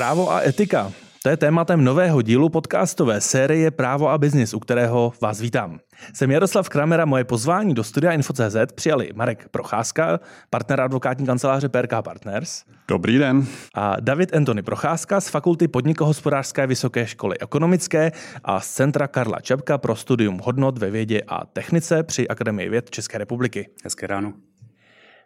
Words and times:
Právo 0.00 0.32
a 0.32 0.40
etika. 0.40 0.92
To 1.22 1.28
je 1.28 1.36
tématem 1.36 1.84
nového 1.84 2.22
dílu 2.22 2.48
podcastové 2.48 3.20
série 3.20 3.70
Právo 3.70 4.08
a 4.08 4.18
biznis, 4.18 4.54
u 4.54 4.58
kterého 4.58 5.12
vás 5.20 5.40
vítám. 5.40 5.80
Jsem 6.12 6.30
Jaroslav 6.30 6.68
Kramera, 6.68 7.04
moje 7.04 7.24
pozvání 7.24 7.74
do 7.74 7.84
studia 7.84 8.12
Info.cz 8.12 8.56
přijali 8.74 9.10
Marek 9.14 9.48
Procházka, 9.50 10.20
partner 10.50 10.80
advokátní 10.80 11.26
kanceláře 11.26 11.68
PRK 11.68 11.90
Partners. 12.04 12.64
Dobrý 12.88 13.18
den. 13.18 13.46
A 13.74 13.96
David 14.00 14.34
Antony 14.34 14.62
Procházka 14.62 15.20
z 15.20 15.28
Fakulty 15.28 15.68
podnikohospodářské 15.68 16.66
vysoké 16.66 17.06
školy 17.06 17.38
ekonomické 17.38 18.12
a 18.44 18.60
z 18.60 18.68
Centra 18.68 19.08
Karla 19.08 19.40
Čepka 19.40 19.78
pro 19.78 19.96
studium 19.96 20.40
hodnot 20.44 20.78
ve 20.78 20.90
vědě 20.90 21.22
a 21.28 21.46
technice 21.46 22.02
při 22.02 22.28
Akademii 22.28 22.68
věd 22.68 22.90
České 22.90 23.18
republiky. 23.18 23.68
Hezké 23.84 24.06
ráno. 24.06 24.32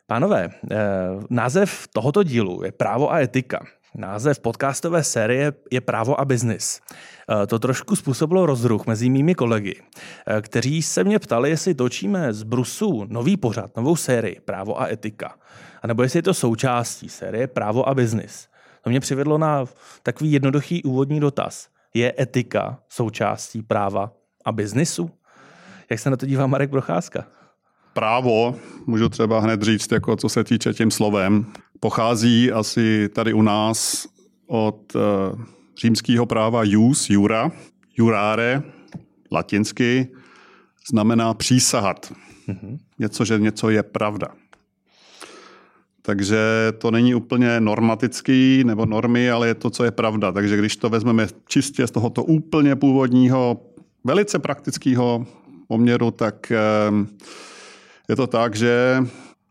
Pánové, 0.07 0.49
eh, 0.71 0.77
název 1.31 1.89
tohoto 1.93 2.23
dílu 2.23 2.65
je 2.65 2.73
Právo 2.73 3.13
a 3.13 3.21
etika. 3.21 3.61
Název 3.97 4.41
podcastové 4.41 5.05
série 5.05 5.53
je 5.71 5.81
Právo 5.81 6.21
a 6.21 6.25
biznis. 6.25 6.81
Eh, 6.81 7.47
to 7.47 7.59
trošku 7.59 7.97
způsobilo 7.97 8.47
rozruch 8.47 8.87
mezi 8.87 9.11
mými 9.11 9.35
kolegy, 9.35 9.83
eh, 10.27 10.43
kteří 10.43 10.83
se 10.83 11.05
mě 11.05 11.19
ptali, 11.19 11.51
jestli 11.51 11.75
točíme 11.75 12.33
z 12.33 12.43
Brusu 12.43 13.05
nový 13.09 13.37
pořad, 13.37 13.77
novou 13.77 13.97
sérii 13.97 14.41
Právo 14.45 14.81
a 14.81 14.89
etika, 14.89 15.35
anebo 15.83 16.03
jestli 16.03 16.19
je 16.19 16.23
to 16.23 16.35
součástí 16.35 17.09
série 17.09 17.47
Právo 17.47 17.89
a 17.89 17.95
biznis. 17.95 18.49
To 18.83 18.91
mě 18.91 19.01
přivedlo 19.01 19.39
na 19.39 19.65
takový 20.03 20.33
jednoduchý 20.33 20.83
úvodní 20.83 21.21
dotaz. 21.21 21.69
Je 21.95 22.15
etika 22.19 22.79
součástí 22.89 23.63
práva 23.63 24.13
a 24.45 24.53
biznisu? 24.53 25.11
Jak 25.91 26.01
se 26.01 26.11
na 26.11 26.17
to 26.17 26.27
dívá 26.27 26.47
Marek 26.47 26.71
Procházka? 26.71 27.27
Právo, 27.93 28.55
můžu 28.87 29.09
třeba 29.09 29.41
hned 29.41 29.63
říct, 29.63 29.93
jako 29.93 30.17
co 30.17 30.29
se 30.29 30.45
týče 30.45 30.75
tím 30.75 30.91
slovem, 30.91 31.47
pochází 31.85 32.53
asi 32.53 33.09
tady 33.09 33.33
u 33.33 33.43
nás 33.43 34.07
od 34.47 34.95
uh, 34.95 35.03
římského 35.81 36.27
práva 36.27 36.65
jus, 36.65 37.11
jura, 37.11 37.51
jurare, 37.99 38.63
latinsky, 39.33 40.09
znamená 40.91 41.35
přísahat. 41.35 42.13
Mm-hmm. 42.49 42.79
Něco, 42.99 43.25
že 43.25 43.39
něco 43.39 43.71
je 43.71 43.83
pravda. 43.83 44.29
Takže 46.03 46.39
to 46.79 46.91
není 46.91 47.15
úplně 47.15 47.61
normatický 47.61 48.65
nebo 48.65 48.87
normy, 48.87 49.31
ale 49.31 49.49
je 49.49 49.55
to, 49.55 49.71
co 49.71 49.85
je 49.85 49.91
pravda. 49.91 50.33
Takže 50.33 50.57
když 50.57 50.77
to 50.77 50.89
vezmeme 50.89 51.27
čistě 51.49 51.87
z 51.87 51.91
tohoto 51.91 52.25
úplně 52.25 52.77
původního, 52.77 53.61
velice 54.05 54.39
praktického 54.39 55.27
poměru, 55.69 56.11
tak 56.11 56.53
uh, 56.91 57.07
je 58.09 58.17
to 58.17 58.27
tak, 58.27 58.57
že 58.57 58.99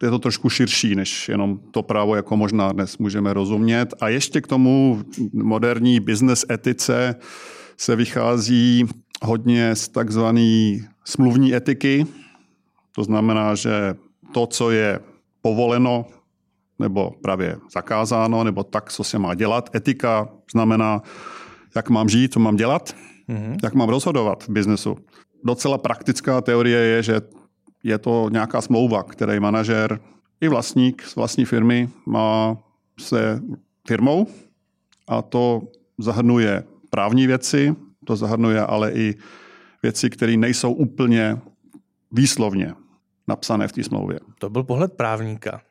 je 0.04 0.10
to 0.10 0.20
trošku 0.20 0.50
širší, 0.50 0.96
než 0.96 1.30
jenom 1.30 1.60
to 1.72 1.84
právo, 1.84 2.16
jako 2.16 2.38
možná 2.38 2.72
dnes 2.72 2.98
můžeme 2.98 3.34
rozumět. 3.34 3.94
A 4.02 4.10
ještě 4.10 4.42
k 4.42 4.48
tomu 4.48 5.04
moderní 5.34 6.00
business 6.00 6.46
etice 6.52 7.16
se 7.78 7.96
vychází 7.96 8.86
hodně 9.24 9.76
z 9.76 9.88
takzvané 9.88 10.78
smluvní 11.06 11.56
etiky. 11.56 12.06
To 12.96 13.04
znamená, 13.04 13.56
že 13.56 13.96
to, 14.34 14.48
co 14.48 14.72
je 14.72 15.00
povoleno 15.42 16.06
nebo 16.80 17.12
právě 17.22 17.58
zakázáno, 17.74 18.44
nebo 18.44 18.64
tak, 18.64 18.92
co 18.92 19.04
se 19.04 19.20
má 19.20 19.34
dělat. 19.34 19.70
Etika 19.76 20.30
znamená, 20.52 21.02
jak 21.76 21.90
mám 21.90 22.10
žít, 22.10 22.34
co 22.34 22.40
mám 22.40 22.56
dělat, 22.56 22.96
mm-hmm. 23.30 23.58
jak 23.64 23.74
mám 23.74 23.90
rozhodovat 23.90 24.44
v 24.44 24.50
biznesu. 24.50 24.98
Docela 25.46 25.78
praktická 25.78 26.42
teorie 26.42 26.80
je, 26.80 27.04
že 27.04 27.22
je 27.84 27.98
to 27.98 28.30
nějaká 28.32 28.62
smlouva, 28.62 29.04
který 29.04 29.40
manažer 29.40 30.00
i 30.42 30.48
vlastník 30.48 31.04
z 31.04 31.16
vlastní 31.16 31.46
firmy 31.46 31.90
má 32.06 32.58
se 33.00 33.42
firmou 33.88 34.28
a 35.08 35.22
to 35.22 35.62
zahrnuje 36.00 36.64
právní 36.90 37.28
věci, 37.28 37.76
to 38.06 38.16
zahrnuje 38.16 38.62
ale 38.62 38.92
i 38.92 39.16
věci, 39.84 40.10
které 40.10 40.38
nejsou 40.38 40.74
úplně 40.74 41.38
výslovně 42.12 42.74
napsané 43.28 43.68
v 43.68 43.72
té 43.72 43.84
smlouvě. 43.84 44.20
To 44.40 44.50
byl 44.50 44.64
pohled 44.64 44.94
právníka, 44.94 45.62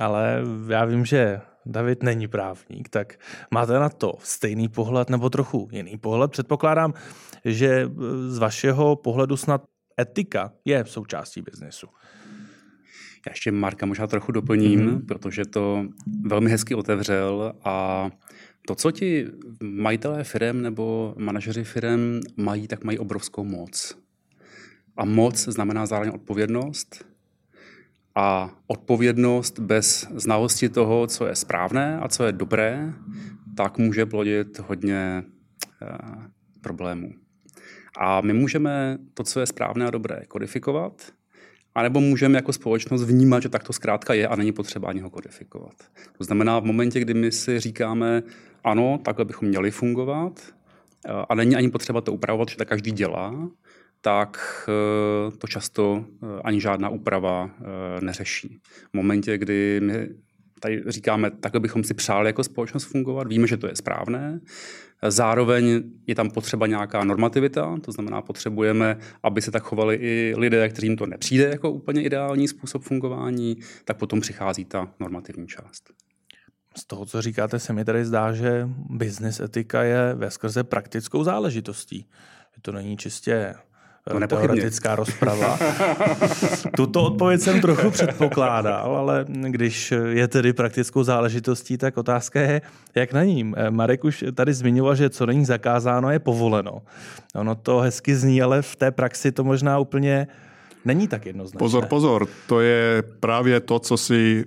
ale 0.00 0.42
já 0.68 0.84
vím, 0.84 1.04
že 1.04 1.40
David 1.66 2.02
není 2.02 2.28
právník, 2.28 2.88
tak 2.88 3.14
máte 3.50 3.72
na 3.72 3.88
to 3.88 4.14
stejný 4.18 4.68
pohled 4.68 5.10
nebo 5.10 5.30
trochu 5.30 5.68
jiný 5.72 5.96
pohled? 5.96 6.30
Předpokládám, 6.30 6.94
že 7.44 7.90
z 8.28 8.38
vašeho 8.38 8.96
pohledu 8.96 9.36
snad 9.36 9.62
etika 10.00 10.52
je 10.64 10.84
součástí 10.86 11.42
biznesu. 11.42 11.86
Já 13.26 13.32
ještě 13.32 13.52
Marka 13.52 13.86
možná 13.86 14.06
trochu 14.06 14.32
doplním, 14.32 14.80
mm-hmm. 14.80 15.06
protože 15.06 15.44
to 15.44 15.86
velmi 16.26 16.50
hezky 16.50 16.74
otevřel 16.74 17.52
a 17.64 18.10
to, 18.66 18.74
co 18.74 18.90
ti 18.90 19.26
majitelé 19.62 20.24
firm 20.24 20.62
nebo 20.62 21.14
manažeři 21.18 21.64
firm 21.64 22.20
mají, 22.36 22.68
tak 22.68 22.84
mají 22.84 22.98
obrovskou 22.98 23.44
moc. 23.44 23.98
A 24.96 25.04
moc 25.04 25.38
znamená 25.44 25.86
zároveň 25.86 26.12
odpovědnost. 26.14 27.04
A 28.14 28.50
odpovědnost 28.66 29.58
bez 29.58 30.08
znalosti 30.14 30.68
toho, 30.68 31.06
co 31.06 31.26
je 31.26 31.34
správné 31.34 31.98
a 31.98 32.08
co 32.08 32.24
je 32.24 32.32
dobré, 32.32 32.92
tak 33.56 33.78
může 33.78 34.06
plodit 34.06 34.58
hodně 34.58 35.24
eh, 35.82 35.98
problémů. 36.60 37.23
A 37.98 38.20
my 38.20 38.32
můžeme 38.32 38.98
to, 39.14 39.24
co 39.24 39.40
je 39.40 39.46
správné 39.46 39.86
a 39.86 39.90
dobré, 39.90 40.22
kodifikovat, 40.28 41.12
anebo 41.74 42.00
můžeme 42.00 42.38
jako 42.38 42.52
společnost 42.52 43.04
vnímat, 43.04 43.42
že 43.42 43.48
tak 43.48 43.62
to 43.64 43.72
zkrátka 43.72 44.14
je 44.14 44.28
a 44.28 44.36
není 44.36 44.52
potřeba 44.52 44.88
ani 44.88 45.00
ho 45.00 45.10
kodifikovat. 45.10 45.74
To 46.18 46.24
znamená, 46.24 46.58
v 46.58 46.64
momentě, 46.64 47.00
kdy 47.00 47.14
my 47.14 47.32
si 47.32 47.60
říkáme, 47.60 48.22
ano, 48.64 49.00
takhle 49.04 49.24
bychom 49.24 49.48
měli 49.48 49.70
fungovat, 49.70 50.40
eh, 51.06 51.10
a 51.28 51.34
není 51.34 51.56
ani 51.56 51.70
potřeba 51.70 52.00
to 52.00 52.12
upravovat, 52.12 52.48
že 52.48 52.56
tak 52.56 52.68
každý 52.68 52.90
dělá, 52.90 53.48
tak 54.00 54.38
eh, 54.68 55.36
to 55.38 55.46
často 55.46 56.04
eh, 56.22 56.26
ani 56.44 56.60
žádná 56.60 56.88
úprava 56.88 57.50
neřeší. 58.00 58.58
V 58.92 58.96
momentě, 58.96 59.38
kdy 59.38 59.80
my 59.82 60.08
tady 60.60 60.82
říkáme, 60.86 61.30
takhle 61.30 61.60
bychom 61.60 61.84
si 61.84 61.94
přáli 61.94 62.28
jako 62.28 62.44
společnost 62.44 62.84
fungovat, 62.84 63.28
víme, 63.28 63.46
že 63.46 63.56
to 63.56 63.66
je 63.66 63.76
správné, 63.76 64.40
Zároveň 65.08 65.82
je 66.06 66.14
tam 66.14 66.30
potřeba 66.30 66.66
nějaká 66.66 67.04
normativita, 67.04 67.78
to 67.80 67.92
znamená, 67.92 68.22
potřebujeme, 68.22 68.98
aby 69.22 69.42
se 69.42 69.50
tak 69.50 69.62
chovali 69.62 69.96
i 69.96 70.34
lidé, 70.36 70.68
kterým 70.68 70.96
to 70.96 71.06
nepřijde 71.06 71.44
jako 71.44 71.70
úplně 71.70 72.02
ideální 72.02 72.48
způsob 72.48 72.82
fungování, 72.82 73.56
tak 73.84 73.96
potom 73.96 74.20
přichází 74.20 74.64
ta 74.64 74.88
normativní 75.00 75.46
část. 75.46 75.90
Z 76.76 76.84
toho, 76.84 77.06
co 77.06 77.22
říkáte, 77.22 77.58
se 77.58 77.72
mi 77.72 77.84
tady 77.84 78.04
zdá, 78.04 78.32
že 78.32 78.68
business 78.90 79.40
etika 79.40 79.82
je 79.82 80.14
ve 80.14 80.30
skrze 80.30 80.64
praktickou 80.64 81.24
záležitostí. 81.24 82.06
to 82.62 82.72
není 82.72 82.96
čistě 82.96 83.54
to 84.10 84.26
teoretická 84.26 84.96
rozprava. 84.96 85.58
Tuto 86.76 87.04
odpověď 87.04 87.40
jsem 87.40 87.60
trochu 87.60 87.90
předpokládal, 87.90 88.96
ale 88.96 89.24
když 89.28 89.92
je 90.08 90.28
tedy 90.28 90.52
praktickou 90.52 91.02
záležitostí, 91.02 91.78
tak 91.78 91.96
otázka 91.96 92.40
je, 92.40 92.62
jak 92.94 93.12
na 93.12 93.24
ním. 93.24 93.54
Eh, 93.56 93.70
Marek 93.70 94.04
už 94.04 94.24
tady 94.34 94.54
zmiňoval, 94.54 94.94
že 94.94 95.10
co 95.10 95.26
není 95.26 95.44
zakázáno, 95.44 96.10
je 96.10 96.18
povoleno. 96.18 96.82
Ono 97.34 97.54
to 97.54 97.78
hezky 97.78 98.16
zní, 98.16 98.42
ale 98.42 98.62
v 98.62 98.76
té 98.76 98.90
praxi 98.90 99.32
to 99.32 99.44
možná 99.44 99.78
úplně 99.78 100.26
není 100.84 101.08
tak 101.08 101.26
jednoznačné. 101.26 101.58
Pozor, 101.58 101.86
pozor, 101.86 102.28
to 102.46 102.60
je 102.60 103.02
právě 103.20 103.60
to, 103.60 103.78
co 103.78 103.96
si 103.96 104.44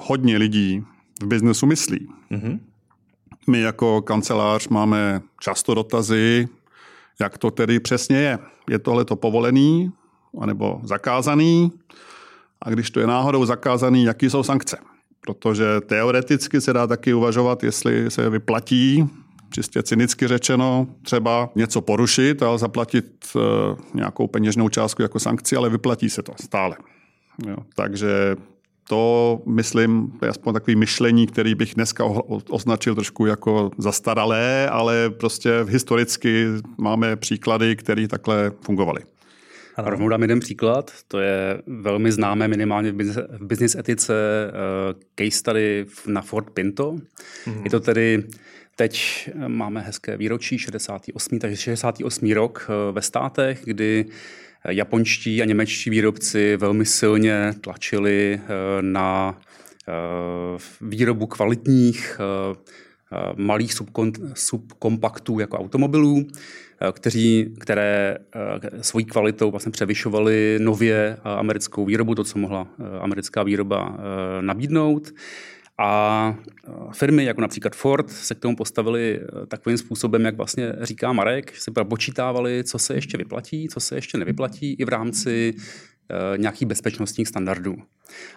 hodně 0.00 0.36
lidí 0.36 0.84
v 1.22 1.26
biznesu 1.26 1.66
myslí. 1.66 2.08
Mm-hmm. 2.30 2.58
My 3.46 3.60
jako 3.60 4.02
kancelář 4.02 4.68
máme 4.68 5.20
často 5.40 5.74
dotazy, 5.74 6.48
jak 7.20 7.38
to 7.38 7.50
tedy 7.50 7.80
přesně 7.80 8.16
je. 8.16 8.38
Je 8.70 8.78
tohle 8.78 9.04
to 9.04 9.16
povolený 9.16 9.92
anebo 10.40 10.80
zakázaný? 10.82 11.72
A 12.62 12.70
když 12.70 12.90
to 12.90 13.00
je 13.00 13.06
náhodou 13.06 13.44
zakázaný, 13.44 14.04
jaký 14.04 14.30
jsou 14.30 14.42
sankce? 14.42 14.78
Protože 15.20 15.80
teoreticky 15.80 16.60
se 16.60 16.72
dá 16.72 16.86
taky 16.86 17.14
uvažovat, 17.14 17.64
jestli 17.64 18.10
se 18.10 18.30
vyplatí, 18.30 19.08
čistě 19.50 19.82
cynicky 19.82 20.28
řečeno, 20.28 20.86
třeba 21.02 21.50
něco 21.54 21.80
porušit 21.80 22.42
a 22.42 22.58
zaplatit 22.58 23.26
uh, 23.34 23.42
nějakou 23.94 24.26
peněžnou 24.26 24.68
částku 24.68 25.02
jako 25.02 25.18
sankci, 25.18 25.56
ale 25.56 25.68
vyplatí 25.68 26.10
se 26.10 26.22
to 26.22 26.32
stále. 26.40 26.76
Jo, 27.46 27.56
takže 27.74 28.36
to, 28.90 29.42
myslím, 29.46 30.12
je 30.22 30.28
aspoň 30.28 30.54
takový 30.54 30.76
myšlení, 30.76 31.26
který 31.26 31.54
bych 31.54 31.74
dneska 31.74 32.04
označil 32.48 32.94
trošku 32.94 33.26
jako 33.26 33.70
zastaralé, 33.78 34.68
ale 34.68 35.10
prostě 35.10 35.50
historicky 35.68 36.46
máme 36.78 37.16
příklady, 37.16 37.76
které 37.76 38.08
takhle 38.08 38.52
fungovaly. 38.60 39.00
Ano. 39.76 39.90
Rovnou 39.90 40.08
dám 40.08 40.22
jeden 40.22 40.40
příklad, 40.40 40.92
to 41.08 41.18
je 41.20 41.62
velmi 41.66 42.12
známé 42.12 42.48
minimálně 42.48 42.92
v 42.92 42.96
business, 43.40 43.74
etice 43.74 44.14
uh, 44.92 45.00
case 45.14 45.38
study 45.38 45.86
na 46.06 46.20
Ford 46.20 46.50
Pinto. 46.50 46.92
Mm. 47.46 47.64
Je 47.64 47.70
to 47.70 47.80
tedy 47.80 48.24
Teď 48.80 49.30
máme 49.46 49.80
hezké 49.80 50.16
výročí 50.16 50.58
68. 50.58 51.38
takže 51.38 51.56
68. 51.56 52.32
rok 52.32 52.68
eh, 52.68 52.92
ve 52.92 53.02
státech, 53.02 53.60
kdy 53.64 54.06
japonští 54.68 55.42
a 55.42 55.44
němečtí 55.44 55.90
výrobci 55.90 56.56
velmi 56.56 56.86
silně 56.86 57.54
tlačili 57.60 58.40
eh, 58.42 58.48
na 58.80 59.38
eh, 59.88 59.92
výrobu 60.80 61.26
kvalitních, 61.26 62.20
eh, 62.20 62.56
malých 63.36 63.74
subkompaktů 64.34 65.40
jako 65.40 65.58
automobilů, 65.58 66.26
kteří, 66.92 67.54
které 67.60 68.16
svojí 68.80 69.04
kvalitou 69.04 69.50
vlastně 69.50 69.72
převyšovaly 69.72 70.58
nově 70.60 71.16
americkou 71.24 71.84
výrobu, 71.84 72.14
to, 72.14 72.24
co 72.24 72.38
mohla 72.38 72.66
americká 73.00 73.42
výroba 73.42 73.98
nabídnout. 74.40 75.12
A 75.82 76.38
firmy 76.92 77.24
jako 77.24 77.40
například 77.40 77.76
Ford 77.76 78.10
se 78.10 78.34
k 78.34 78.38
tomu 78.38 78.56
postavili 78.56 79.20
takovým 79.48 79.78
způsobem, 79.78 80.24
jak 80.24 80.36
vlastně 80.36 80.72
říká 80.80 81.12
Marek, 81.12 81.54
že 81.54 81.60
si 81.60 81.70
propočítávali, 81.70 82.64
co 82.64 82.78
se 82.78 82.94
ještě 82.94 83.18
vyplatí, 83.18 83.68
co 83.68 83.80
se 83.80 83.94
ještě 83.94 84.18
nevyplatí 84.18 84.72
i 84.72 84.84
v 84.84 84.88
rámci 84.88 85.54
nějakých 86.36 86.68
bezpečnostních 86.68 87.28
standardů. 87.28 87.76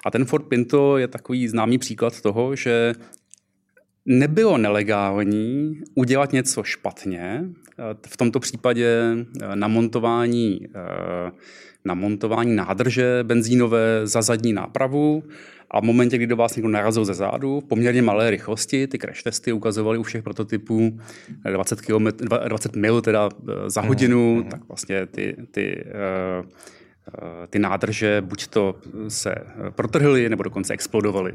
A 0.05 0.11
ten 0.11 0.25
Ford 0.25 0.47
Pinto 0.47 0.97
je 0.97 1.07
takový 1.07 1.47
známý 1.47 1.77
příklad 1.77 2.21
toho, 2.21 2.55
že 2.55 2.93
nebylo 4.05 4.57
nelegální 4.57 5.81
udělat 5.95 6.33
něco 6.33 6.63
špatně, 6.63 7.45
v 8.07 8.17
tomto 8.17 8.39
případě 8.39 9.01
namontování, 9.55 10.67
namontování 11.85 12.55
nádrže 12.55 13.19
benzínové 13.23 14.01
za 14.03 14.21
zadní 14.21 14.53
nápravu 14.53 15.23
a 15.73 15.79
v 15.79 15.83
momentě, 15.83 16.17
kdy 16.17 16.27
do 16.27 16.35
vás 16.35 16.55
někdo 16.55 16.69
narazil 16.69 17.05
ze 17.05 17.13
zádu, 17.13 17.59
v 17.59 17.65
poměrně 17.65 18.01
malé 18.01 18.29
rychlosti, 18.29 18.87
ty 18.87 18.99
crash 18.99 19.23
testy 19.23 19.51
ukazovaly 19.51 19.97
u 19.97 20.03
všech 20.03 20.23
prototypů 20.23 20.99
20, 21.51 21.81
km, 21.81 22.07
20 22.47 22.75
mil 22.75 23.01
teda 23.01 23.29
za 23.67 23.81
hodinu, 23.81 24.35
mm. 24.35 24.43
tak 24.43 24.67
vlastně 24.67 25.05
ty, 25.05 25.35
ty 25.51 25.85
uh, 26.41 26.49
Eh, 27.07 27.47
ty 27.47 27.59
nádrže 27.59 28.21
buď 28.21 28.47
to 28.47 28.75
se 29.07 29.35
protrhly, 29.69 30.29
nebo 30.29 30.43
dokonce 30.43 30.73
explodovaly. 30.73 31.33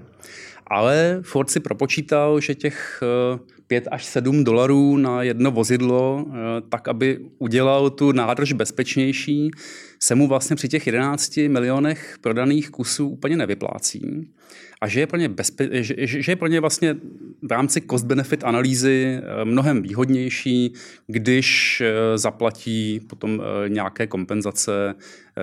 Ale 0.70 1.18
Ford 1.22 1.50
si 1.50 1.60
propočítal, 1.60 2.40
že 2.40 2.54
těch 2.54 3.02
5 3.66 3.86
eh, 3.86 3.90
až 3.90 4.04
7 4.04 4.44
dolarů 4.44 4.96
na 4.96 5.22
jedno 5.22 5.50
vozidlo, 5.50 6.26
eh, 6.28 6.34
tak 6.68 6.88
aby 6.88 7.18
udělal 7.38 7.90
tu 7.90 8.12
nádrž 8.12 8.52
bezpečnější, 8.52 9.50
se 10.00 10.14
mu 10.14 10.28
vlastně 10.28 10.56
při 10.56 10.68
těch 10.68 10.86
11 10.86 11.48
milionech 11.48 12.18
prodaných 12.20 12.70
kusů 12.70 13.08
úplně 13.08 13.36
nevyplácí. 13.36 14.28
A 14.80 14.88
že 14.88 15.00
je 15.00 15.06
pro 15.06 15.18
ně, 15.18 15.28
bezpe- 15.28 15.68
že, 15.72 16.22
že 16.22 16.32
je 16.32 16.36
pro 16.36 16.48
ně 16.48 16.60
vlastně 16.60 16.96
v 17.42 17.52
rámci 17.52 17.80
cost-benefit 17.80 18.46
analýzy 18.46 19.20
eh, 19.20 19.44
mnohem 19.44 19.82
výhodnější, 19.82 20.72
když 21.06 21.82
zaplatí 22.14 23.00
potom 23.00 23.42
nějaké 23.68 24.06
kompenzace 24.06 24.94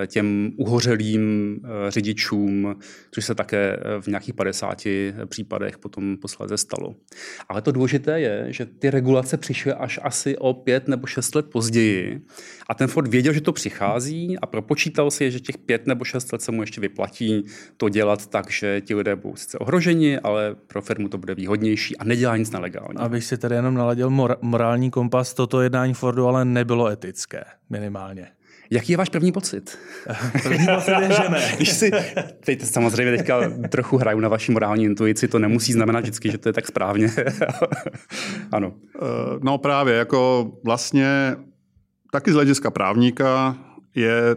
těm 0.06 0.52
uhořelým 0.56 1.60
řidičům, 1.88 2.76
což 3.10 3.24
se 3.24 3.34
také 3.34 3.76
v 4.00 4.06
nějakých 4.06 4.34
50 4.34 4.86
případech 5.26 5.78
potom 5.78 6.16
posléze 6.16 6.56
stalo. 6.56 6.94
Ale 7.48 7.62
to 7.62 7.72
důležité 7.72 8.20
je, 8.20 8.46
že 8.48 8.66
ty 8.66 8.90
regulace 8.90 9.36
přišly 9.36 9.72
až 9.72 10.00
asi 10.02 10.38
o 10.38 10.54
pět 10.54 10.88
nebo 10.88 11.06
šest 11.06 11.34
let 11.34 11.46
později 11.50 12.20
a 12.68 12.74
ten 12.74 12.88
Ford 12.88 13.10
věděl, 13.10 13.32
že 13.32 13.40
to 13.40 13.52
přichází 13.52 14.38
a 14.38 14.46
propočítal 14.46 15.10
si, 15.10 15.30
že 15.30 15.40
těch 15.40 15.58
pět 15.58 15.86
nebo 15.86 16.04
šest 16.04 16.32
let 16.32 16.42
se 16.42 16.52
mu 16.52 16.60
ještě 16.62 16.80
vyplatí 16.80 17.44
to 17.76 17.88
dělat 17.88 18.26
tak, 18.26 18.50
že 18.50 18.80
ti 18.80 18.94
lidé 18.94 19.16
budou 19.16 19.36
sice 19.36 19.58
ohroženi, 19.58 20.18
ale 20.18 20.54
pro 20.66 20.82
firmu 20.82 21.08
to 21.08 21.18
bude 21.18 21.34
výhodnější 21.34 21.96
a 21.96 22.04
nedělá 22.04 22.36
nic 22.36 22.50
nelegálně. 22.50 22.98
Abych 22.98 23.24
si 23.24 23.38
tady 23.38 23.54
jenom 23.54 23.74
naladil 23.74 24.10
mor- 24.10 24.36
morální 24.40 24.90
kompas, 24.90 25.34
toto 25.34 25.60
jednání 25.60 25.94
Fordu 25.94 26.26
ale 26.26 26.44
nebylo 26.44 26.88
etické, 26.88 27.44
minimálně. 27.70 28.28
Jaký 28.70 28.92
je 28.92 28.96
váš 28.96 29.08
první 29.08 29.32
pocit? 29.32 29.78
první 30.42 30.66
pocit 30.74 30.90
je, 31.00 31.12
že 31.12 31.28
ne. 31.28 31.52
Když 31.56 31.72
si, 31.72 31.90
teď 32.40 32.64
samozřejmě 32.64 33.16
teďka 33.16 33.50
trochu 33.68 33.96
hraju 33.96 34.20
na 34.20 34.28
vaší 34.28 34.52
morální 34.52 34.84
intuici, 34.84 35.28
to 35.28 35.38
nemusí 35.38 35.72
znamenat 35.72 36.00
vždycky, 36.00 36.30
že 36.30 36.38
to 36.38 36.48
je 36.48 36.52
tak 36.52 36.66
správně. 36.66 37.08
ano. 38.52 38.72
Eh, 38.96 38.98
no 39.42 39.58
právě, 39.58 39.94
jako 39.94 40.52
vlastně 40.64 41.36
taky 42.12 42.30
z 42.32 42.34
hlediska 42.34 42.70
právníka 42.70 43.56
je 43.94 44.36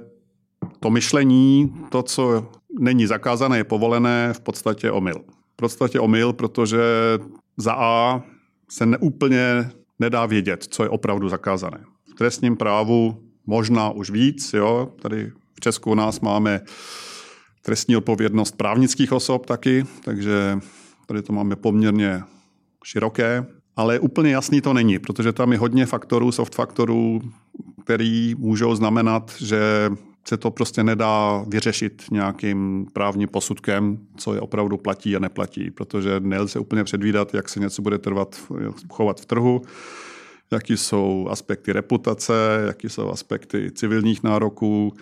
to 0.80 0.90
myšlení, 0.90 1.74
to, 1.90 2.04
co 2.04 2.52
není 2.80 3.06
zakázané, 3.06 3.58
je 3.58 3.64
povolené, 3.64 4.34
v 4.34 4.40
podstatě 4.40 4.92
omyl. 4.92 5.24
V 5.54 5.56
podstatě 5.56 6.00
omyl, 6.00 6.34
protože 6.34 6.80
za 7.58 7.74
A 7.74 8.22
se 8.70 8.86
neúplně 8.86 9.70
nedá 10.00 10.26
vědět, 10.26 10.64
co 10.64 10.84
je 10.84 10.90
opravdu 10.90 11.30
zakázané. 11.30 11.84
V 12.12 12.16
trestním 12.16 12.58
právu 12.58 13.29
možná 13.50 13.90
už 13.90 14.10
víc, 14.10 14.54
jo? 14.54 14.92
tady 15.02 15.32
v 15.54 15.60
Česku 15.60 15.92
u 15.92 15.96
nás 15.96 16.20
máme 16.20 16.62
trestní 17.62 17.98
odpovědnost 17.98 18.58
právnických 18.58 19.12
osob 19.12 19.46
taky, 19.46 19.86
takže 20.04 20.60
tady 21.06 21.22
to 21.22 21.34
máme 21.34 21.56
poměrně 21.56 22.24
široké, 22.84 23.46
ale 23.76 24.00
úplně 24.00 24.32
jasný 24.32 24.62
to 24.62 24.74
není, 24.74 25.00
protože 25.00 25.34
tam 25.34 25.52
je 25.52 25.58
hodně 25.58 25.86
faktorů, 25.86 26.32
soft 26.32 26.56
faktorů, 26.56 27.22
který 27.84 28.36
můžou 28.38 28.76
znamenat, 28.76 29.34
že 29.40 29.90
se 30.28 30.38
to 30.38 30.52
prostě 30.52 30.84
nedá 30.84 31.44
vyřešit 31.48 32.04
nějakým 32.12 32.86
právním 32.94 33.28
posudkem, 33.28 33.98
co 34.18 34.34
je 34.34 34.42
opravdu 34.42 34.78
platí 34.78 35.16
a 35.16 35.20
neplatí, 35.20 35.72
protože 35.72 36.20
nelze 36.20 36.60
úplně 36.60 36.84
předvídat, 36.84 37.34
jak 37.34 37.50
se 37.50 37.60
něco 37.60 37.82
bude 37.82 37.98
trvat, 37.98 38.36
chovat 38.90 39.22
v 39.22 39.26
trhu, 39.26 39.62
jaký 40.52 40.78
jsou 40.78 41.28
aspekty 41.30 41.74
reputace, 41.74 42.34
jaký 42.68 42.90
jsou 42.90 43.10
aspekty 43.10 43.72
civilních 43.72 44.24
nároků. 44.24 44.94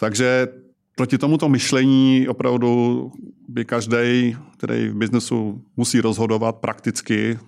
Takže 0.00 0.48
proti 0.96 1.18
tomuto 1.18 1.48
myšlení 1.48 2.28
opravdu 2.28 3.12
by 3.48 3.64
každý, 3.64 4.36
který 4.56 4.88
v 4.88 4.94
biznesu 4.94 5.64
musí 5.76 6.00
rozhodovat 6.00 6.56
prakticky, 6.56 7.38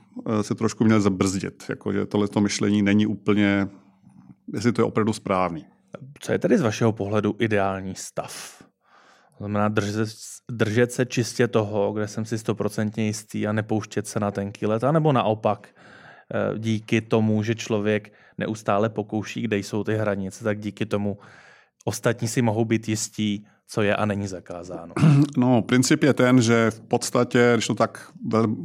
se 0.42 0.54
trošku 0.54 0.84
měl 0.84 1.00
zabrzdit. 1.00 1.64
Jakože 1.68 2.06
tohleto 2.06 2.40
myšlení 2.40 2.82
není 2.82 3.06
úplně, 3.06 3.68
jestli 4.54 4.72
to 4.72 4.80
je 4.80 4.84
opravdu 4.84 5.12
správný. 5.12 5.66
Co 6.20 6.32
je 6.32 6.38
tedy 6.38 6.58
z 6.58 6.62
vašeho 6.62 6.92
pohledu 6.92 7.34
ideální 7.38 7.94
stav? 7.94 8.62
To 9.38 9.44
znamená 9.44 9.68
držet, 9.68 10.08
držet 10.50 10.92
se 10.92 11.06
čistě 11.06 11.48
toho, 11.48 11.92
kde 11.92 12.08
jsem 12.08 12.24
si 12.24 12.38
stoprocentně 12.38 13.06
jistý 13.06 13.46
a 13.46 13.52
nepouštět 13.52 14.06
se 14.06 14.20
na 14.20 14.30
tenký 14.30 14.66
let, 14.66 14.82
nebo 14.92 15.12
naopak 15.12 15.68
eh, 15.68 15.95
díky 16.58 17.00
tomu, 17.00 17.42
že 17.42 17.54
člověk 17.54 18.12
neustále 18.38 18.88
pokouší, 18.88 19.42
kde 19.42 19.58
jsou 19.58 19.84
ty 19.84 19.94
hranice, 19.94 20.44
tak 20.44 20.60
díky 20.60 20.86
tomu 20.86 21.18
ostatní 21.84 22.28
si 22.28 22.42
mohou 22.42 22.64
být 22.64 22.88
jistí, 22.88 23.46
co 23.68 23.82
je 23.82 23.96
a 23.96 24.04
není 24.04 24.26
zakázáno. 24.26 24.94
No, 25.36 25.62
princip 25.62 26.02
je 26.02 26.14
ten, 26.14 26.42
že 26.42 26.70
v 26.70 26.80
podstatě, 26.80 27.50
když 27.54 27.66
to 27.66 27.74
tak 27.74 28.12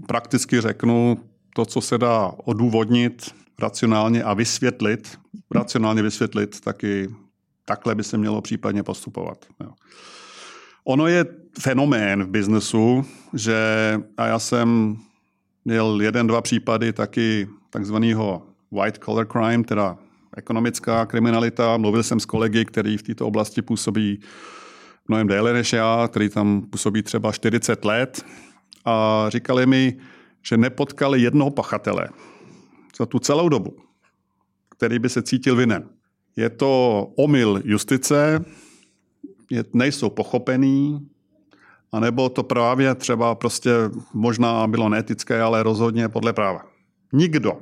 prakticky 0.08 0.62
řeknu, 0.62 1.18
to, 1.56 1.66
co 1.66 1.82
se 1.82 1.98
dá 1.98 2.32
odůvodnit 2.46 3.36
racionálně 3.60 4.24
a 4.24 4.34
vysvětlit, 4.34 5.20
racionálně 5.56 6.02
vysvětlit, 6.02 6.62
taky 6.62 7.08
takhle 7.66 7.96
by 7.96 8.04
se 8.04 8.18
mělo 8.18 8.42
případně 8.42 8.84
postupovat. 8.84 9.46
Jo. 9.64 9.72
Ono 10.84 11.08
je 11.08 11.26
fenomén 11.60 12.24
v 12.24 12.28
biznesu, 12.28 13.06
že 13.34 13.56
a 14.18 14.28
já 14.28 14.40
jsem 14.40 14.98
měl 15.66 16.02
jeden, 16.02 16.28
dva 16.28 16.42
případy 16.42 16.94
taky 16.94 17.48
takzvaného 17.70 18.48
white 18.72 18.98
collar 19.06 19.28
crime, 19.28 19.64
teda 19.64 19.98
ekonomická 20.38 21.06
kriminalita. 21.06 21.78
Mluvil 21.78 22.04
jsem 22.04 22.20
s 22.20 22.26
kolegy, 22.26 22.66
který 22.66 22.98
v 22.98 23.04
této 23.04 23.28
oblasti 23.28 23.62
působí 23.62 24.20
mnohem 25.08 25.28
déle 25.28 25.54
než 25.54 25.74
já, 25.74 26.08
který 26.08 26.30
tam 26.30 26.62
působí 26.62 27.04
třeba 27.04 27.32
40 27.32 27.86
let 27.86 28.26
a 28.86 29.26
říkali 29.30 29.66
mi, 29.66 29.98
že 30.42 30.58
nepotkali 30.58 31.22
jednoho 31.22 31.52
pachatele 31.52 32.10
za 32.98 33.06
tu 33.06 33.20
celou 33.20 33.50
dobu, 33.50 33.76
který 34.70 35.00
by 35.00 35.10
se 35.10 35.22
cítil 35.22 35.56
vinen. 35.56 35.90
Je 36.36 36.50
to 36.50 37.04
omyl 37.18 37.62
justice, 37.66 38.46
je, 39.50 39.64
nejsou 39.74 40.10
pochopený, 41.92 42.08
anebo 42.08 42.30
to 42.30 42.44
právě 42.44 42.96
třeba 42.96 43.36
prostě 43.36 43.72
možná 44.14 44.68
bylo 44.68 44.90
neetické, 44.90 45.42
ale 45.42 45.64
rozhodně 45.64 46.10
podle 46.10 46.34
práva. 46.34 46.64
Nikdo, 47.14 47.60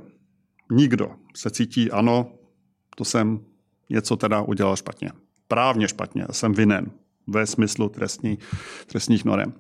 nikdo 0.72 1.12
se 1.36 1.50
cítí, 1.50 1.92
ano, 1.92 2.32
to 2.98 3.06
jsem 3.06 3.40
něco 3.90 4.16
teda 4.18 4.42
udělal 4.42 4.76
špatně. 4.76 5.12
Právně 5.48 5.88
špatně, 5.88 6.26
jsem 6.32 6.54
vinen 6.54 6.92
ve 7.28 7.46
smyslu 7.46 7.90
trestní, 7.90 8.38
trestních 8.88 9.26
norem. 9.26 9.54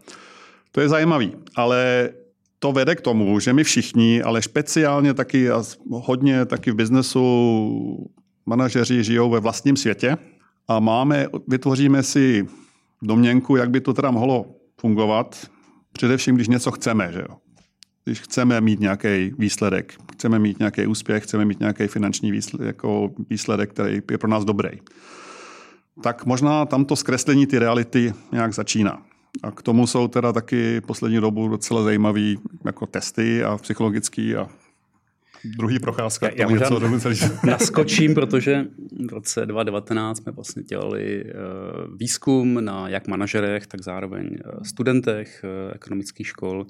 To 0.71 0.81
je 0.81 0.89
zajímavý, 0.89 1.35
ale 1.55 2.09
to 2.59 2.71
vede 2.71 2.95
k 2.95 3.01
tomu, 3.01 3.39
že 3.39 3.53
my 3.53 3.63
všichni, 3.63 4.21
ale 4.21 4.41
speciálně 4.41 5.13
taky 5.13 5.51
a 5.51 5.63
hodně 5.91 6.45
taky 6.45 6.71
v 6.71 6.75
biznesu 6.75 8.09
manažeři 8.45 9.03
žijou 9.03 9.29
ve 9.29 9.39
vlastním 9.39 9.77
světě 9.77 10.17
a 10.67 10.79
máme, 10.79 11.27
vytvoříme 11.47 12.03
si 12.03 12.47
domněnku, 13.01 13.55
jak 13.55 13.69
by 13.69 13.81
to 13.81 13.93
teda 13.93 14.11
mohlo 14.11 14.58
fungovat, 14.79 15.49
především, 15.93 16.35
když 16.35 16.47
něco 16.47 16.71
chceme, 16.71 17.11
že 17.11 17.19
jo. 17.19 17.37
Když 18.03 18.21
chceme 18.21 18.61
mít 18.61 18.79
nějaký 18.79 19.31
výsledek, 19.37 19.93
chceme 20.13 20.39
mít 20.39 20.59
nějaký 20.59 20.87
úspěch, 20.87 21.23
chceme 21.23 21.45
mít 21.45 21.59
nějaký 21.59 21.87
finanční 21.87 22.31
výsledek, 22.31 22.67
jako 22.67 23.11
výsledek, 23.29 23.69
který 23.69 24.01
je 24.11 24.17
pro 24.17 24.29
nás 24.29 24.45
dobrý. 24.45 24.69
Tak 26.03 26.25
možná 26.25 26.65
tamto 26.65 26.95
zkreslení 26.95 27.47
ty 27.47 27.59
reality 27.59 28.13
nějak 28.31 28.53
začíná. 28.53 29.01
A 29.43 29.51
k 29.51 29.61
tomu 29.61 29.87
jsou 29.87 30.07
teda 30.07 30.33
taky 30.33 30.81
poslední 30.81 31.21
dobu 31.21 31.47
docela 31.47 31.83
zajímavé 31.83 32.33
jako 32.65 32.85
testy 32.85 33.43
a 33.43 33.57
psychologický 33.57 34.35
a 34.35 34.49
druhý 35.43 35.79
procházka. 35.79 36.27
Já, 36.27 36.33
já 36.37 36.47
něco 36.47 36.79
naskočím, 37.43 38.13
protože 38.13 38.65
v 39.09 39.13
roce 39.13 39.45
2019 39.45 40.17
jsme 40.17 40.31
vlastně 40.31 40.63
dělali 40.63 41.23
uh, 41.23 41.97
výzkum 41.97 42.65
na 42.65 42.87
jak 42.87 43.07
manažerech, 43.07 43.67
tak 43.67 43.83
zároveň 43.83 44.25
uh, 44.29 44.63
studentech 44.63 45.41
uh, 45.43 45.75
ekonomických 45.75 46.27
škol, 46.27 46.65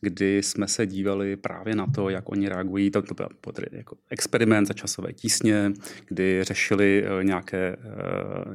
kdy 0.00 0.42
jsme 0.42 0.68
se 0.68 0.86
dívali 0.86 1.36
právě 1.36 1.74
na 1.74 1.86
to, 1.86 2.08
jak 2.08 2.32
oni 2.32 2.48
reagují. 2.48 2.90
To, 2.90 3.02
to 3.02 3.14
byl 3.14 3.28
jako 3.72 3.96
experiment 4.10 4.68
za 4.68 4.74
časové 4.74 5.12
tísně, 5.12 5.72
kdy 6.08 6.44
řešili 6.44 7.04
nějaké 7.22 7.76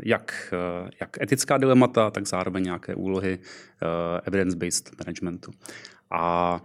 jak, 0.04 0.54
jak 1.00 1.22
etická 1.22 1.58
dilemata, 1.58 2.12
tak 2.12 2.28
zároveň 2.28 2.64
nějaké 2.64 2.96
úlohy 2.96 3.40
evidence-based 4.26 4.92
managementu. 5.00 5.52
A 6.12 6.62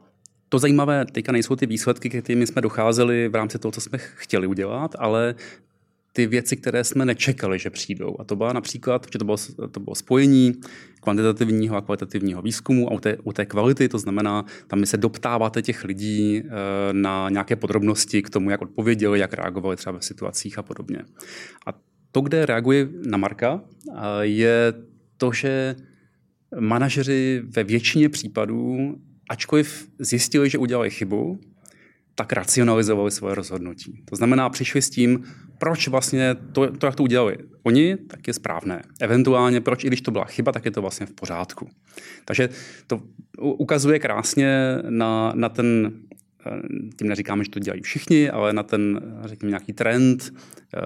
to 0.48 0.58
zajímavé 0.58 1.04
teďka 1.04 1.32
nejsou 1.32 1.56
ty 1.56 1.66
výsledky, 1.66 2.08
kterými 2.10 2.46
jsme 2.46 2.62
docházeli 2.62 3.28
v 3.28 3.34
rámci 3.34 3.58
toho, 3.58 3.72
co 3.72 3.80
jsme 3.80 3.98
chtěli 3.98 4.46
udělat, 4.46 4.96
ale 4.98 5.34
ty 6.12 6.26
věci, 6.26 6.56
které 6.56 6.84
jsme 6.84 7.04
nečekali, 7.04 7.58
že 7.58 7.70
přijdou. 7.70 8.16
A 8.18 8.24
to 8.24 8.36
byla 8.36 8.52
například, 8.52 9.06
že 9.12 9.18
to 9.18 9.24
bylo, 9.24 9.36
to 9.70 9.80
bylo 9.80 9.94
spojení 9.94 10.54
kvantitativního 11.00 11.76
a 11.76 11.80
kvalitativního 11.80 12.42
výzkumu 12.42 12.92
a 12.92 12.94
u 12.94 13.00
té, 13.00 13.16
u 13.22 13.32
té 13.32 13.46
kvality, 13.46 13.88
to 13.88 13.98
znamená, 13.98 14.44
tam 14.66 14.86
se 14.86 14.96
doptáváte 14.96 15.62
těch 15.62 15.84
lidí 15.84 16.36
e, 16.36 16.42
na 16.92 17.28
nějaké 17.30 17.56
podrobnosti 17.56 18.22
k 18.22 18.30
tomu, 18.30 18.50
jak 18.50 18.62
odpověděli, 18.62 19.18
jak 19.18 19.32
reagovali 19.32 19.76
třeba 19.76 19.98
v 19.98 20.04
situacích 20.04 20.58
a 20.58 20.62
podobně. 20.62 20.98
A 21.66 21.70
to, 22.12 22.20
kde 22.20 22.46
reaguje 22.46 22.88
na 23.10 23.18
Marka, 23.18 23.60
je 24.20 24.74
to, 25.16 25.32
že 25.32 25.76
manažeři 26.60 27.42
ve 27.44 27.64
většině 27.64 28.08
případů 28.08 28.98
ačkoliv 29.28 29.88
zjistili, 29.98 30.50
že 30.50 30.58
udělali 30.58 30.90
chybu, 30.90 31.40
tak 32.14 32.32
racionalizovali 32.32 33.10
svoje 33.10 33.34
rozhodnutí. 33.34 34.02
To 34.04 34.16
znamená, 34.16 34.50
přišli 34.50 34.82
s 34.82 34.90
tím, 34.90 35.24
proč 35.58 35.88
vlastně 35.88 36.34
to, 36.52 36.70
to, 36.76 36.86
jak 36.86 36.94
to 36.94 37.02
udělali 37.02 37.36
oni, 37.62 37.96
tak 37.96 38.26
je 38.26 38.34
správné. 38.34 38.82
Eventuálně, 39.00 39.60
proč 39.60 39.84
i 39.84 39.86
když 39.86 40.00
to 40.00 40.10
byla 40.10 40.24
chyba, 40.24 40.52
tak 40.52 40.64
je 40.64 40.70
to 40.70 40.80
vlastně 40.80 41.06
v 41.06 41.12
pořádku. 41.12 41.68
Takže 42.24 42.48
to 42.86 43.02
ukazuje 43.38 43.98
krásně 43.98 44.78
na, 44.88 45.32
na 45.34 45.48
ten 45.48 45.92
Eh, 46.46 46.60
tím 46.98 47.08
neříkáme, 47.08 47.44
že 47.44 47.50
to 47.50 47.58
dělají 47.58 47.82
všichni, 47.82 48.30
ale 48.30 48.52
na 48.52 48.62
ten, 48.62 49.00
řekněme, 49.24 49.50
nějaký 49.50 49.72
trend. 49.72 50.34
Eh, 50.34 50.80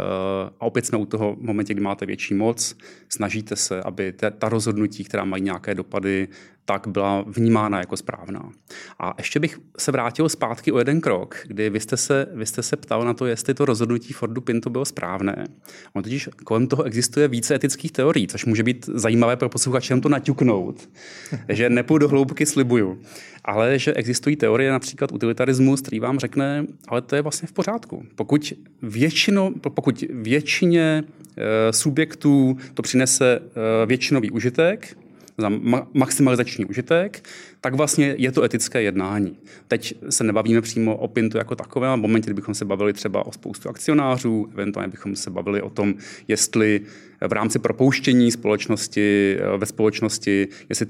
a 0.61 0.67
opět 0.67 0.87
jsme 0.87 0.99
u 0.99 1.07
toho 1.07 1.37
momentě, 1.41 1.75
kdy 1.75 1.83
máte 1.83 2.07
větší 2.07 2.35
moc, 2.35 2.77
snažíte 3.09 3.57
se, 3.57 3.83
aby 3.83 4.13
ta 4.13 4.49
rozhodnutí, 4.49 5.05
která 5.05 5.25
mají 5.25 5.43
nějaké 5.43 5.75
dopady, 5.75 6.29
tak 6.65 6.89
byla 6.89 7.25
vnímána 7.27 7.79
jako 7.79 7.97
správná. 7.97 8.51
A 8.99 9.15
ještě 9.19 9.41
bych 9.41 9.59
se 9.79 9.93
vrátil 9.93 10.29
zpátky 10.29 10.73
o 10.73 10.79
jeden 10.79 11.01
krok, 11.01 11.37
kdy 11.47 11.71
vy 11.71 11.81
jste 11.81 11.97
se, 11.97 12.27
vy 12.35 12.47
jste 12.47 12.63
se 12.63 12.77
ptal 12.77 13.05
na 13.05 13.15
to, 13.15 13.27
jestli 13.27 13.55
to 13.55 13.65
rozhodnutí 13.65 14.13
Fordu 14.13 14.41
Pinto 14.41 14.71
bylo 14.71 14.85
správné. 14.85 15.45
On 15.93 16.03
totiž 16.03 16.29
kolem 16.45 16.67
toho 16.67 16.83
existuje 16.83 17.29
více 17.29 17.55
etických 17.55 17.93
teorií, 17.93 18.29
což 18.29 18.45
může 18.45 18.63
být 18.63 18.87
zajímavé 18.95 19.37
pro 19.37 19.49
posluchače 19.49 20.01
to 20.01 20.09
naťuknout. 20.09 20.89
že 21.49 21.71
nepůjdu 21.71 22.07
do 22.07 22.09
hloubky, 22.09 22.47
slibuju 22.47 22.99
ale 23.45 23.79
že 23.79 23.95
existují 23.95 24.37
teorie, 24.37 24.73
například 24.73 25.13
utilitarismus, 25.13 25.81
který 25.81 26.01
vám 26.01 26.19
řekne, 26.19 26.67
ale 26.89 27.03
to 27.03 27.17
je 27.17 27.23
vlastně 27.23 27.49
v 27.49 27.53
pořádku. 27.53 28.07
Pokud, 28.15 28.53
většino, 28.83 29.51
pokud 29.61 30.05
většině 30.11 31.05
e, 31.37 31.73
subjektů 31.73 32.57
to 32.75 32.83
přinese 32.83 33.41
e, 33.83 33.87
většinový 33.87 34.31
užitek, 34.31 34.97
za 35.39 35.51
maximalizační 35.95 36.65
užitek, 36.65 37.29
tak 37.61 37.75
vlastně 37.75 38.15
je 38.19 38.33
to 38.33 38.43
etické 38.43 38.83
jednání. 38.83 39.39
Teď 39.69 39.95
se 40.09 40.25
nebavíme 40.25 40.61
přímo 40.61 40.97
o 40.97 41.09
Pintu 41.09 41.39
jako 41.39 41.55
takové, 41.55 41.89
ale 41.89 41.99
v 41.99 42.01
momentě, 42.01 42.27
kdybychom 42.27 42.55
se 42.55 42.65
bavili 42.65 42.93
třeba 42.93 43.27
o 43.27 43.33
spoustu 43.33 43.69
akcionářů, 43.69 44.49
eventuálně 44.53 44.91
bychom 44.91 45.17
se 45.17 45.31
bavili 45.31 45.63
o 45.63 45.71
tom, 45.71 45.95
jestli 46.29 46.81
v 47.29 47.33
rámci 47.33 47.59
propouštění 47.59 48.33
společnosti, 48.33 49.39
ve 49.57 49.67
společnosti, 49.67 50.49
jestli 50.69 50.87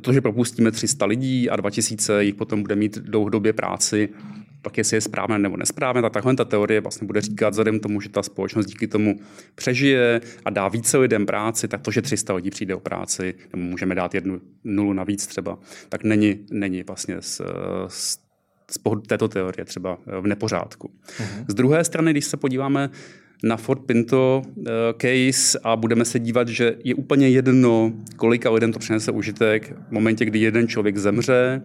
to, 0.00 0.12
že 0.12 0.20
propustíme 0.20 0.70
300 0.70 1.06
lidí 1.06 1.50
a 1.50 1.56
2000 1.56 2.24
jich 2.24 2.34
potom 2.34 2.62
bude 2.62 2.76
mít 2.76 2.98
dlouhodobě 2.98 3.52
práci, 3.52 4.08
pak 4.62 4.78
jestli 4.78 4.96
je 4.96 5.00
správné 5.00 5.38
nebo 5.38 5.56
nesprávné, 5.56 6.02
tak 6.02 6.12
takhle 6.12 6.36
ta 6.36 6.44
teorie 6.44 6.80
vlastně 6.80 7.06
bude 7.06 7.20
říkat, 7.20 7.50
vzhledem 7.50 7.80
tomu, 7.80 8.00
že 8.00 8.08
ta 8.08 8.22
společnost 8.22 8.66
díky 8.66 8.86
tomu 8.86 9.20
přežije 9.54 10.20
a 10.44 10.50
dá 10.50 10.68
více 10.68 10.98
lidem 10.98 11.26
práci, 11.26 11.68
tak 11.68 11.80
to, 11.80 11.90
že 11.90 12.02
300 12.02 12.34
lidí 12.34 12.50
přijde 12.50 12.74
o 12.74 12.80
práci, 12.80 13.34
nebo 13.52 13.64
můžeme 13.64 13.94
dát 13.94 14.14
jednu 14.14 14.40
nulu 14.64 14.92
navíc 14.92 15.26
třeba, 15.26 15.58
tak 15.88 16.04
není, 16.04 16.46
není 16.50 16.82
vlastně 16.82 17.16
z, 17.20 17.40
z, 17.88 18.18
z 18.70 18.78
pohledu 18.78 19.02
této 19.02 19.28
teorie 19.28 19.64
třeba 19.64 19.98
v 20.20 20.26
nepořádku. 20.26 20.90
Uh-huh. 21.18 21.44
Z 21.48 21.54
druhé 21.54 21.84
strany, 21.84 22.10
když 22.10 22.24
se 22.24 22.36
podíváme 22.36 22.90
na 23.42 23.56
Ford 23.56 23.82
Pinto 23.86 24.42
uh, 24.56 24.64
case 24.96 25.58
a 25.64 25.76
budeme 25.76 26.04
se 26.04 26.18
dívat, 26.18 26.48
že 26.48 26.76
je 26.84 26.94
úplně 26.94 27.28
jedno, 27.28 27.92
kolika 28.16 28.50
lidem 28.50 28.72
to 28.72 28.78
přinese 28.78 29.12
užitek 29.12 29.74
v 29.88 29.92
momentě, 29.92 30.24
kdy 30.24 30.38
jeden 30.38 30.68
člověk 30.68 30.96
zemře, 30.96 31.62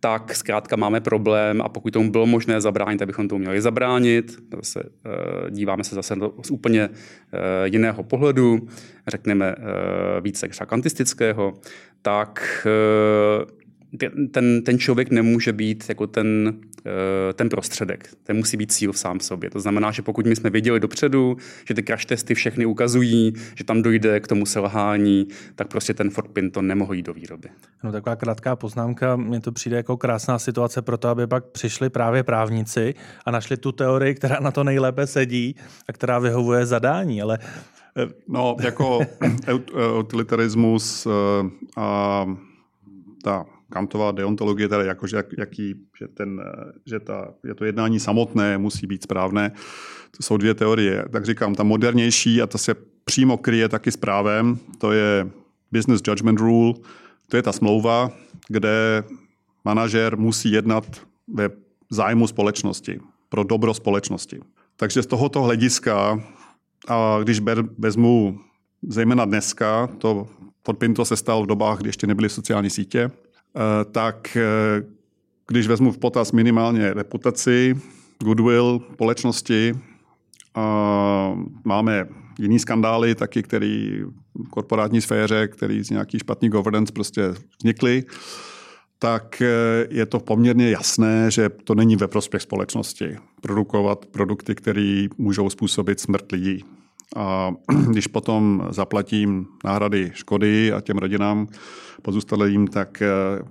tak 0.00 0.34
zkrátka 0.34 0.76
máme 0.76 1.00
problém 1.00 1.62
a 1.62 1.68
pokud 1.68 1.92
tomu 1.92 2.10
bylo 2.10 2.26
možné 2.26 2.60
zabránit, 2.60 2.98
tak 2.98 3.06
bychom 3.06 3.28
tomu 3.28 3.38
měli 3.38 3.60
zabránit. 3.60 4.38
Zase, 4.56 4.82
uh, 4.82 5.50
díváme 5.50 5.84
se 5.84 5.94
zase 5.94 6.14
z 6.42 6.50
úplně 6.50 6.88
uh, 6.88 6.94
jiného 7.64 8.02
pohledu, 8.02 8.68
řekněme 9.06 9.54
uh, 9.56 9.64
více 10.20 10.48
kvantistického, 10.48 11.54
tak 12.02 12.66
ten, 14.30 14.62
ten 14.62 14.78
člověk 14.78 15.10
nemůže 15.10 15.52
být 15.52 15.84
jako 15.88 16.06
ten, 16.06 16.54
eh, 16.64 16.67
ten 17.34 17.48
prostředek. 17.48 18.10
Ten 18.22 18.36
musí 18.36 18.56
být 18.56 18.72
cíl 18.72 18.92
sám 18.92 19.20
sobě. 19.20 19.50
To 19.50 19.60
znamená, 19.60 19.90
že 19.90 20.02
pokud 20.02 20.26
my 20.26 20.36
jsme 20.36 20.50
věděli 20.50 20.80
dopředu, 20.80 21.36
že 21.68 21.74
ty 21.74 21.82
crash 21.82 22.04
testy 22.04 22.34
všechny 22.34 22.66
ukazují, 22.66 23.32
že 23.54 23.64
tam 23.64 23.82
dojde 23.82 24.20
k 24.20 24.28
tomu 24.28 24.46
selhání, 24.46 25.28
tak 25.54 25.68
prostě 25.68 25.94
ten 25.94 26.10
Ford 26.10 26.30
Pinto 26.30 26.62
nemohl 26.62 26.94
jít 26.94 27.06
do 27.06 27.14
výroby. 27.14 27.48
No 27.84 27.92
taková 27.92 28.16
krátká 28.16 28.56
poznámka, 28.56 29.16
mně 29.16 29.40
to 29.40 29.52
přijde 29.52 29.76
jako 29.76 29.96
krásná 29.96 30.38
situace 30.38 30.82
pro 30.82 30.98
to, 30.98 31.08
aby 31.08 31.26
pak 31.26 31.44
přišli 31.44 31.90
právě 31.90 32.22
právníci 32.22 32.94
a 33.26 33.30
našli 33.30 33.56
tu 33.56 33.72
teorii, 33.72 34.14
která 34.14 34.40
na 34.40 34.50
to 34.50 34.64
nejlépe 34.64 35.06
sedí 35.06 35.56
a 35.88 35.92
která 35.92 36.18
vyhovuje 36.18 36.66
zadání, 36.66 37.22
ale 37.22 37.38
eh, 37.96 38.06
No, 38.28 38.56
jako 38.60 39.00
utilitarismus 39.98 41.06
eh, 41.06 41.10
a 41.76 42.26
ta 43.22 43.44
Kantová 43.70 44.12
deontologie, 44.12 44.68
teda 44.68 44.82
jako, 44.82 45.06
že, 45.06 45.16
jak, 45.16 45.26
jaký, 45.38 45.74
že, 45.98 46.08
ten, 46.08 46.40
že 46.86 47.00
ta, 47.00 47.34
je 47.44 47.54
to 47.54 47.64
jednání 47.64 48.00
samotné 48.00 48.58
musí 48.58 48.86
být 48.86 49.02
správné. 49.02 49.50
To 50.16 50.22
jsou 50.22 50.36
dvě 50.36 50.54
teorie. 50.54 51.04
Tak 51.12 51.26
říkám, 51.26 51.54
ta 51.54 51.62
modernější, 51.62 52.42
a 52.42 52.46
ta 52.46 52.58
se 52.58 52.74
přímo 53.04 53.36
kryje 53.36 53.68
taky 53.68 53.92
s 53.92 53.96
právem, 53.96 54.58
to 54.78 54.92
je 54.92 55.30
Business 55.72 56.02
Judgment 56.06 56.40
Rule, 56.40 56.74
to 57.28 57.36
je 57.36 57.42
ta 57.42 57.52
smlouva, 57.52 58.10
kde 58.48 59.04
manažer 59.64 60.18
musí 60.18 60.52
jednat 60.52 60.84
ve 61.28 61.48
zájmu 61.90 62.26
společnosti, 62.26 63.00
pro 63.28 63.44
dobro 63.44 63.74
společnosti. 63.74 64.40
Takže 64.76 65.02
z 65.02 65.06
tohoto 65.06 65.42
hlediska, 65.42 66.22
a 66.88 67.18
když 67.22 67.40
vezmu 67.78 68.40
zejména 68.82 69.24
dneska, 69.24 69.86
to 69.98 70.28
Podpinto 70.62 71.04
se 71.04 71.16
stalo 71.16 71.42
v 71.42 71.46
dobách, 71.46 71.78
kdy 71.78 71.88
ještě 71.88 72.06
nebyly 72.06 72.28
sociální 72.28 72.70
sítě, 72.70 73.10
tak 73.92 74.36
eh, 74.36 74.42
když 75.48 75.66
vezmu 75.66 75.92
v 75.92 75.98
potaz 75.98 76.32
minimálně 76.32 76.94
reputaci, 76.94 77.74
goodwill 78.22 78.80
společnosti, 78.92 79.74
máme 81.64 82.08
jiný 82.38 82.58
skandály 82.58 83.14
taky, 83.14 83.42
který 83.42 84.02
v 84.34 84.48
korporátní 84.50 85.00
sféře, 85.00 85.48
který 85.48 85.84
z 85.84 85.90
nějaký 85.90 86.18
špatný 86.18 86.48
governance 86.48 86.92
prostě 86.92 87.34
vznikly, 87.58 88.04
tak 88.98 89.42
eh, 89.42 89.86
je 89.90 90.06
to 90.06 90.20
poměrně 90.20 90.70
jasné, 90.70 91.30
že 91.30 91.48
to 91.48 91.74
není 91.74 91.96
ve 91.96 92.08
prospěch 92.08 92.42
společnosti 92.42 93.16
produkovat 93.40 94.06
produkty, 94.06 94.54
které 94.54 95.06
můžou 95.18 95.50
způsobit 95.50 96.00
smrt 96.00 96.32
lidí. 96.32 96.64
A 97.16 97.52
když 97.90 98.06
potom 98.06 98.68
zaplatím 98.70 99.46
náhrady 99.64 100.10
škody 100.14 100.72
a 100.72 100.80
těm 100.80 100.98
rodinám 100.98 101.46
pozůstalým, 102.02 102.68
tak 102.68 103.02
eh, 103.02 103.08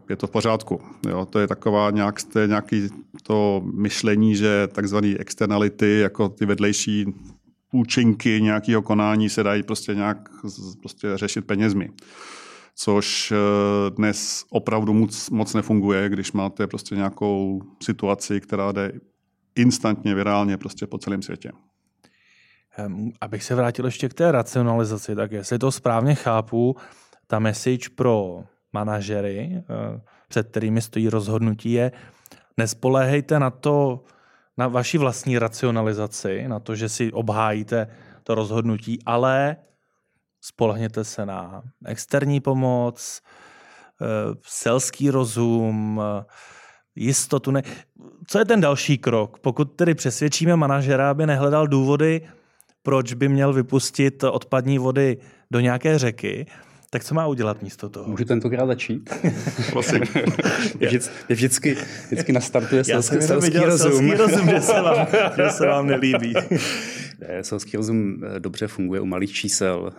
je 0.09 0.15
to 0.15 0.27
v 0.27 0.31
pořádku. 0.31 0.81
Jo, 1.09 1.25
to 1.25 1.39
je 1.39 1.47
taková 1.47 1.91
nějak, 1.91 2.23
to 2.23 2.39
je 2.39 2.47
nějaký 2.47 2.89
to 3.23 3.61
myšlení, 3.73 4.35
že 4.35 4.67
takzvané 4.67 5.15
externality, 5.19 5.99
jako 5.99 6.29
ty 6.29 6.45
vedlejší 6.45 7.05
účinky 7.73 8.41
nějakého 8.41 8.81
konání 8.81 9.29
se 9.29 9.43
dají 9.43 9.63
prostě 9.63 9.95
nějak 9.95 10.29
prostě 10.81 11.07
řešit 11.17 11.41
penězmi. 11.41 11.89
Což 12.75 13.31
eh, 13.31 13.35
dnes 13.89 14.45
opravdu 14.49 14.93
moc, 14.93 15.29
moc 15.29 15.53
nefunguje, 15.53 16.09
když 16.09 16.31
máte 16.31 16.67
prostě 16.67 16.95
nějakou 16.95 17.61
situaci, 17.83 18.41
která 18.41 18.71
jde 18.71 18.91
instantně, 19.55 20.15
virálně 20.15 20.57
prostě 20.57 20.87
po 20.87 20.97
celém 20.97 21.21
světě. 21.21 21.51
Abych 23.21 23.43
se 23.43 23.55
vrátil 23.55 23.85
ještě 23.85 24.09
k 24.09 24.13
té 24.13 24.31
racionalizaci, 24.31 25.15
tak 25.15 25.31
jestli 25.31 25.59
to 25.59 25.71
správně 25.71 26.15
chápu, 26.15 26.75
ta 27.27 27.39
message 27.39 27.89
pro 27.95 28.43
manažery, 28.73 29.51
eh, 29.55 30.01
před 30.27 30.47
kterými 30.47 30.81
stojí 30.81 31.09
rozhodnutí, 31.09 31.71
je 31.71 31.91
nespoléhejte 32.57 33.39
na 33.39 33.49
to, 33.49 34.03
na 34.57 34.67
vaši 34.67 34.97
vlastní 34.97 35.39
racionalizaci, 35.39 36.47
na 36.47 36.59
to, 36.59 36.75
že 36.75 36.89
si 36.89 37.11
obhájíte 37.11 37.87
to 38.23 38.35
rozhodnutí, 38.35 38.99
ale 39.05 39.55
spolehněte 40.41 41.03
se 41.03 41.25
na 41.25 41.63
externí 41.85 42.39
pomoc, 42.39 43.21
eh, 44.01 44.05
selský 44.45 45.09
rozum, 45.09 46.01
eh, 46.03 46.25
jistotu. 46.95 47.51
Ne... 47.51 47.61
Co 48.27 48.39
je 48.39 48.45
ten 48.45 48.61
další 48.61 48.97
krok? 48.97 49.39
Pokud 49.39 49.65
tedy 49.65 49.95
přesvědčíme 49.95 50.55
manažera, 50.55 51.09
aby 51.09 51.25
nehledal 51.25 51.67
důvody, 51.67 52.21
proč 52.83 53.13
by 53.13 53.29
měl 53.29 53.53
vypustit 53.53 54.23
odpadní 54.23 54.77
vody 54.77 55.17
do 55.51 55.59
nějaké 55.59 55.97
řeky, 55.97 56.45
tak 56.89 57.03
co 57.03 57.15
má 57.15 57.27
udělat 57.27 57.61
místo 57.61 57.89
toho? 57.89 58.09
Můžu 58.09 58.25
tentokrát 58.25 58.65
začít? 58.65 59.09
Prosím. 59.71 60.01
je, 60.79 60.87
vždy, 60.87 60.99
je 61.29 61.35
vždycky, 61.35 61.77
vždycky 62.07 62.33
nastartuje 62.33 62.83
selský, 62.83 63.15
Já 63.15 63.21
jsem 63.21 63.27
selský 63.27 63.57
rozum. 63.57 63.91
Selský 63.91 64.13
rozum, 64.13 64.49
že 64.49 64.61
se 64.61 64.81
vám, 64.81 65.07
že 65.35 65.49
se 65.49 65.67
vám 65.67 65.87
nelíbí. 65.87 66.33
Ne, 67.19 67.43
selský 67.43 67.77
rozum 67.77 68.23
eh, 68.23 68.39
dobře 68.39 68.67
funguje 68.67 69.01
u 69.01 69.05
malých 69.05 69.31
čísel. 69.31 69.93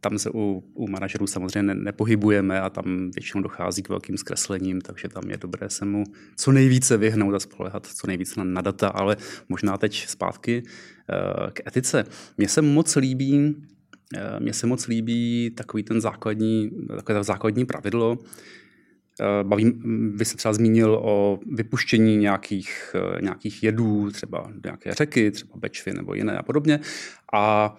Tam 0.00 0.18
se 0.18 0.30
u, 0.34 0.64
u 0.74 0.88
manažerů 0.88 1.26
samozřejmě 1.26 1.62
ne, 1.62 1.74
nepohybujeme 1.74 2.60
a 2.60 2.70
tam 2.70 3.10
většinou 3.14 3.42
dochází 3.42 3.82
k 3.82 3.88
velkým 3.88 4.16
zkreslením, 4.16 4.80
takže 4.80 5.08
tam 5.08 5.30
je 5.30 5.36
dobré 5.36 5.70
se 5.70 5.84
mu 5.84 6.04
co 6.36 6.52
nejvíce 6.52 6.96
vyhnout 6.96 7.34
a 7.34 7.40
spolehat 7.40 7.86
co 7.86 8.06
nejvíce 8.06 8.40
na, 8.40 8.44
na 8.44 8.60
data, 8.60 8.88
ale 8.88 9.16
možná 9.48 9.76
teď 9.76 10.06
zpátky 10.06 10.62
uh, 10.62 11.50
k 11.50 11.66
etice. 11.66 12.04
Mně 12.38 12.48
se 12.48 12.62
moc 12.62 12.96
líbí 12.96 13.56
Eh, 13.56 13.75
mně 14.38 14.52
se 14.52 14.66
moc 14.66 14.86
líbí 14.86 15.50
takový 15.50 15.82
ten 15.82 16.00
základní, 16.00 16.70
takové 16.96 17.24
základní 17.24 17.66
pravidlo. 17.66 18.18
Eh, 19.20 19.44
Bavím, 19.44 19.82
vy 20.16 20.24
jste 20.24 20.36
třeba 20.36 20.52
zmínil 20.52 21.00
o 21.02 21.38
vypuštění 21.52 22.16
nějakých, 22.16 22.94
eh, 22.94 23.22
nějakých 23.22 23.62
jedů, 23.62 24.10
třeba 24.10 24.52
nějaké 24.64 24.94
řeky, 24.94 25.30
třeba 25.30 25.52
Bečvy 25.56 25.92
nebo 25.92 26.14
jiné 26.14 26.38
a 26.38 26.42
podobně. 26.42 26.80
A 27.32 27.76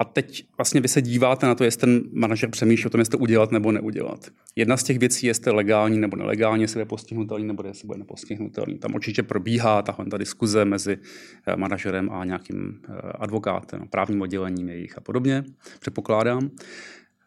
a 0.00 0.04
teď 0.04 0.44
vlastně 0.58 0.80
vy 0.80 0.88
se 0.88 1.02
díváte 1.02 1.46
na 1.46 1.54
to, 1.54 1.64
jestli 1.64 1.80
ten 1.80 2.02
manažer 2.12 2.50
přemýšlí 2.50 2.86
o 2.86 2.90
tom, 2.90 2.98
jestli 2.98 3.10
to 3.10 3.18
udělat 3.18 3.52
nebo 3.52 3.72
neudělat. 3.72 4.26
Jedna 4.56 4.76
z 4.76 4.82
těch 4.82 4.98
věcí 4.98 5.26
je, 5.26 5.30
jestli 5.30 5.52
legální 5.52 5.98
nebo 5.98 6.16
nelegální, 6.16 6.62
jestli 6.62 6.80
je 6.80 6.84
postihnutelný 6.84 7.46
nebo 7.46 7.62
jestli 7.66 7.86
bude 7.86 7.98
nepostihnutelný. 7.98 8.78
Tam 8.78 8.94
určitě 8.94 9.22
probíhá 9.22 9.82
tahle 9.82 10.06
ta 10.06 10.18
diskuze 10.18 10.64
mezi 10.64 10.98
eh, 11.46 11.56
manažerem 11.56 12.10
a 12.10 12.24
nějakým 12.24 12.80
eh, 12.88 12.92
advokátem, 13.14 13.88
právním 13.90 14.22
oddělením 14.22 14.68
jejich 14.68 14.98
a 14.98 15.00
podobně, 15.00 15.44
předpokládám. 15.80 16.50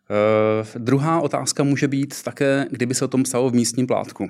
Uh, 0.09 0.83
druhá 0.83 1.21
otázka 1.21 1.63
může 1.63 1.87
být 1.87 2.23
také, 2.23 2.67
kdyby 2.69 2.95
se 2.95 3.05
o 3.05 3.07
tom 3.07 3.23
psalo 3.23 3.49
v 3.49 3.53
místním 3.53 3.87
plátku. 3.87 4.23
Uh, 4.23 4.29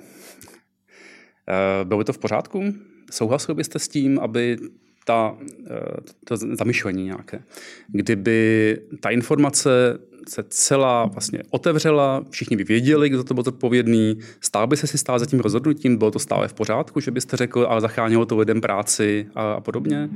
bylo 1.83 1.97
by 1.97 2.03
to 2.03 2.13
v 2.13 2.17
pořádku? 2.17 2.63
Souhlasil 3.11 3.55
byste 3.55 3.79
s 3.79 3.87
tím, 3.87 4.19
aby 4.19 4.57
ta, 5.05 5.35
eh, 5.67 5.79
to 6.25 6.37
zamyšlení 6.37 7.03
nějaké. 7.03 7.43
Kdyby 7.87 8.77
ta 8.99 9.09
informace 9.09 9.99
se 10.29 10.43
celá 10.49 11.05
vlastně 11.05 11.43
otevřela, 11.49 12.25
všichni 12.29 12.57
by 12.57 12.63
věděli, 12.63 13.09
kdo 13.09 13.23
to 13.23 13.33
byl 13.33 13.43
odpovědný, 13.47 14.19
stál 14.41 14.67
by 14.67 14.77
se 14.77 14.87
si 14.87 14.97
stál 14.97 15.19
za 15.19 15.25
tím 15.25 15.39
rozhodnutím, 15.39 15.97
bylo 15.97 16.11
to 16.11 16.19
stále 16.19 16.47
v 16.47 16.53
pořádku, 16.53 16.99
že 16.99 17.11
byste 17.11 17.37
řekl, 17.37 17.65
ale 17.69 17.81
zachránilo 17.81 18.25
to 18.25 18.37
lidem 18.37 18.61
práci 18.61 19.27
a, 19.35 19.53
a 19.53 19.61
podobně. 19.61 20.09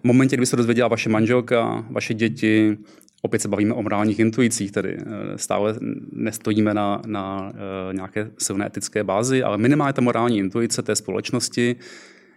V 0.00 0.04
momentě, 0.04 0.36
kdy 0.36 0.46
se 0.46 0.56
dozvěděla 0.56 0.88
vaše 0.88 1.08
manželka, 1.08 1.84
vaše 1.90 2.14
děti, 2.14 2.78
opět 3.22 3.42
se 3.42 3.48
bavíme 3.48 3.74
o 3.74 3.82
morálních 3.82 4.18
intuicích, 4.18 4.72
tedy 4.72 4.96
eh, 4.98 5.38
stále 5.38 5.74
nestojíme 6.12 6.74
na, 6.74 7.02
na 7.06 7.50
uh, 7.50 7.94
nějaké 7.94 8.30
silné 8.38 8.66
etické 8.66 9.04
bázi, 9.04 9.42
ale 9.42 9.58
minimálně 9.58 9.92
ta 9.92 10.02
morální 10.02 10.38
intuice 10.38 10.82
té 10.82 10.96
společnosti 10.96 11.76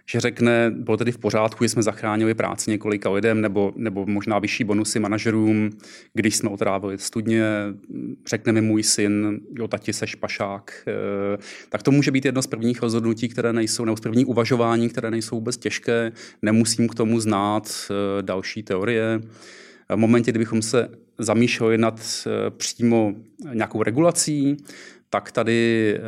že 0.08 0.20
řekne, 0.20 0.70
bylo 0.70 0.96
tedy 0.96 1.12
v 1.12 1.18
pořádku, 1.18 1.64
že 1.64 1.68
jsme 1.68 1.82
zachránili 1.82 2.34
práci 2.34 2.70
několika 2.70 3.10
lidem, 3.10 3.40
nebo, 3.40 3.72
nebo 3.76 4.06
možná 4.06 4.38
vyšší 4.38 4.64
bonusy 4.64 4.98
manažerům, 4.98 5.70
když 6.14 6.36
jsme 6.36 6.50
otrávili 6.50 6.98
studně, 6.98 7.44
řekne 8.26 8.52
mi 8.52 8.60
můj 8.60 8.82
syn, 8.82 9.40
jo, 9.58 9.68
tati 9.68 9.92
seš 9.92 10.14
pašák, 10.14 10.72
eh, 10.88 11.38
tak 11.68 11.82
to 11.82 11.90
může 11.90 12.10
být 12.10 12.24
jedno 12.24 12.42
z 12.42 12.46
prvních 12.46 12.82
rozhodnutí, 12.82 13.28
které 13.28 13.52
nejsou, 13.52 13.84
nebo 13.84 13.96
z 13.96 14.00
první 14.00 14.24
uvažování, 14.24 14.88
které 14.88 15.10
nejsou 15.10 15.36
vůbec 15.36 15.56
těžké, 15.56 16.12
nemusím 16.42 16.88
k 16.88 16.94
tomu 16.94 17.20
znát 17.20 17.70
eh, 17.90 18.22
další 18.22 18.62
teorie. 18.62 19.20
V 19.88 19.96
momentě, 19.96 20.30
kdybychom 20.32 20.62
se 20.62 20.88
zamýšleli 21.18 21.78
nad 21.78 22.00
eh, 22.26 22.50
přímo 22.50 23.14
nějakou 23.52 23.82
regulací, 23.82 24.56
tak 25.10 25.32
tady 25.32 25.98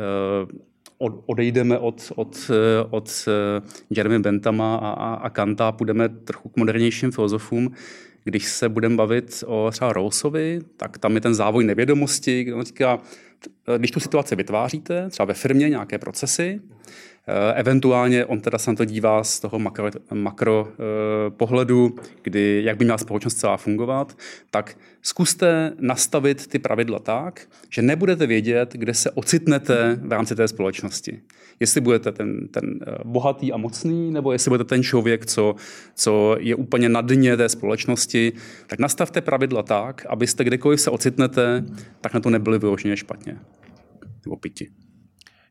odejdeme 0.99 1.77
od, 1.77 2.11
od, 2.15 2.51
od 2.89 3.25
Jeremy 3.89 4.19
Bentama 4.19 4.75
a, 4.75 4.89
a, 4.89 5.13
a 5.13 5.29
Kanta 5.29 5.67
a 5.67 5.71
půjdeme 5.71 6.09
trochu 6.09 6.49
k 6.49 6.57
modernějším 6.57 7.11
filozofům. 7.11 7.71
Když 8.23 8.45
se 8.45 8.69
budeme 8.69 8.95
bavit 8.95 9.43
o 9.47 9.69
třeba 9.71 9.93
Rawlsovi, 9.93 10.59
tak 10.77 10.97
tam 10.97 11.15
je 11.15 11.21
ten 11.21 11.35
závoj 11.35 11.63
nevědomosti, 11.63 12.43
kde 12.43 12.53
on 12.53 12.63
říká, 12.63 12.99
když 13.77 13.91
tu 13.91 13.99
situaci 13.99 14.35
vytváříte, 14.35 15.09
třeba 15.09 15.25
ve 15.25 15.33
firmě 15.33 15.69
nějaké 15.69 15.97
procesy, 15.97 16.61
Eh, 17.18 17.18
eventuálně 17.53 18.25
on 18.25 18.39
teda 18.39 18.57
se 18.57 18.71
na 18.71 18.75
to 18.75 18.85
dívá 18.85 19.23
z 19.23 19.39
toho 19.39 19.59
makro, 19.59 19.89
makro 20.13 20.61
uh, 20.61 21.35
pohledu, 21.37 21.95
kdy 22.21 22.61
jak 22.65 22.77
by 22.77 22.85
měla 22.85 22.97
společnost 22.97 23.35
celá 23.35 23.57
fungovat, 23.57 24.17
tak 24.51 24.77
zkuste 25.01 25.73
nastavit 25.79 26.47
ty 26.47 26.59
pravidla 26.59 26.99
tak, 26.99 27.47
že 27.69 27.81
nebudete 27.81 28.27
vědět, 28.27 28.73
kde 28.73 28.93
se 28.93 29.11
ocitnete 29.11 29.99
v 30.01 30.11
rámci 30.11 30.35
té 30.35 30.47
společnosti. 30.47 31.21
Jestli 31.59 31.81
budete 31.81 32.11
ten, 32.11 32.47
ten 32.47 32.79
eh, 32.87 32.95
bohatý 33.03 33.53
a 33.53 33.57
mocný, 33.57 34.11
nebo 34.11 34.31
jestli 34.31 34.49
budete 34.49 34.63
ten 34.63 34.83
člověk, 34.83 35.25
co, 35.25 35.55
co 35.95 36.35
je 36.39 36.55
úplně 36.55 36.89
na 36.89 37.01
dně 37.01 37.37
té 37.37 37.49
společnosti, 37.49 38.33
tak 38.67 38.79
nastavte 38.79 39.21
pravidla 39.21 39.63
tak, 39.63 40.05
abyste 40.09 40.43
kdekoliv 40.43 40.81
se 40.81 40.89
ocitnete, 40.89 41.65
tak 42.01 42.13
na 42.13 42.19
to 42.19 42.29
nebyli 42.29 42.59
vyloženě 42.59 42.97
špatně. 42.97 43.37
Nebo 44.25 44.35
piti. 44.35 44.69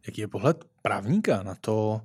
Jaký 0.08 0.20
je 0.20 0.28
pohled 0.28 0.64
právníka 0.82 1.42
na 1.42 1.54
to, 1.60 2.00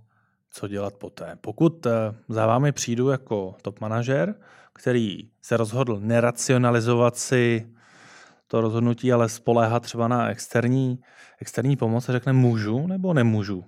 co 0.52 0.68
dělat 0.68 0.94
poté? 0.94 1.38
Pokud 1.42 1.86
eh, 1.86 1.92
za 2.30 2.46
vámi 2.46 2.72
přijdu 2.72 3.10
jako 3.10 3.56
top 3.62 3.80
manažer, 3.80 4.36
který 4.74 5.30
se 5.42 5.58
rozhodl 5.58 6.00
neracionalizovat 6.00 7.18
si 7.18 7.68
to 8.48 8.62
rozhodnutí, 8.62 9.14
ale 9.14 9.30
spoléhat 9.30 9.84
třeba 9.84 10.08
na 10.08 10.30
externí, 10.30 11.00
externí 11.42 11.76
pomoc 11.76 12.10
a 12.10 12.12
řekne 12.12 12.34
můžu 12.34 12.88
nebo 12.88 13.14
nemůžu 13.14 13.66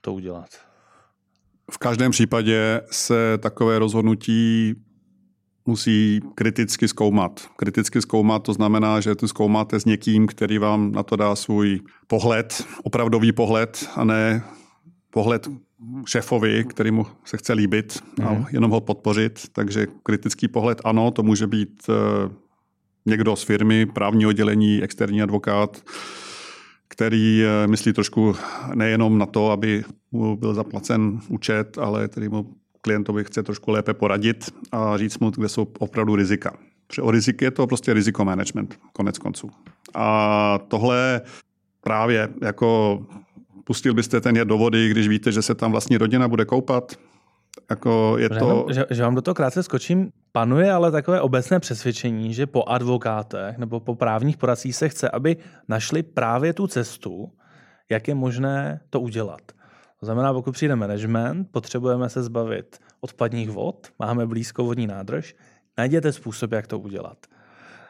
to 0.00 0.14
udělat? 0.14 0.48
V 1.70 1.78
každém 1.78 2.10
případě 2.10 2.80
se 2.90 3.38
takové 3.38 3.78
rozhodnutí 3.78 4.74
musí 5.66 6.20
kriticky 6.34 6.88
zkoumat. 6.88 7.48
Kriticky 7.56 8.02
zkoumat 8.02 8.42
to 8.42 8.52
znamená, 8.52 9.00
že 9.00 9.14
to 9.14 9.28
zkoumáte 9.28 9.80
s 9.80 9.84
někým, 9.84 10.26
který 10.26 10.58
vám 10.58 10.92
na 10.92 11.02
to 11.02 11.16
dá 11.16 11.36
svůj 11.36 11.80
pohled, 12.06 12.64
opravdový 12.82 13.32
pohled 13.32 13.88
a 13.96 14.04
ne 14.04 14.42
pohled 15.10 15.48
šéfovi, 16.06 16.64
který 16.64 16.90
mu 16.90 17.06
se 17.24 17.36
chce 17.36 17.52
líbit 17.52 18.02
a 18.24 18.32
mhm. 18.32 18.46
jenom 18.50 18.70
ho 18.70 18.80
podpořit. 18.80 19.48
Takže 19.52 19.86
kritický 20.02 20.48
pohled 20.48 20.80
ano, 20.84 21.10
to 21.10 21.22
může 21.22 21.46
být 21.46 21.82
eh, 21.88 22.30
někdo 23.06 23.36
z 23.36 23.42
firmy, 23.42 23.86
právní 23.86 24.26
oddělení, 24.26 24.82
externí 24.82 25.22
advokát, 25.22 25.82
který 26.88 27.44
eh, 27.44 27.66
myslí 27.66 27.92
trošku 27.92 28.36
nejenom 28.74 29.18
na 29.18 29.26
to, 29.26 29.50
aby 29.50 29.84
mu 30.12 30.36
byl 30.36 30.54
zaplacen 30.54 31.20
účet, 31.28 31.78
ale 31.78 32.08
který 32.08 32.28
mu 32.28 32.54
klientovi 32.86 33.24
chce 33.24 33.42
trošku 33.42 33.70
lépe 33.70 33.94
poradit 33.94 34.50
a 34.72 34.96
říct 34.96 35.18
mu, 35.18 35.30
kde 35.30 35.48
jsou 35.48 35.66
opravdu 35.78 36.16
rizika. 36.16 36.56
Protože 36.86 37.02
o 37.02 37.10
riziky 37.10 37.44
je 37.44 37.50
to 37.50 37.66
prostě 37.66 37.94
riziko 37.94 38.24
management, 38.24 38.78
konec 38.92 39.18
konců. 39.18 39.50
A 39.94 40.58
tohle 40.68 41.20
právě 41.80 42.28
jako 42.42 43.00
pustil 43.64 43.94
byste 43.94 44.20
ten 44.20 44.36
je 44.36 44.44
do 44.44 44.58
vody, 44.58 44.88
když 44.88 45.08
víte, 45.08 45.32
že 45.32 45.42
se 45.42 45.54
tam 45.54 45.70
vlastní 45.72 45.96
rodina 45.96 46.28
bude 46.28 46.44
koupat, 46.44 46.94
jako 47.70 48.16
je 48.18 48.28
to... 48.28 48.66
Že, 48.70 48.86
že 48.90 49.02
vám 49.02 49.14
do 49.14 49.22
toho 49.22 49.34
krátce 49.34 49.62
skočím, 49.62 50.10
panuje 50.32 50.72
ale 50.72 50.90
takové 50.90 51.20
obecné 51.20 51.60
přesvědčení, 51.60 52.34
že 52.34 52.46
po 52.46 52.62
advokátech 52.62 53.58
nebo 53.58 53.80
po 53.80 53.94
právních 53.94 54.36
poradcích 54.36 54.76
se 54.76 54.88
chce, 54.88 55.10
aby 55.10 55.36
našli 55.68 56.02
právě 56.02 56.52
tu 56.52 56.66
cestu, 56.66 57.30
jak 57.90 58.08
je 58.08 58.14
možné 58.14 58.80
to 58.90 59.00
udělat. 59.00 59.55
To 60.00 60.06
znamená, 60.06 60.32
pokud 60.32 60.52
přijde 60.52 60.76
management, 60.76 61.48
potřebujeme 61.50 62.08
se 62.08 62.22
zbavit 62.22 62.78
odpadních 63.00 63.50
vod, 63.50 63.92
máme 63.98 64.26
blízko 64.26 64.64
vodní 64.64 64.86
nádrž, 64.86 65.34
najděte 65.78 66.12
způsob, 66.12 66.52
jak 66.52 66.66
to 66.66 66.78
udělat. 66.78 67.26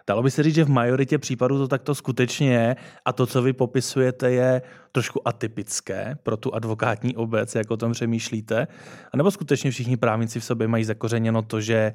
Dalo 0.09 0.23
by 0.23 0.31
se 0.31 0.43
říct, 0.43 0.55
že 0.55 0.65
v 0.65 0.69
majoritě 0.69 1.19
případů 1.19 1.59
to 1.59 1.69
takto 1.69 1.95
skutečně 1.95 2.53
je 2.53 2.77
a 3.05 3.13
to, 3.13 3.27
co 3.27 3.43
vy 3.43 3.53
popisujete, 3.53 4.31
je 4.31 4.63
trošku 4.93 5.29
atypické 5.29 6.19
pro 6.23 6.37
tu 6.37 6.55
advokátní 6.55 7.17
obec, 7.17 7.55
jak 7.55 7.71
o 7.71 7.77
tom 7.77 7.93
přemýšlíte. 7.93 8.67
A 9.13 9.17
nebo 9.17 9.31
skutečně 9.31 9.71
všichni 9.71 9.97
právníci 9.97 10.41
v 10.41 10.45
sobě 10.45 10.69
mají 10.69 10.85
zakořeněno 10.85 11.43
to, 11.43 11.61
že 11.61 11.95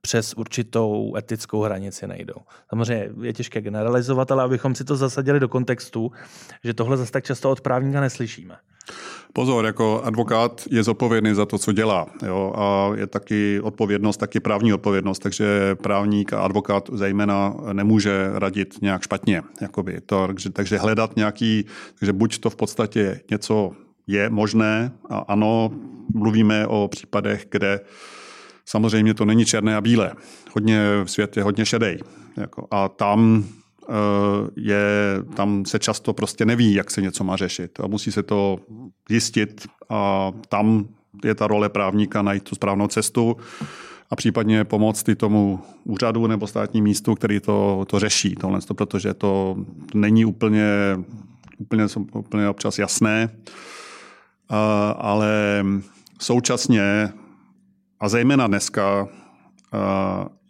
přes 0.00 0.34
určitou 0.34 1.16
etickou 1.16 1.62
hranici 1.62 2.06
nejdou. 2.06 2.40
Samozřejmě 2.68 3.10
je 3.22 3.32
těžké 3.32 3.60
generalizovat, 3.60 4.30
ale 4.30 4.42
abychom 4.42 4.74
si 4.74 4.84
to 4.84 4.96
zasadili 4.96 5.40
do 5.40 5.48
kontextu, 5.48 6.12
že 6.64 6.74
tohle 6.74 6.96
zase 6.96 7.12
tak 7.12 7.24
často 7.24 7.50
od 7.50 7.60
právníka 7.60 8.00
neslyšíme. 8.00 8.56
Pozor, 9.32 9.64
jako 9.64 10.02
advokát 10.04 10.64
je 10.70 10.82
zodpovědný 10.82 11.34
za 11.34 11.46
to, 11.46 11.58
co 11.58 11.72
dělá. 11.72 12.06
Jo? 12.26 12.52
A 12.56 12.90
je 12.96 13.06
taky 13.06 13.60
odpovědnost, 13.60 14.16
taky 14.16 14.40
právní 14.40 14.72
odpovědnost, 14.74 15.18
takže 15.18 15.74
právník 15.74 16.32
a 16.32 16.40
advokát 16.40 16.90
zejména 16.92 17.54
nemůže 17.72 18.30
radit 18.34 18.82
nějak 18.82 19.02
špatně. 19.02 19.42
Jakoby. 19.60 20.00
To, 20.06 20.26
takže, 20.26 20.50
takže 20.50 20.78
hledat 20.78 21.16
nějaký, 21.16 21.64
takže 21.98 22.12
buď 22.12 22.38
to 22.38 22.50
v 22.50 22.56
podstatě 22.56 23.20
něco 23.30 23.72
je 24.06 24.30
možné 24.30 24.92
a 25.10 25.18
ano, 25.18 25.70
mluvíme 26.14 26.66
o 26.66 26.88
případech, 26.88 27.46
kde 27.50 27.80
samozřejmě 28.64 29.14
to 29.14 29.24
není 29.24 29.44
černé 29.44 29.76
a 29.76 29.80
bílé. 29.80 30.12
Hodně, 30.54 30.82
svět 31.04 31.36
je 31.36 31.42
hodně 31.42 31.66
šedej. 31.66 31.98
Jako, 32.36 32.66
a 32.70 32.88
tam 32.88 33.44
Eh, 33.90 34.50
je, 34.56 34.82
tam 35.36 35.64
se 35.64 35.78
často 35.78 36.12
prostě 36.12 36.44
neví, 36.44 36.74
jak 36.74 36.90
se 36.90 37.02
něco 37.02 37.24
má 37.24 37.36
řešit 37.36 37.80
a 37.80 37.86
musí 37.86 38.12
se 38.12 38.22
to 38.22 38.58
jistit 39.10 39.66
a 39.88 40.32
tam 40.48 40.88
je 41.24 41.34
ta 41.34 41.46
role 41.46 41.68
právníka 41.68 42.22
najít 42.22 42.42
tu 42.42 42.54
správnou 42.54 42.88
cestu 42.88 43.36
a 44.10 44.16
případně 44.16 44.64
pomoct 44.64 45.08
i 45.08 45.14
tomu 45.14 45.60
úřadu 45.84 46.26
nebo 46.26 46.46
státní 46.46 46.82
místu, 46.82 47.14
který 47.14 47.40
to, 47.40 47.84
to 47.88 47.98
řeší, 47.98 48.34
tohle, 48.34 48.60
protože 48.76 49.14
to 49.14 49.56
není 49.94 50.24
úplně, 50.24 50.66
úplně, 51.58 51.86
úplně 52.12 52.48
občas 52.48 52.78
jasné, 52.78 53.28
ale 54.96 55.64
současně 56.20 57.12
a 58.00 58.08
zejména 58.08 58.46
dneska 58.46 59.08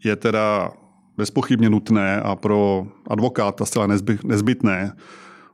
je 0.05 0.17
teda 0.17 0.71
bezpochybně 1.17 1.71
nutné 1.71 2.21
a 2.21 2.37
pro 2.37 2.87
advokáta 3.07 3.65
zcela 3.65 3.87
nezbytné 4.25 4.93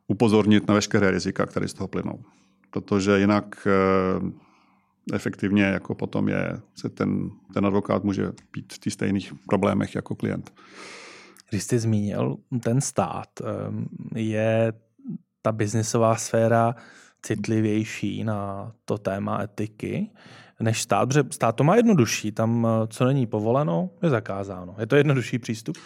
upozornit 0.06 0.68
na 0.68 0.74
veškeré 0.74 1.10
rizika, 1.10 1.46
které 1.46 1.68
z 1.68 1.74
toho 1.74 1.88
plynou. 1.88 2.18
Protože 2.74 3.18
jinak 3.18 3.66
eh, 3.66 5.14
efektivně 5.14 5.62
jako 5.62 5.94
potom 5.94 6.28
je, 6.28 6.60
se 6.74 6.88
ten, 6.88 7.30
ten 7.54 7.66
advokát 7.66 8.04
může 8.04 8.32
být 8.52 8.72
v 8.72 8.78
těch 8.78 8.92
stejných 8.92 9.34
problémech 9.46 9.94
jako 9.94 10.14
klient. 10.14 10.52
Když 11.50 11.62
jsi 11.62 11.78
zmínil 11.78 12.36
ten 12.62 12.80
stát, 12.80 13.28
eh, 13.40 14.20
je 14.20 14.72
ta 15.42 15.52
biznisová 15.52 16.16
sféra 16.16 16.74
citlivější 17.22 18.24
na 18.24 18.72
to 18.84 18.98
téma 18.98 19.42
etiky 19.42 20.10
než 20.60 20.82
stát, 20.82 21.06
protože 21.06 21.24
stát 21.30 21.56
to 21.56 21.64
má 21.64 21.76
jednodušší. 21.76 22.32
Tam, 22.32 22.66
eh, 22.66 22.86
co 22.86 23.04
není 23.04 23.26
povoleno, 23.26 23.90
je 24.02 24.10
zakázáno. 24.10 24.74
Je 24.78 24.86
to 24.86 24.96
jednodušší 24.96 25.38
přístup? 25.38 25.76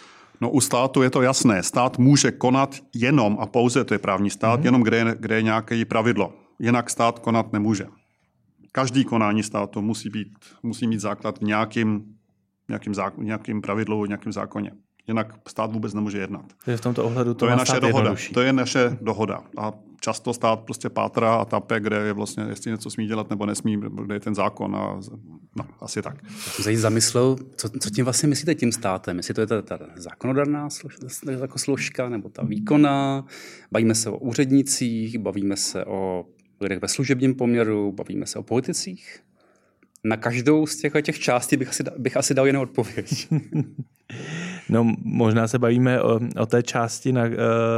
No 0.41 0.49
u 0.49 0.61
státu 0.61 1.01
je 1.01 1.09
to 1.09 1.21
jasné. 1.21 1.63
Stát 1.63 1.97
může 1.97 2.31
konat 2.31 2.75
jenom 2.95 3.37
a 3.39 3.45
pouze, 3.45 3.83
to 3.83 3.93
je 3.93 3.97
právní 3.97 4.29
stát, 4.29 4.59
mm-hmm. 4.59 4.65
jenom 4.65 4.81
kde 4.83 4.97
je, 4.97 5.15
kde 5.19 5.35
je 5.35 5.41
nějaké 5.41 5.85
pravidlo. 5.85 6.33
Jinak 6.59 6.89
stát 6.89 7.19
konat 7.19 7.53
nemůže. 7.53 7.85
Každý 8.71 9.03
konání 9.05 9.43
státu 9.43 9.81
musí, 9.81 10.09
být, 10.09 10.27
musí 10.63 10.87
mít 10.87 10.99
základ 10.99 11.37
v 11.37 11.41
nějakým, 11.41 12.15
nějakým, 12.69 12.93
zá, 12.93 13.11
nějakým 13.17 13.61
pravidlu, 13.61 14.05
nějakým 14.05 14.31
zákoně. 14.31 14.71
Jinak 15.07 15.33
stát 15.47 15.73
vůbec 15.73 15.93
nemůže 15.93 16.17
jednat. 16.17 16.45
Takže 16.65 16.77
v 16.77 16.81
tomto 16.81 17.05
ohledu 17.05 17.33
to, 17.33 17.45
to 17.45 17.49
je 17.51 17.55
naše 17.55 17.79
dohoda. 17.79 18.15
To 18.33 18.41
je 18.41 18.53
naše 18.53 18.97
dohoda. 19.01 19.43
A 19.57 19.73
často 20.01 20.33
stát 20.33 20.59
prostě 20.59 20.89
pátra 20.89 21.35
a 21.35 21.45
tape, 21.45 21.79
kde 21.79 21.95
je 21.95 22.13
vlastně, 22.13 22.43
jestli 22.49 22.71
něco 22.71 22.89
smí 22.89 23.07
dělat 23.07 23.29
nebo 23.29 23.45
nesmí, 23.45 23.77
kde 24.05 24.15
je 24.15 24.19
ten 24.19 24.35
zákon 24.35 24.75
a 24.75 24.99
no, 25.55 25.65
asi 25.81 26.01
tak. 26.01 26.23
Já 26.23 26.29
jsem 26.51 26.63
se 26.63 26.77
zamyslel, 26.77 27.35
co, 27.55 27.69
co 27.69 27.89
tím 27.89 28.05
vlastně 28.05 28.29
myslíte 28.29 28.55
tím 28.55 28.71
státem? 28.71 29.17
Jestli 29.17 29.33
to 29.33 29.41
je 29.41 29.47
ta, 29.47 29.61
ta 29.61 29.79
zákonodárná 29.95 30.69
slož, 30.69 30.97
jako 31.41 31.59
složka 31.59 32.09
nebo 32.09 32.29
ta 32.29 32.43
výkona, 32.43 33.25
bavíme 33.71 33.95
se 33.95 34.09
o 34.09 34.17
úřednicích, 34.17 35.17
bavíme 35.17 35.55
se 35.55 35.85
o 35.85 36.25
lidech 36.61 36.81
ve 36.81 36.87
služebním 36.87 37.35
poměru, 37.35 37.91
bavíme 37.91 38.25
se 38.25 38.39
o 38.39 38.43
politicích? 38.43 39.19
Na 40.03 40.17
každou 40.17 40.67
z 40.67 40.77
těch, 40.77 40.93
těch 41.01 41.19
částí 41.19 41.57
bych 41.57 41.69
asi, 41.69 41.83
bych 41.97 42.17
asi 42.17 42.33
dal 42.33 42.47
jenom 42.47 42.63
odpověď. 42.63 43.27
No, 44.69 44.95
možná 45.03 45.47
se 45.47 45.59
bavíme 45.59 46.01
o, 46.01 46.19
o 46.39 46.45
té 46.45 46.63
části, 46.63 47.11
na, 47.11 47.25
eh, 47.25 47.37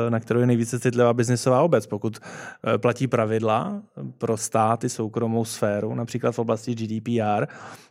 na 0.09 0.19
kterou 0.19 0.39
je 0.39 0.45
nejvíce 0.45 0.79
citlivá 0.79 1.13
biznisová 1.13 1.61
obec. 1.61 1.87
Pokud 1.87 2.17
eh, 2.19 2.77
platí 2.77 3.07
pravidla 3.07 3.81
pro 4.17 4.37
stát 4.37 4.83
i 4.83 4.89
soukromou 4.89 5.45
sféru, 5.45 5.95
například 5.95 6.31
v 6.31 6.39
oblasti 6.39 6.75
GDPR, 6.75 7.45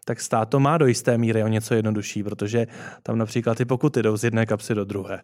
tak 0.05 0.21
stát 0.21 0.49
to 0.49 0.61
má 0.61 0.79
do 0.79 0.87
jisté 0.87 1.19
míry 1.19 1.45
o 1.45 1.49
něco 1.49 1.75
jednodušší, 1.75 2.23
protože 2.23 2.67
tam 3.03 3.19
například 3.19 3.59
ty 3.59 3.65
pokuty 3.65 4.03
jdou 4.03 4.17
z 4.17 4.25
jedné 4.25 4.47
kapsy 4.47 4.75
do 4.75 4.85
druhé. 4.85 5.23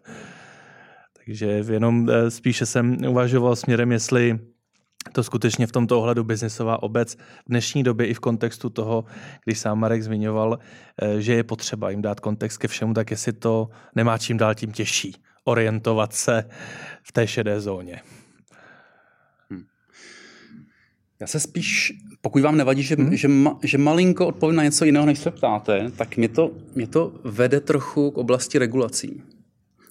Takže 1.24 1.46
jenom 1.46 2.10
eh, 2.10 2.30
spíše 2.30 2.66
jsem 2.66 2.96
uvažoval 3.08 3.56
směrem, 3.56 3.92
jestli 3.92 4.38
to 5.12 5.22
skutečně 5.22 5.66
v 5.66 5.72
tomto 5.72 5.98
ohledu 5.98 6.24
biznisová 6.24 6.82
obec 6.82 7.14
v 7.14 7.48
dnešní 7.48 7.82
době 7.82 8.06
i 8.06 8.14
v 8.14 8.20
kontextu 8.20 8.70
toho, 8.70 9.04
když 9.44 9.58
sám 9.58 9.78
Marek 9.78 10.02
zmiňoval, 10.02 10.58
eh, 11.02 11.20
že 11.20 11.34
je 11.34 11.44
potřeba 11.44 11.90
jim 11.90 12.02
dát 12.02 12.20
kontext 12.20 12.58
ke 12.58 12.68
všemu, 12.68 12.94
tak 12.94 13.10
jestli 13.10 13.32
to 13.32 13.68
nemá 13.94 14.18
čím 14.18 14.36
dál 14.36 14.54
tím 14.54 14.72
těžší 14.72 15.16
orientovat 15.44 16.12
se 16.12 16.44
v 17.02 17.12
té 17.12 17.26
šedé 17.26 17.60
zóně. 17.60 18.00
Hmm. 19.50 19.64
Já 21.20 21.26
se 21.26 21.40
spíš, 21.40 21.92
pokud 22.20 22.42
vám 22.42 22.56
nevadí, 22.56 22.82
že, 22.82 22.94
hmm. 22.94 23.16
že, 23.16 23.28
ma, 23.28 23.58
že 23.62 23.78
malinko 23.78 24.26
odpovím 24.26 24.56
na 24.56 24.64
něco 24.64 24.84
jiného, 24.84 25.06
než 25.06 25.18
se 25.18 25.30
ptáte, 25.30 25.90
tak 25.96 26.16
mě 26.16 26.28
to, 26.28 26.50
mě 26.74 26.86
to 26.86 27.12
vede 27.24 27.60
trochu 27.60 28.10
k 28.10 28.18
oblasti 28.18 28.58
regulací. 28.58 29.22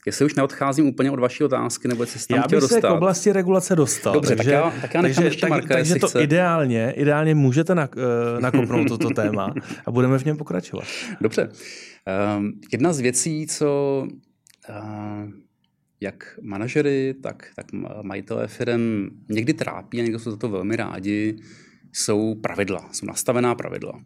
Jestli 0.06 0.26
už 0.26 0.36
neodcházím 0.36 0.88
úplně 0.88 1.12
od 1.12 1.20
vaší 1.20 1.44
otázky, 1.44 1.88
nebo 1.88 2.04
jestli 2.04 2.28
tam 2.28 2.38
Já 2.38 2.60
bych 2.60 2.70
se 2.70 2.82
k 2.82 2.92
oblasti 2.92 3.32
regulace 3.32 3.76
dostal. 3.76 4.14
Dobře, 4.14 4.36
takže, 4.36 4.52
tak 4.52 4.74
já, 4.74 4.82
tak 4.82 4.94
já 4.94 5.02
takže, 5.02 5.24
ještě 5.24 5.42
tak, 5.42 5.50
Marka, 5.50 5.74
Takže 5.74 5.96
to 5.96 6.08
chce. 6.08 6.24
ideálně, 6.24 6.94
ideálně 6.96 7.36
můžete 7.36 7.74
eh, 7.74 7.88
nakopnout 8.40 8.88
toto 8.88 9.10
téma 9.10 9.54
a 9.86 9.92
budeme 9.92 10.20
v 10.20 10.26
něm 10.26 10.38
pokračovat. 10.38 10.86
Dobře. 11.22 11.50
Um, 12.38 12.54
jedna 12.72 12.94
z 12.94 13.00
věcí, 13.00 13.48
co 13.48 14.08
uh, 14.70 15.30
jak 16.02 16.40
manažery, 16.42 17.16
tak, 17.24 17.48
tak 17.56 17.66
majitelé 18.02 18.48
firm 18.48 19.10
někdy 19.30 19.54
trápí 19.54 20.00
a 20.00 20.04
někdo 20.04 20.20
jsou 20.20 20.32
za 20.32 20.38
to 20.38 20.50
velmi 20.50 20.76
rádi, 20.76 21.36
jsou 21.94 22.36
pravidla, 22.36 22.90
jsou 22.92 23.06
nastavená 23.06 23.56
pravidla. 23.56 24.02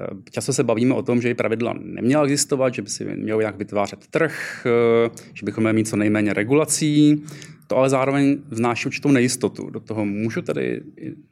Eh, 0.00 0.06
často 0.30 0.52
se 0.52 0.64
bavíme 0.64 0.94
o 0.94 1.02
tom, 1.02 1.22
že 1.22 1.30
i 1.30 1.34
pravidla 1.34 1.74
neměla 1.80 2.24
existovat, 2.24 2.74
že 2.74 2.82
by 2.82 2.88
si 2.88 3.04
měl 3.04 3.38
nějak 3.38 3.56
vytvářet 3.56 4.06
trh, 4.06 4.66
eh, 4.66 5.10
že 5.34 5.46
bychom 5.46 5.64
měli 5.64 5.74
mít 5.74 5.88
co 5.88 5.96
nejméně 5.96 6.32
regulací. 6.32 7.24
To 7.70 7.76
ale 7.76 7.90
zároveň 7.90 8.38
vznáší 8.48 8.86
určitou 8.86 9.10
nejistotu. 9.10 9.70
Do 9.70 9.80
toho 9.80 10.04
můžu 10.04 10.42
tedy, 10.42 10.80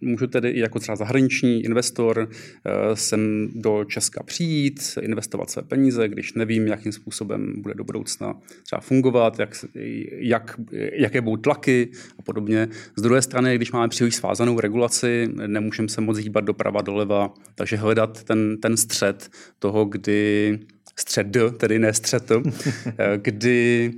můžu 0.01 0.27
tedy 0.27 0.49
i 0.51 0.61
jako 0.61 0.79
třeba 0.79 0.97
zahraniční 0.97 1.65
investor 1.65 2.29
eh, 2.31 2.97
sem 2.97 3.49
do 3.55 3.85
Česka 3.85 4.23
přijít, 4.23 4.99
investovat 5.01 5.51
své 5.51 5.63
peníze, 5.63 6.09
když 6.09 6.35
nevím, 6.35 6.67
jakým 6.67 6.93
způsobem 6.93 7.55
bude 7.63 7.75
do 7.75 7.85
budoucna 7.85 8.35
třeba 8.65 8.81
fungovat, 8.81 9.39
jak, 9.39 9.65
jak, 10.11 10.61
jaké 10.93 11.21
budou 11.21 11.37
tlaky 11.37 11.89
a 12.19 12.23
podobně. 12.23 12.69
Z 12.97 13.03
druhé 13.03 13.23
strany, 13.23 13.57
když 13.57 13.73
máme 13.73 13.89
příliš 13.89 14.15
svázanou 14.15 14.61
regulaci, 14.61 15.29
nemůžeme 15.47 15.89
se 15.89 16.01
moc 16.01 16.19
hýbat 16.19 16.45
doprava, 16.45 16.83
doleva, 16.83 17.35
takže 17.55 17.77
hledat 17.77 18.25
ten, 18.25 18.57
ten 18.61 18.77
střed 18.77 19.31
toho, 19.59 19.85
kdy 19.85 20.59
střed, 20.97 21.27
tedy 21.57 21.79
ne 21.79 21.93
střed, 21.93 22.33
kdy 23.17 23.93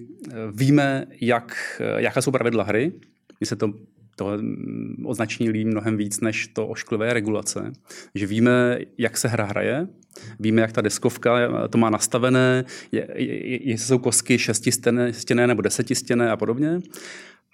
víme, 0.52 1.06
jak, 1.20 1.80
jaká 1.96 2.22
jsou 2.22 2.30
pravidla 2.30 2.64
hry. 2.64 2.92
Mně 3.40 3.46
se 3.46 3.56
to 3.56 3.72
to 4.20 4.38
líbí 5.40 5.64
mnohem 5.64 5.96
víc 5.96 6.20
než 6.20 6.48
to 6.48 6.68
ošklivé 6.68 7.12
regulace. 7.12 7.72
Že 8.14 8.26
víme, 8.26 8.78
jak 8.98 9.16
se 9.16 9.28
hra 9.28 9.44
hraje, 9.44 9.87
víme, 10.40 10.61
jak 10.61 10.72
ta 10.72 10.80
deskovka 10.80 11.38
to 11.68 11.78
má 11.78 11.90
nastavené, 11.90 12.64
jestli 12.92 13.87
jsou 13.87 13.98
kostky 13.98 14.38
šestistěné 14.38 15.46
nebo 15.46 15.62
desetistěné 15.62 16.30
a 16.30 16.37
podobně. 16.37 16.78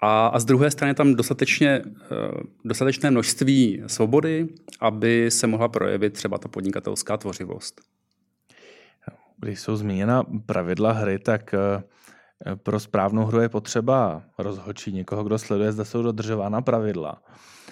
A, 0.03 0.27
a 0.27 0.39
z 0.39 0.45
druhé 0.45 0.71
strany 0.71 0.95
tam 0.95 1.15
dostatečně, 1.15 1.83
eh, 1.85 2.43
dostatečné 2.65 3.11
množství 3.11 3.83
svobody, 3.87 4.49
aby 4.81 5.31
se 5.31 5.47
mohla 5.47 5.69
projevit 5.69 6.13
třeba 6.13 6.39
ta 6.39 6.49
podnikatelská 6.49 7.17
tvořivost. 7.17 7.81
Když 9.39 9.61
jsou 9.61 9.77
zmíněna 9.77 10.23
pravidla 10.47 10.93
hry, 10.93 11.19
tak 11.19 11.55
eh, 11.55 11.83
pro 12.63 12.81
správnou 12.81 13.25
hru 13.25 13.41
je 13.41 13.49
potřeba 13.49 14.23
rozhodčí 14.39 14.93
někoho, 14.93 15.25
kdo 15.25 15.39
sleduje, 15.39 15.73
zda 15.73 15.85
jsou 15.85 16.03
dodržována 16.03 16.63
pravidla. 16.63 17.23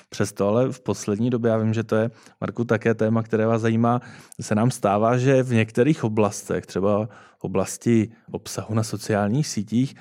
Přesto 0.09 0.48
ale 0.48 0.72
v 0.72 0.81
poslední 0.81 1.31
době, 1.31 1.50
já 1.50 1.57
vím, 1.57 1.74
že 1.74 1.85
to 1.85 1.96
je, 1.96 2.11
Marku, 2.40 2.64
také 2.64 2.94
téma, 2.94 3.22
které 3.22 3.46
vás 3.46 3.62
zajímá, 3.62 4.00
se 4.40 4.55
nám 4.55 4.70
stává, 4.70 5.18
že 5.18 5.42
v 5.42 5.53
některých 5.53 6.05
oblastech, 6.05 6.66
třeba 6.66 7.09
oblasti 7.40 8.12
obsahu 8.31 8.74
na 8.74 8.83
sociálních 8.83 9.46
sítích, 9.46 9.94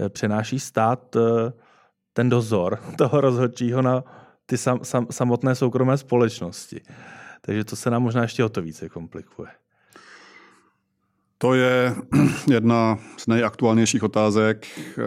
eh, 0.00 0.08
přenáší 0.08 0.60
stát 0.60 1.16
eh, 1.16 1.52
ten 2.12 2.28
dozor 2.28 2.78
toho 2.98 3.20
rozhodčího 3.20 3.82
na 3.82 4.04
ty 4.46 4.58
sam, 4.58 4.78
sam, 4.82 5.06
samotné 5.10 5.54
soukromé 5.54 5.98
společnosti. 5.98 6.80
Takže 7.40 7.64
to 7.64 7.76
se 7.76 7.90
nám 7.90 8.02
možná 8.02 8.22
ještě 8.22 8.44
o 8.44 8.48
to 8.48 8.62
více 8.62 8.88
komplikuje. 8.88 9.48
To 11.42 11.54
je 11.54 11.96
jedna 12.50 12.98
z 13.16 13.26
nejaktuálnějších 13.26 14.02
otázek. 14.02 14.66
Eh, 14.78 15.02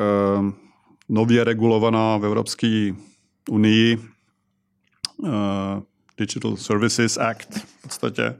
nově 1.10 1.44
regulovaná 1.44 2.18
v 2.18 2.26
Evropské 2.26 2.94
unii 3.50 3.98
eh, 5.26 5.30
Digital 6.18 6.58
Services 6.58 7.18
Act, 7.18 7.58
v 7.58 7.82
podstatě 7.82 8.36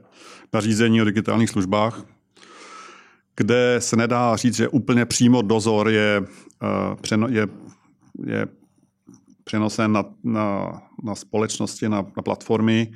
nařízení 0.52 1.02
o 1.02 1.04
digitálních 1.04 1.50
službách, 1.50 2.02
kde 3.36 3.76
se 3.78 3.96
nedá 3.96 4.36
říct, 4.36 4.56
že 4.56 4.68
úplně 4.68 5.06
přímo 5.06 5.42
dozor 5.42 5.88
je, 5.88 6.22
eh, 7.12 7.16
je, 7.28 7.48
je 8.26 8.46
přenosen 9.44 9.92
na, 9.92 10.04
na, 10.24 10.80
na 11.02 11.14
společnosti, 11.14 11.88
na, 11.88 12.06
na 12.16 12.22
platformy, 12.22 12.92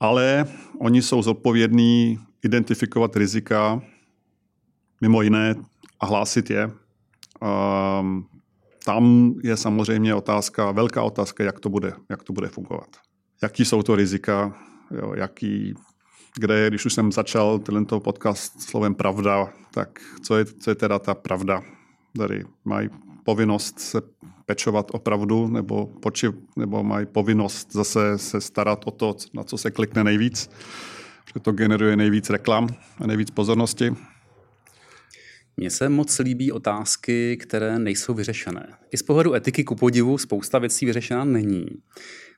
ale 0.00 0.46
oni 0.78 1.02
jsou 1.02 1.22
zodpovědní 1.22 2.18
identifikovat 2.42 3.16
rizika, 3.16 3.82
mimo 5.00 5.22
jiné, 5.22 5.54
a 6.00 6.06
hlásit 6.06 6.50
je. 6.50 6.70
Um, 8.00 8.26
tam 8.84 9.34
je 9.42 9.56
samozřejmě 9.56 10.14
otázka, 10.14 10.70
velká 10.70 11.02
otázka, 11.02 11.44
jak 11.44 11.60
to 11.60 11.68
bude, 11.68 11.92
jak 12.10 12.22
to 12.22 12.32
bude 12.32 12.48
fungovat. 12.48 12.88
Jaký 13.42 13.64
jsou 13.64 13.82
to 13.82 13.96
rizika, 13.96 14.54
jo, 14.90 15.12
jaký, 15.16 15.74
kde 16.38 16.68
když 16.68 16.86
už 16.86 16.94
jsem 16.94 17.12
začal 17.12 17.58
tento 17.58 18.00
podcast 18.00 18.62
slovem 18.62 18.94
pravda, 18.94 19.48
tak 19.74 20.00
co 20.22 20.36
je, 20.36 20.44
co 20.44 20.70
je 20.70 20.74
teda 20.74 20.98
ta 20.98 21.14
pravda? 21.14 21.62
Tady 22.18 22.44
mají 22.64 22.88
povinnost 23.24 23.80
se 23.80 24.00
pečovat 24.46 24.86
o 24.92 24.98
pravdu, 24.98 25.48
nebo, 25.48 25.86
poči, 25.86 26.32
nebo 26.56 26.84
mají 26.84 27.06
povinnost 27.06 27.72
zase 27.72 28.18
se 28.18 28.40
starat 28.40 28.82
o 28.84 28.90
to, 28.90 29.16
na 29.34 29.44
co 29.44 29.58
se 29.58 29.70
klikne 29.70 30.04
nejvíc, 30.04 30.50
protože 31.24 31.40
to 31.42 31.52
generuje 31.52 31.96
nejvíc 31.96 32.30
reklam 32.30 32.68
a 33.00 33.06
nejvíc 33.06 33.30
pozornosti. 33.30 33.96
Mně 35.56 35.70
se 35.70 35.88
moc 35.88 36.18
líbí 36.18 36.52
otázky, 36.52 37.36
které 37.36 37.78
nejsou 37.78 38.14
vyřešené. 38.14 38.68
I 38.90 38.96
z 38.96 39.02
pohledu 39.02 39.34
etiky 39.34 39.64
ku 39.64 39.74
podivu 39.74 40.18
spousta 40.18 40.58
věcí 40.58 40.86
vyřešená 40.86 41.24
není. 41.24 41.66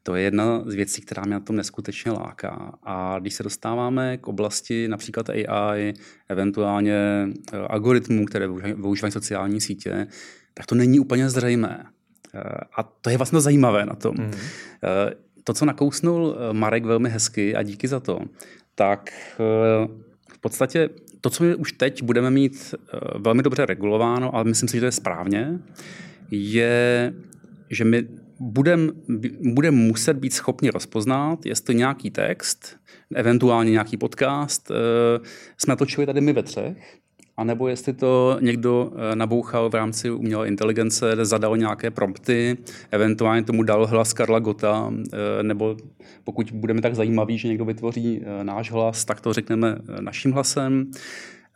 To 0.03 0.15
je 0.15 0.23
jedna 0.23 0.63
z 0.67 0.75
věcí, 0.75 1.03
která 1.03 1.23
mě 1.23 1.35
na 1.35 1.41
tom 1.41 1.57
neskutečně 1.57 2.13
láká. 2.13 2.79
A 2.83 3.19
když 3.19 3.35
se 3.35 3.43
dostáváme 3.43 4.17
k 4.17 4.29
oblasti 4.29 4.89
například 4.89 5.31
AI, 5.31 5.95
eventuálně 6.29 7.29
eh, 7.53 7.57
algoritmů, 7.57 8.25
které 8.25 8.49
využívají 8.49 9.13
sociální 9.13 9.61
sítě, 9.61 10.07
tak 10.55 10.67
to 10.67 10.75
není 10.75 11.01
úplně 11.01 11.31
zřejmé. 11.31 11.85
Eh, 12.35 12.41
a 12.77 12.83
to 12.83 13.11
je 13.11 13.17
vlastně 13.17 13.41
zajímavé 13.41 13.87
na 13.87 13.95
tom. 13.95 14.15
Mm. 14.19 14.33
To, 15.45 15.55
co 15.55 15.65
nakousnul 15.65 16.37
Marek 16.53 16.85
velmi 16.85 17.09
hezky 17.09 17.55
a 17.55 17.63
díky 17.63 17.89
za 17.89 18.01
to, 18.01 18.19
tak 18.75 19.13
v 20.33 20.41
podstatě 20.41 20.91
to, 21.21 21.31
co 21.31 21.45
my 21.45 21.55
už 21.55 21.73
teď 21.73 22.03
budeme 22.03 22.31
mít 22.31 22.75
velmi 23.19 23.43
dobře 23.43 23.67
regulováno, 23.67 24.35
ale 24.35 24.45
myslím 24.45 24.69
si, 24.69 24.77
že 24.77 24.81
to 24.81 24.87
je 24.87 24.93
správně, 24.93 25.59
je, 26.31 27.15
že 27.71 27.85
my 27.85 28.09
budeme 28.41 28.93
budem 29.41 29.75
muset 29.75 30.17
být 30.17 30.33
schopni 30.33 30.71
rozpoznat, 30.71 31.47
jestli 31.47 31.75
nějaký 31.75 32.11
text, 32.11 32.77
eventuálně 33.15 33.71
nějaký 33.71 33.97
podcast, 33.97 34.71
jsme 35.57 35.77
točili 35.77 36.07
tady 36.07 36.21
my 36.21 36.33
ve 36.33 36.43
třech, 36.43 36.99
anebo 37.39 37.69
jestli 37.69 37.93
to 37.93 38.39
někdo 38.41 38.93
eh, 39.13 39.17
nabouchal 39.17 39.71
v 39.71 39.75
rámci 39.75 40.11
umělé 40.11 40.49
inteligence, 40.49 41.17
zadal 41.23 41.57
nějaké 41.57 41.91
prompty, 41.91 42.57
eventuálně 42.91 43.43
tomu 43.43 43.63
dal 43.63 43.87
hlas 43.87 44.13
Karla 44.13 44.39
Gota, 44.39 44.93
eh, 45.13 45.43
nebo 45.43 45.77
pokud 46.25 46.51
budeme 46.53 46.81
tak 46.81 46.95
zajímaví, 46.95 47.39
že 47.39 47.49
někdo 47.49 47.65
vytvoří 47.65 48.21
eh, 48.23 48.45
náš 48.45 48.73
hlas, 48.73 49.05
tak 49.05 49.21
to 49.21 49.33
řekneme 49.33 49.79
naším 50.01 50.33
hlasem. 50.33 50.91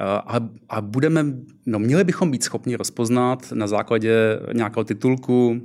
A, 0.04 0.40
a 0.68 0.80
budeme, 0.80 1.24
no 1.66 1.78
měli 1.78 2.04
bychom 2.04 2.30
být 2.30 2.42
schopni 2.44 2.76
rozpoznat 2.76 3.52
na 3.52 3.66
základě 3.66 4.40
nějakého 4.52 4.84
titulku, 4.84 5.60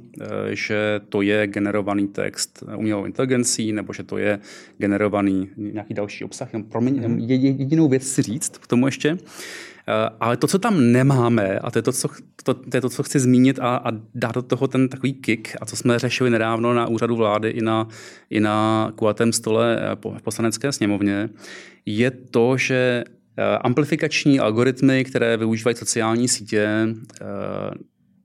že 0.50 1.02
to 1.10 1.22
je 1.22 1.48
generovaný 1.48 2.08
text 2.08 2.64
umělou 2.78 3.06
inteligencí, 3.06 3.74
nebo 3.74 3.94
že 3.94 4.04
to 4.04 4.18
je 4.18 4.40
generovaný 4.78 5.50
nějaký 5.58 5.94
další 5.94 6.24
obsah. 6.24 6.50
Promiň, 6.70 7.02
mhm. 7.02 7.20
jedinou 7.20 7.90
věc 7.90 8.04
si 8.04 8.22
říct 8.22 8.58
k 8.58 8.68
tomu 8.68 8.86
ještě, 8.86 9.18
ale 10.20 10.38
to, 10.38 10.48
co 10.48 10.60
tam 10.60 10.92
nemáme, 10.92 11.60
a 11.60 11.72
to 11.72 11.78
je 11.78 11.84
to, 11.84 11.92
co, 11.92 12.10
to, 12.44 12.54
to, 12.54 12.78
je 12.78 12.82
to, 12.82 12.90
co 12.90 13.04
chci 13.04 13.20
zmínit 13.20 13.60
a, 13.60 13.76
a 13.76 13.92
dát 14.16 14.36
do 14.36 14.42
toho 14.42 14.68
ten 14.68 14.90
takový 14.90 15.14
kick, 15.14 15.56
a 15.62 15.66
co 15.66 15.76
jsme 15.76 16.00
řešili 16.00 16.30
nedávno 16.30 16.74
na 16.74 16.88
úřadu 16.88 17.16
vlády 17.16 17.50
i 17.50 17.62
na, 17.62 17.88
i 18.30 18.40
na 18.40 18.92
kulatém 18.96 19.34
stole 19.34 19.80
eh, 19.82 19.96
v 20.20 20.22
poslanecké 20.24 20.72
sněmovně, 20.72 21.30
je 21.86 22.12
to, 22.12 22.58
že 22.58 23.04
eh, 23.38 23.58
amplifikační 23.58 24.40
algoritmy, 24.40 25.04
které 25.04 25.38
využívají 25.38 25.76
sociální 25.76 26.28
sítě, 26.28 26.88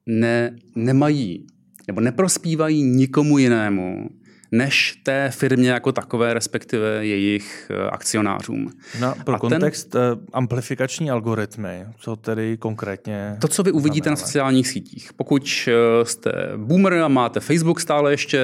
ne, 0.07 0.57
nemají 0.77 1.47
nebo 1.87 2.01
neprospívají 2.01 2.83
nikomu 2.83 3.39
jinému, 3.39 4.09
než 4.53 5.01
té 5.03 5.31
firmě 5.31 5.71
jako 5.71 5.93
takové, 5.93 6.35
respektive 6.35 7.07
jejich 7.07 7.71
eh, 7.71 7.91
akcionářům. 7.91 8.71
No, 9.01 9.15
pro 9.25 9.35
A 9.35 9.39
kontext 9.39 9.91
ten, 9.91 10.01
eh, 10.13 10.27
amplifikační 10.33 11.11
algoritmy, 11.11 11.85
co 11.99 12.17
tedy 12.17 12.57
konkrétně? 12.57 13.37
To, 13.41 13.49
co 13.49 13.63
vy 13.63 13.73
uvidíte 13.73 14.05
znamená. 14.05 14.21
na 14.21 14.27
sociálních 14.27 14.69
sítích. 14.69 15.13
Pokud 15.17 15.69
eh, 15.69 16.05
jste 16.05 16.33
boomer 16.57 16.95
a 16.95 17.09
máte 17.09 17.41
Facebook 17.41 17.81
stále 17.81 18.13
ještě 18.13 18.41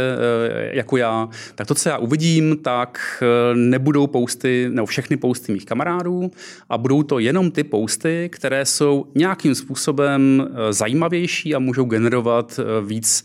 jako 0.72 0.96
já, 0.96 1.28
tak 1.54 1.66
to, 1.66 1.74
co 1.74 1.88
já 1.88 1.98
uvidím, 1.98 2.56
tak 2.56 3.22
nebudou 3.54 4.06
posty, 4.06 4.68
nebo 4.72 4.86
všechny 4.86 5.16
posty 5.16 5.52
mých 5.52 5.64
kamarádů 5.64 6.30
a 6.68 6.78
budou 6.78 7.02
to 7.02 7.18
jenom 7.18 7.50
ty 7.50 7.64
posty, 7.64 8.28
které 8.32 8.64
jsou 8.64 9.06
nějakým 9.14 9.54
způsobem 9.54 10.48
zajímavější 10.70 11.54
a 11.54 11.58
můžou 11.58 11.84
generovat 11.84 12.60
víc 12.82 13.24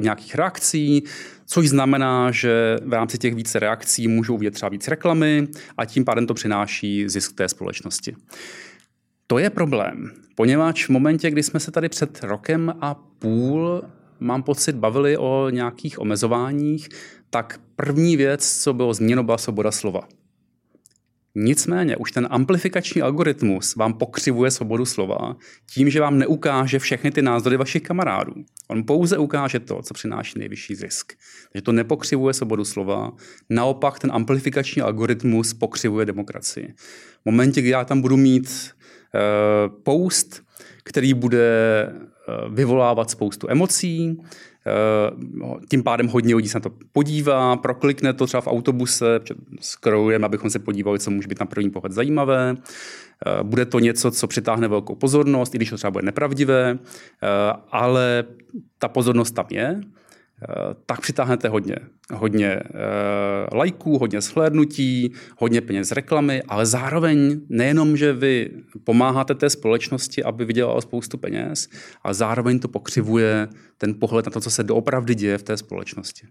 nějakých 0.00 0.34
reakcí, 0.34 1.04
což 1.48 1.68
znamená, 1.68 2.30
že 2.30 2.76
v 2.84 2.92
rámci 2.92 3.18
těch 3.18 3.34
více 3.34 3.58
reakcí 3.58 4.08
můžou 4.08 4.38
vidět 4.38 4.50
třeba 4.50 4.68
víc 4.68 4.88
reklamy 4.88 5.48
a 5.76 5.84
tím 5.84 6.04
pádem 6.04 6.26
to 6.26 6.34
přináší 6.34 7.08
zisk 7.08 7.34
té 7.34 7.48
společnosti. 7.48 8.16
To 9.26 9.38
je 9.38 9.50
problém, 9.50 10.10
poněvadž 10.34 10.86
v 10.86 10.88
momentě, 10.88 11.30
kdy 11.30 11.42
jsme 11.42 11.60
se 11.60 11.70
tady 11.70 11.88
před 11.88 12.22
rokem 12.22 12.74
a 12.80 12.94
půl, 12.94 13.82
mám 14.20 14.42
pocit, 14.42 14.76
bavili 14.76 15.16
o 15.16 15.50
nějakých 15.50 15.98
omezováních, 15.98 16.88
tak 17.30 17.60
první 17.76 18.16
věc, 18.16 18.62
co 18.62 18.72
bylo 18.72 18.94
změno, 18.94 19.22
byla 19.22 19.38
svoboda 19.38 19.70
slova. 19.70 20.00
Nicméně 21.40 21.96
už 21.96 22.12
ten 22.12 22.28
amplifikační 22.30 23.02
algoritmus 23.02 23.76
vám 23.76 23.94
pokřivuje 23.94 24.50
svobodu 24.50 24.84
slova 24.84 25.36
tím, 25.70 25.90
že 25.90 26.00
vám 26.00 26.18
neukáže 26.18 26.78
všechny 26.78 27.10
ty 27.10 27.22
názory 27.22 27.56
vašich 27.56 27.82
kamarádů. 27.82 28.34
On 28.68 28.84
pouze 28.84 29.18
ukáže 29.18 29.60
to, 29.60 29.82
co 29.82 29.94
přináší 29.94 30.38
nejvyšší 30.38 30.74
zisk. 30.74 31.12
Takže 31.52 31.62
to 31.62 31.72
nepokřivuje 31.72 32.34
svobodu 32.34 32.64
slova, 32.64 33.12
naopak 33.50 33.98
ten 33.98 34.12
amplifikační 34.12 34.82
algoritmus 34.82 35.54
pokřivuje 35.54 36.06
demokracii. 36.06 36.74
V 37.22 37.24
momentě, 37.24 37.60
kdy 37.60 37.70
já 37.70 37.84
tam 37.84 38.00
budu 38.00 38.16
mít 38.16 38.48
uh, 38.48 39.82
post, 39.82 40.42
který 40.84 41.14
bude 41.14 41.86
uh, 41.88 42.54
vyvolávat 42.54 43.10
spoustu 43.10 43.50
emocí, 43.50 44.18
Eh, 44.18 44.47
tím 45.70 45.82
pádem 45.82 46.08
hodně 46.08 46.34
lidí 46.34 46.48
se 46.48 46.58
na 46.58 46.60
to 46.60 46.70
podívá, 46.92 47.56
proklikne 47.56 48.12
to 48.12 48.26
třeba 48.26 48.40
v 48.40 48.46
autobuse, 48.46 49.20
scrollujeme, 49.60 50.26
abychom 50.26 50.50
se 50.50 50.58
podívali, 50.58 50.98
co 50.98 51.10
může 51.10 51.28
být 51.28 51.40
na 51.40 51.46
první 51.46 51.70
pohled 51.70 51.92
zajímavé. 51.92 52.56
Eh, 53.26 53.42
bude 53.42 53.64
to 53.66 53.78
něco, 53.78 54.10
co 54.10 54.26
přitáhne 54.26 54.68
velkou 54.68 54.94
pozornost, 54.94 55.54
i 55.54 55.58
když 55.58 55.70
to 55.70 55.76
třeba 55.76 55.90
bude 55.90 56.04
nepravdivé, 56.04 56.78
eh, 56.78 57.28
ale 57.70 58.24
ta 58.78 58.88
pozornost 58.88 59.30
tam 59.30 59.46
je 59.50 59.80
tak 60.86 61.00
přitáhnete 61.00 61.48
hodně, 61.48 61.76
hodně 62.14 62.60
uh, 62.60 63.58
lajků, 63.58 63.98
hodně 63.98 64.20
shlédnutí, 64.20 65.12
hodně 65.38 65.60
peněz 65.60 65.88
z 65.88 65.92
reklamy, 65.92 66.42
ale 66.42 66.66
zároveň 66.66 67.40
nejenom, 67.48 67.96
že 67.96 68.12
vy 68.12 68.50
pomáháte 68.84 69.34
té 69.34 69.50
společnosti, 69.50 70.24
aby 70.24 70.44
vydělala 70.44 70.80
spoustu 70.80 71.18
peněz, 71.18 71.68
ale 72.02 72.14
zároveň 72.14 72.58
to 72.58 72.68
pokřivuje 72.68 73.48
ten 73.78 73.94
pohled 74.00 74.26
na 74.26 74.32
to, 74.32 74.40
co 74.40 74.50
se 74.50 74.62
doopravdy 74.62 75.14
děje 75.14 75.38
v 75.38 75.42
té 75.42 75.56
společnosti. 75.56 76.26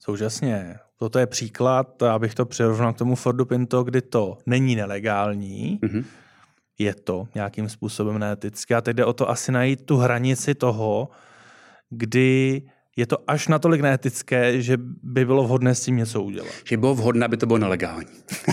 Současně. 0.00 0.74
Toto 0.98 1.18
je 1.18 1.26
příklad, 1.26 2.02
abych 2.02 2.34
to 2.34 2.46
přirovnal 2.46 2.92
k 2.92 2.98
tomu 2.98 3.14
Fordu 3.14 3.44
Pinto, 3.44 3.84
kdy 3.84 4.02
to 4.02 4.38
není 4.46 4.76
nelegální, 4.76 5.78
mm-hmm. 5.82 6.04
je 6.78 6.94
to 6.94 7.28
nějakým 7.34 7.68
způsobem 7.68 8.18
neetické. 8.18 8.74
A 8.74 8.80
teď 8.80 8.96
jde 8.96 9.04
o 9.04 9.12
to 9.12 9.30
asi 9.30 9.52
najít 9.52 9.86
tu 9.86 9.96
hranici 9.96 10.54
toho, 10.54 11.08
kdy 11.90 12.62
je 12.96 13.06
to 13.06 13.18
až 13.26 13.48
natolik 13.48 13.80
neetické, 13.80 14.62
že 14.62 14.76
by 15.02 15.24
bylo 15.24 15.44
vhodné 15.44 15.74
s 15.74 15.80
tím 15.80 15.96
něco 15.96 16.22
udělat. 16.22 16.50
Že 16.64 16.76
bylo 16.76 16.94
vhodné, 16.94 17.26
aby 17.26 17.36
to 17.36 17.46
bylo 17.46 17.58
nelegální. 17.58 18.06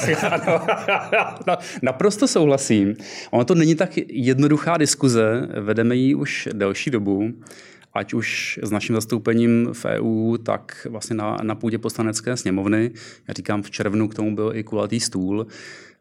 no, 1.47 1.57
naprosto 1.81 2.27
souhlasím. 2.27 2.95
Ono 3.31 3.45
to 3.45 3.55
není 3.55 3.75
tak 3.75 3.89
jednoduchá 4.07 4.77
diskuze, 4.77 5.47
vedeme 5.61 5.95
ji 5.95 6.15
už 6.15 6.49
delší 6.53 6.89
dobu 6.89 7.33
ať 7.93 8.13
už 8.13 8.59
s 8.63 8.71
naším 8.71 8.95
zastoupením 8.95 9.69
v 9.73 9.85
EU, 9.85 10.37
tak 10.37 10.87
vlastně 10.89 11.15
na, 11.15 11.37
na 11.43 11.55
půdě 11.55 11.77
poslanecké 11.77 12.37
sněmovny. 12.37 12.91
Já 13.27 13.33
říkám, 13.33 13.61
v 13.63 13.71
červnu 13.71 14.07
k 14.07 14.15
tomu 14.15 14.35
byl 14.35 14.51
i 14.55 14.63
kulatý 14.63 14.99
stůl. 14.99 15.47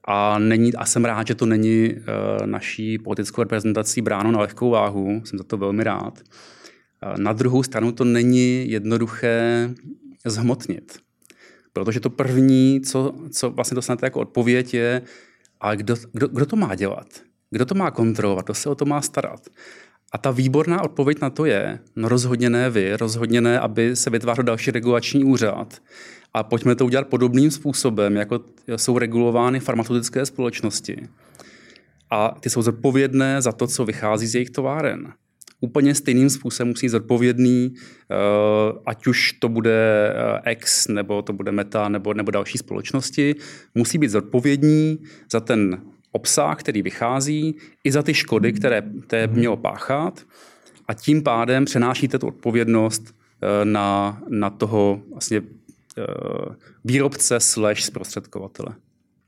A, 0.05 0.38
není, 0.38 0.74
a 0.74 0.87
jsem 0.87 1.05
rád, 1.05 1.26
že 1.26 1.35
to 1.35 1.46
není 1.46 1.94
uh, 1.94 2.46
naší 2.46 2.98
politickou 2.98 3.42
reprezentací 3.42 4.03
bráno 4.03 4.33
na 4.33 4.40
lehkou 4.40 4.70
váhu. 4.70 5.22
Jsem 5.24 5.38
za 5.38 5.44
to 5.44 5.57
velmi 5.57 5.85
rád. 5.85 6.18
Uh, 6.18 6.60
na 7.16 7.32
druhou 7.32 7.62
stranu 7.62 7.92
to 7.92 8.04
není 8.04 8.70
jednoduché 8.70 9.70
zhmotnit. 10.26 10.98
Protože 11.72 12.00
to 12.00 12.10
první, 12.10 12.80
co, 12.80 13.14
co 13.30 13.50
vlastně 13.50 13.74
dostanete 13.74 14.06
jako 14.06 14.20
odpověď, 14.20 14.74
je, 14.74 15.02
a 15.60 15.74
kdo, 15.74 15.96
kdo, 16.12 16.28
kdo 16.28 16.46
to 16.46 16.56
má 16.56 16.74
dělat? 16.74 17.06
Kdo 17.50 17.66
to 17.66 17.74
má 17.74 17.90
kontrolovat? 17.90 18.44
Kdo 18.44 18.54
se 18.54 18.68
o 18.68 18.74
to 18.74 18.84
má 18.84 19.02
starat? 19.02 19.48
A 20.12 20.18
ta 20.18 20.30
výborná 20.30 20.82
odpověď 20.82 21.20
na 21.20 21.30
to 21.30 21.44
je, 21.44 21.78
no 21.96 22.08
rozhodně 22.08 22.50
ne 22.50 22.70
vy, 22.70 22.96
rozhodně 22.96 23.40
ne, 23.40 23.60
aby 23.60 23.96
se 23.96 24.10
vytvářel 24.10 24.44
další 24.44 24.70
regulační 24.70 25.24
úřad. 25.24 25.82
A 26.34 26.42
pojďme 26.42 26.74
to 26.74 26.86
udělat 26.86 27.08
podobným 27.08 27.50
způsobem, 27.50 28.16
jako 28.16 28.40
jsou 28.76 28.98
regulovány 28.98 29.60
farmaceutické 29.60 30.26
společnosti. 30.26 31.08
A 32.10 32.36
ty 32.40 32.50
jsou 32.50 32.62
zodpovědné 32.62 33.42
za 33.42 33.52
to, 33.52 33.66
co 33.66 33.84
vychází 33.84 34.26
z 34.26 34.34
jejich 34.34 34.50
továren. 34.50 35.12
Úplně 35.61 35.94
stejným 35.94 36.31
způsobem 36.31 36.68
musí 36.68 36.87
být 36.87 36.90
zodpovědný, 36.90 37.75
eh, 37.75 38.14
ať 38.87 39.07
už 39.07 39.33
to 39.33 39.49
bude 39.49 40.12
eh, 40.44 40.53
X, 40.53 40.88
nebo 40.88 41.23
to 41.23 41.33
bude 41.33 41.53
Meta, 41.53 41.88
nebo, 41.88 42.14
nebo 42.14 42.31
další 42.31 42.59
společnosti, 42.59 43.35
musí 43.75 43.99
být 43.99 44.11
zodpovědní 44.11 44.99
za 45.33 45.40
ten 45.40 45.81
obsah, 46.12 46.59
který 46.59 46.83
vychází, 46.83 47.57
i 47.85 47.92
za 47.92 48.03
ty 48.03 48.14
škody, 48.14 48.53
které, 48.53 48.83
které 49.07 49.27
mělo 49.27 49.57
páchat. 49.57 50.20
A 50.88 50.94
tím 50.94 51.23
pádem 51.23 51.64
přenášíte 51.64 52.18
tu 52.18 52.27
odpovědnost 52.27 53.14
eh, 53.42 53.64
na, 53.64 54.23
na 54.29 54.51
toho 54.51 55.03
vlastně 55.12 55.42
výrobce 56.85 57.40
slash 57.40 57.85
zprostředkovatele. 57.85 58.75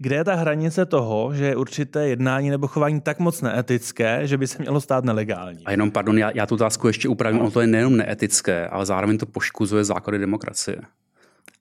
Kde 0.03 0.17
je 0.17 0.25
ta 0.25 0.35
hranice 0.35 0.87
toho, 0.87 1.35
že 1.35 1.45
je 1.45 1.57
určité 1.57 2.09
jednání 2.09 2.51
nebo 2.51 2.67
chování 2.67 3.01
tak 3.01 3.19
moc 3.19 3.43
neetické, 3.43 4.27
že 4.27 4.38
by 4.38 4.47
se 4.47 4.62
mělo 4.62 4.81
stát 4.81 5.05
nelegální? 5.05 5.65
A 5.65 5.71
jenom, 5.71 5.91
pardon, 5.91 6.19
já, 6.19 6.31
já 6.35 6.47
tu 6.47 6.55
otázku 6.55 6.87
ještě 6.87 7.09
upravím, 7.09 7.41
ono 7.41 7.51
to 7.51 7.61
je 7.61 7.67
nejenom 7.67 7.97
neetické, 7.97 8.67
ale 8.67 8.87
zároveň 8.87 9.19
to 9.19 9.27
poškuzuje 9.27 9.85
základy 9.85 10.19
demokracie. 10.19 10.77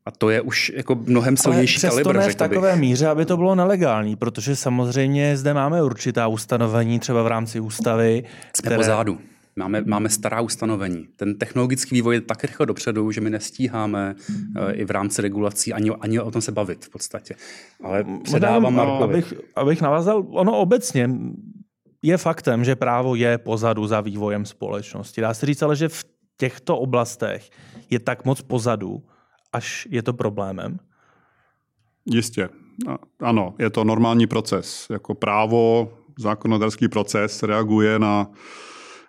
A 0.05 0.11
to 0.11 0.29
je 0.29 0.41
už 0.41 0.71
jako 0.75 0.95
mnohem 0.95 1.37
silnější 1.37 1.87
ale 1.87 2.03
kalibr. 2.03 2.19
ne 2.19 2.29
v 2.29 2.35
takové 2.35 2.71
bych. 2.71 2.81
míře, 2.81 3.07
aby 3.07 3.25
to 3.25 3.37
bylo 3.37 3.55
nelegální, 3.55 4.15
protože 4.15 4.55
samozřejmě 4.55 5.37
zde 5.37 5.53
máme 5.53 5.83
určitá 5.83 6.27
ustanovení, 6.27 6.99
třeba 6.99 7.23
v 7.23 7.27
rámci 7.27 7.59
ústavy. 7.59 8.23
Které... 8.57 8.75
pozadu. 8.75 9.19
Máme, 9.55 9.81
máme 9.81 10.09
stará 10.09 10.41
ustanovení. 10.41 11.07
Ten 11.15 11.37
technologický 11.37 11.95
vývoj 11.95 12.15
je 12.15 12.21
tak 12.21 12.43
rychle 12.43 12.65
dopředu, 12.65 13.11
že 13.11 13.21
my 13.21 13.29
nestíháme 13.29 14.15
uh, 14.29 14.71
i 14.73 14.85
v 14.85 14.91
rámci 14.91 15.21
regulací 15.21 15.73
ani, 15.73 15.91
ani 15.91 16.19
o 16.19 16.31
tom 16.31 16.41
se 16.41 16.51
bavit 16.51 16.85
v 16.85 16.89
podstatě. 16.89 17.35
Ale 17.83 18.05
předávám 18.23 18.75
Markovi. 18.75 19.13
Abych, 19.13 19.33
abych 19.55 19.81
navázal, 19.81 20.25
ono 20.29 20.57
obecně 20.57 21.09
je 22.01 22.17
faktem, 22.17 22.63
že 22.63 22.75
právo 22.75 23.15
je 23.15 23.37
pozadu 23.37 23.87
za 23.87 24.01
vývojem 24.01 24.45
společnosti. 24.45 25.21
Dá 25.21 25.33
se 25.33 25.45
říct 25.45 25.61
ale, 25.61 25.75
že 25.75 25.89
v 25.89 26.05
těchto 26.37 26.77
oblastech 26.77 27.49
je 27.89 27.99
tak 27.99 28.25
moc 28.25 28.41
pozadu, 28.41 29.03
až 29.53 29.87
je 29.91 30.03
to 30.03 30.13
problémem? 30.13 30.79
Jistě. 32.05 32.49
Ano, 33.19 33.55
je 33.59 33.69
to 33.69 33.83
normální 33.83 34.27
proces. 34.27 34.87
Jako 34.89 35.15
právo, 35.15 35.93
zákonodárský 36.19 36.87
proces 36.87 37.43
reaguje 37.43 37.99
na 37.99 38.27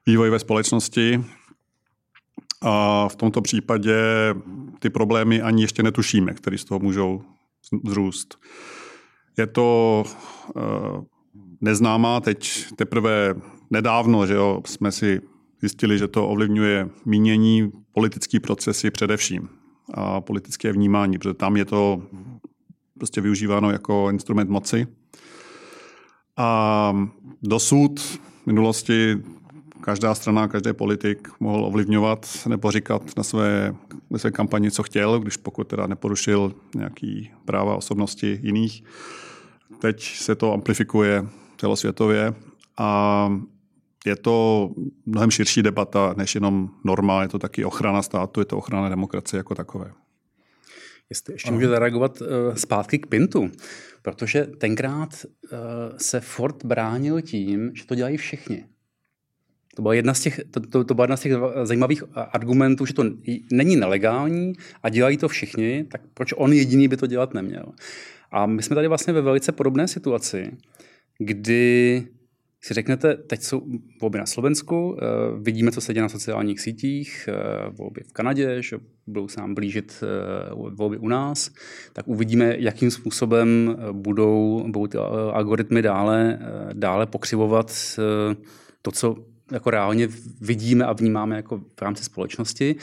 vývoj 0.07 0.31
ve 0.31 0.39
společnosti. 0.39 1.25
A 2.63 3.09
v 3.09 3.17
tomto 3.17 3.43
případě 3.43 3.97
ty 4.79 4.91
problémy 4.91 5.43
ani 5.43 5.63
ještě 5.63 5.83
netušíme, 5.83 6.35
které 6.35 6.59
z 6.59 6.65
toho 6.65 6.79
můžou 6.79 7.23
zrůst. 7.85 8.39
Je 9.39 9.47
to 9.47 10.05
uh, 10.55 10.63
neznámá, 11.61 12.21
teď 12.21 12.67
teprve 12.77 13.35
nedávno, 13.71 14.27
že 14.27 14.35
jo, 14.35 14.63
jsme 14.67 14.93
si 14.93 15.21
zjistili, 15.61 15.99
že 15.99 16.09
to 16.09 16.29
ovlivňuje 16.29 16.89
mínění, 17.05 17.73
politické 17.93 18.41
procesy 18.41 18.91
především 18.91 19.49
a 19.95 20.21
politické 20.21 20.73
vnímání, 20.73 21.19
protože 21.19 21.35
tam 21.35 21.57
je 21.57 21.65
to 21.65 22.03
prostě 22.99 23.21
využíváno 23.21 23.71
jako 23.71 24.09
instrument 24.11 24.51
moci. 24.51 24.87
A 26.37 26.93
dosud 27.43 28.01
v 28.01 28.47
minulosti 28.47 29.17
každá 29.83 30.15
strana, 30.15 30.49
každý 30.49 30.73
politik 30.73 31.29
mohl 31.41 31.65
ovlivňovat 31.65 32.27
nebo 32.47 32.71
říkat 32.71 33.03
na 33.17 33.23
své, 33.23 33.75
na 34.11 34.19
své 34.19 34.31
kampani, 34.31 34.71
co 34.71 34.83
chtěl, 34.83 35.21
když 35.21 35.37
pokud 35.37 35.69
teda 35.69 35.87
neporušil 35.87 36.55
nějaký 36.75 37.31
práva 37.45 37.77
osobnosti 37.77 38.41
jiných. 38.43 38.85
Teď 39.81 40.03
se 40.03 40.35
to 40.35 40.53
amplifikuje 40.53 41.27
celosvětově 41.57 42.35
a 42.79 43.29
je 44.07 44.17
to 44.17 44.71
mnohem 45.07 45.31
širší 45.31 45.63
debata 45.63 46.15
než 46.17 46.35
jenom 46.35 46.71
norma, 46.85 47.23
je 47.23 47.29
to 47.29 47.39
taky 47.39 47.65
ochrana 47.65 48.03
státu, 48.03 48.41
je 48.41 48.45
to 48.45 48.57
ochrana 48.57 48.89
demokracie 48.89 49.39
jako 49.39 49.55
takové. 49.55 49.93
Jestli 51.11 51.35
ještě 51.35 51.51
můžu 51.51 51.69
zareagovat 51.69 52.21
uh, 52.21 52.27
zpátky 52.55 52.99
k 52.99 53.07
Pintu, 53.07 53.51
protože 54.03 54.47
tenkrát 54.47 55.09
uh, 55.25 55.59
se 55.97 56.21
Ford 56.21 56.65
bránil 56.65 57.21
tím, 57.21 57.71
že 57.75 57.87
to 57.87 57.95
dělají 57.95 58.17
všichni. 58.17 58.65
To 59.77 59.83
byla 59.83 59.95
jedna 59.95 60.15
z 60.15 60.21
těch, 60.21 60.41
to, 60.51 60.61
to, 60.61 60.85
to 60.85 60.95
byla 60.95 61.05
jedna 61.05 61.17
z 61.17 61.21
těch 61.21 61.33
zajímavých 61.63 62.05
argumentů, 62.15 62.87
že 62.87 62.95
to 62.95 63.05
není 63.53 63.77
nelegální 63.77 64.53
a 64.83 64.89
dělají 64.89 65.17
to 65.17 65.29
všichni, 65.29 65.85
tak 65.85 66.01
proč 66.15 66.33
on 66.37 66.53
jediný 66.53 66.89
by 66.89 66.97
to 66.97 67.07
dělat 67.07 67.35
neměl? 67.35 67.65
A 68.31 68.47
my 68.47 68.63
jsme 68.63 68.75
tady 68.75 68.89
vlastně 68.89 69.13
ve 69.13 69.21
velice 69.21 69.53
podobné 69.53 69.89
situaci, 69.89 70.51
kdy 71.19 72.07
si 72.65 72.75
řeknete, 72.75 73.15
teď 73.15 73.43
jsou 73.43 73.63
volby 74.01 74.19
na 74.19 74.27
Slovensku, 74.27 74.97
eh, 74.99 75.05
vidíme, 75.41 75.73
co 75.73 75.81
se 75.81 75.95
děje 75.95 76.03
na 76.03 76.09
sociálních 76.09 76.61
sítích, 76.61 77.29
eh, 77.29 77.71
volby 77.71 78.03
v 78.07 78.13
Kanadě, 78.13 78.63
že 78.63 78.79
budou 79.07 79.29
se 79.29 79.41
nám 79.41 79.55
blížit 79.55 80.05
eh, 80.05 80.71
volby 80.75 80.99
u 80.99 81.09
nás, 81.09 81.51
tak 81.93 82.09
uvidíme, 82.09 82.57
jakým 82.59 82.91
způsobem 82.91 83.77
budou, 83.93 84.65
budou 84.67 84.87
ty 84.87 84.99
algoritmy 85.33 85.83
dále, 85.83 86.39
dále 86.73 87.07
pokřivovat 87.07 87.73
to, 88.83 88.91
co 88.91 89.32
jako 89.51 89.71
reálně 89.71 90.09
vidíme 90.41 90.85
a 90.85 90.93
vnímáme 90.93 91.37
jako 91.37 91.59
v 91.59 91.83
rámci 91.83 92.05
společnosti. 92.05 92.77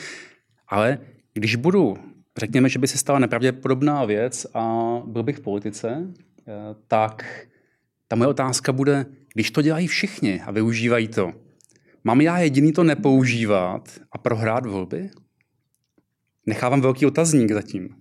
Ale 0.68 0.98
když 1.34 1.56
budu, 1.56 1.96
řekněme, 2.38 2.68
že 2.68 2.78
by 2.78 2.88
se 2.88 2.98
stala 2.98 3.18
nepravděpodobná 3.18 4.04
věc 4.04 4.46
a 4.54 4.94
byl 5.06 5.22
bych 5.22 5.36
v 5.36 5.40
politice, 5.40 6.06
eh, 6.48 6.52
tak 6.88 7.46
ta 8.08 8.16
moje 8.16 8.28
otázka 8.28 8.72
bude, 8.72 9.06
když 9.34 9.50
to 9.50 9.62
dělají 9.62 9.86
všichni 9.86 10.40
a 10.40 10.50
využívají 10.50 11.08
to, 11.08 11.32
mám 12.04 12.20
já 12.20 12.38
jediný 12.38 12.72
to 12.72 12.84
nepoužívat 12.84 13.88
a 14.12 14.18
prohrát 14.18 14.66
volby? 14.66 15.10
Nechávám 16.46 16.80
velký 16.80 17.06
otazník 17.06 17.52
zatím. 17.52 17.99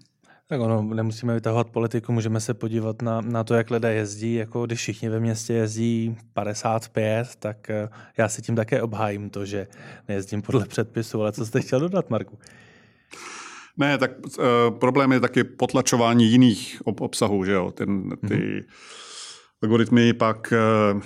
Tak 0.50 0.62
ono, 0.62 0.82
nemusíme 0.82 1.34
vytahovat 1.34 1.70
politiku, 1.70 2.12
můžeme 2.12 2.40
se 2.40 2.54
podívat 2.54 3.02
na, 3.02 3.22
na 3.22 3.44
to, 3.44 3.54
jak 3.54 3.72
lidé 3.72 3.94
jezdí. 3.94 4.34
Jako 4.34 4.66
když 4.66 4.80
všichni 4.80 5.10
ve 5.10 5.20
městě 5.20 5.54
jezdí 5.54 6.18
55, 6.34 7.28
tak 7.40 7.70
eh, 7.70 7.90
já 8.18 8.30
si 8.30 8.42
tím 8.42 8.56
také 8.56 8.82
obhájím 8.82 9.30
to, 9.30 9.46
že 9.46 9.68
nejezdím 10.08 10.42
podle 10.42 10.66
předpisu. 10.66 11.22
Ale 11.22 11.32
co 11.32 11.46
jste 11.46 11.62
chtěl 11.62 11.80
dodat, 11.80 12.10
Marku? 12.10 12.40
Ne, 13.78 13.98
tak 13.98 14.12
uh, 14.20 14.46
problém 14.80 15.12
je 15.12 15.20
taky 15.20 15.44
potlačování 15.44 16.32
jiných 16.32 16.82
ob- 16.86 17.02
obsahů, 17.02 17.46
že 17.46 17.52
jo? 17.52 17.72
Ten, 17.72 18.10
ty 18.10 18.36
mm-hmm. 18.36 18.64
algoritmy 19.64 20.14
pak 20.14 20.54
uh, 20.94 21.02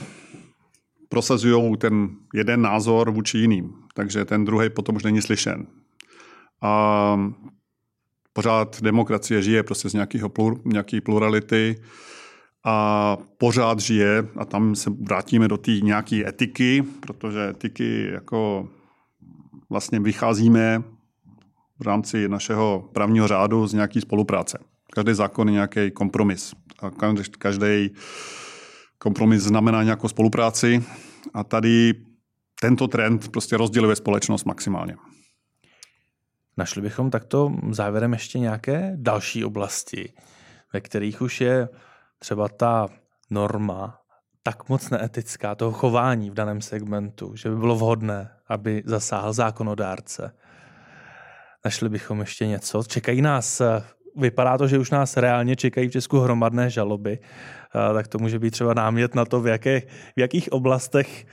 prosazují 1.10 1.78
ten 1.78 2.10
jeden 2.34 2.62
názor 2.62 3.12
vůči 3.12 3.38
jiným, 3.38 3.74
takže 3.96 4.26
ten 4.26 4.46
druhý 4.46 4.70
potom 4.70 4.96
už 4.96 5.04
není 5.04 5.22
slyšen. 5.22 5.68
A 6.62 7.18
pořád 8.34 8.82
demokracie 8.82 9.42
žije 9.42 9.64
prostě 9.64 9.90
z 9.90 9.94
nějakého 9.94 10.30
plur, 10.30 10.62
nějaký 10.66 11.02
plurality 11.02 11.82
a 12.66 13.18
pořád 13.38 13.80
žije 13.80 14.28
a 14.38 14.46
tam 14.46 14.76
se 14.76 14.90
vrátíme 14.90 15.48
do 15.48 15.58
té 15.58 15.72
nějaké 15.72 16.30
etiky, 16.30 16.84
protože 17.00 17.50
etiky 17.50 18.10
jako 18.14 18.70
vlastně 19.70 20.00
vycházíme 20.00 20.84
v 21.80 21.82
rámci 21.82 22.30
našeho 22.30 22.90
právního 22.94 23.28
řádu 23.28 23.68
z 23.68 23.74
nějaké 23.74 24.02
spolupráce. 24.02 24.58
Každý 24.94 25.14
zákon 25.14 25.48
je 25.48 25.54
nějaký 25.54 25.92
kompromis. 25.92 26.54
A 26.80 26.92
každý 27.38 27.90
kompromis 28.98 29.44
znamená 29.44 29.84
nějakou 29.84 30.08
spolupráci 30.08 30.84
a 31.34 31.44
tady 31.44 31.94
tento 32.62 32.88
trend 32.88 33.32
prostě 33.32 33.58
rozděluje 33.58 33.96
společnost 33.96 34.46
maximálně. 34.46 34.96
Našli 36.58 36.82
bychom 36.82 37.12
takto 37.12 37.52
závěrem 37.72 38.14
ještě 38.14 38.40
nějaké 38.40 38.94
další 38.96 39.46
oblasti, 39.46 40.14
ve 40.74 40.82
kterých 40.82 41.22
už 41.22 41.42
je 41.42 41.70
třeba 42.20 42.48
ta 42.48 42.88
norma 43.30 44.00
tak 44.44 44.70
moc 44.70 44.90
neetická, 44.90 45.56
toho 45.56 45.72
chování 45.72 46.30
v 46.30 46.34
daném 46.34 46.62
segmentu, 46.62 47.36
že 47.36 47.50
by 47.50 47.56
bylo 47.56 47.76
vhodné, 47.76 48.30
aby 48.48 48.84
zasáhl 48.86 49.34
zákonodárce. 49.34 50.36
Našli 51.66 51.90
bychom 51.90 52.20
ještě 52.20 52.48
něco. 52.48 52.84
Čekají 52.84 53.22
nás, 53.22 53.62
vypadá 54.18 54.58
to, 54.58 54.68
že 54.68 54.80
už 54.80 54.92
nás 54.92 55.18
reálně 55.18 55.56
čekají 55.56 55.88
v 55.88 55.92
Česku 55.92 56.20
hromadné 56.20 56.70
žaloby, 56.70 57.20
tak 57.94 58.08
to 58.08 58.18
může 58.18 58.40
být 58.40 58.52
třeba 58.52 58.74
námět 58.74 59.16
na 59.16 59.26
to, 59.26 59.42
v, 59.42 59.48
jaké, 59.48 59.82
v 60.16 60.20
jakých 60.20 60.52
oblastech 60.52 61.26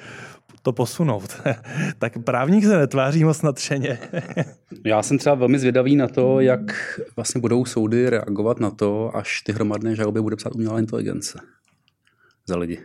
to 0.63 0.73
posunout. 0.73 1.41
tak 1.99 2.25
právník 2.25 2.65
se 2.65 2.79
netváří 2.79 3.25
moc 3.25 3.43
nadšeně. 3.43 3.99
Já 4.87 5.03
jsem 5.03 5.19
třeba 5.19 5.35
velmi 5.35 5.59
zvědavý 5.59 5.97
na 5.97 6.09
to, 6.09 6.41
jak 6.41 6.61
vlastně 7.17 7.41
budou 7.41 7.65
soudy 7.65 8.11
reagovat 8.11 8.61
na 8.61 8.71
to, 8.71 9.17
až 9.17 9.43
ty 9.43 9.53
hromadné 9.53 9.97
žaloby 9.97 10.23
bude 10.23 10.37
psát 10.37 10.55
umělá 10.55 10.79
inteligence 10.79 11.39
za 12.47 12.57
lidi. 12.57 12.81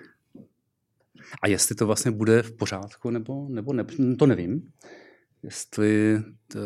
A 1.42 1.48
jestli 1.48 1.76
to 1.76 1.86
vlastně 1.86 2.12
bude 2.12 2.42
v 2.42 2.52
pořádku, 2.52 3.10
nebo, 3.10 3.48
nebo 3.50 3.74
ne, 3.74 3.86
to 4.20 4.26
nevím. 4.26 4.62
Jestli 5.46 6.22
to, 6.48 6.60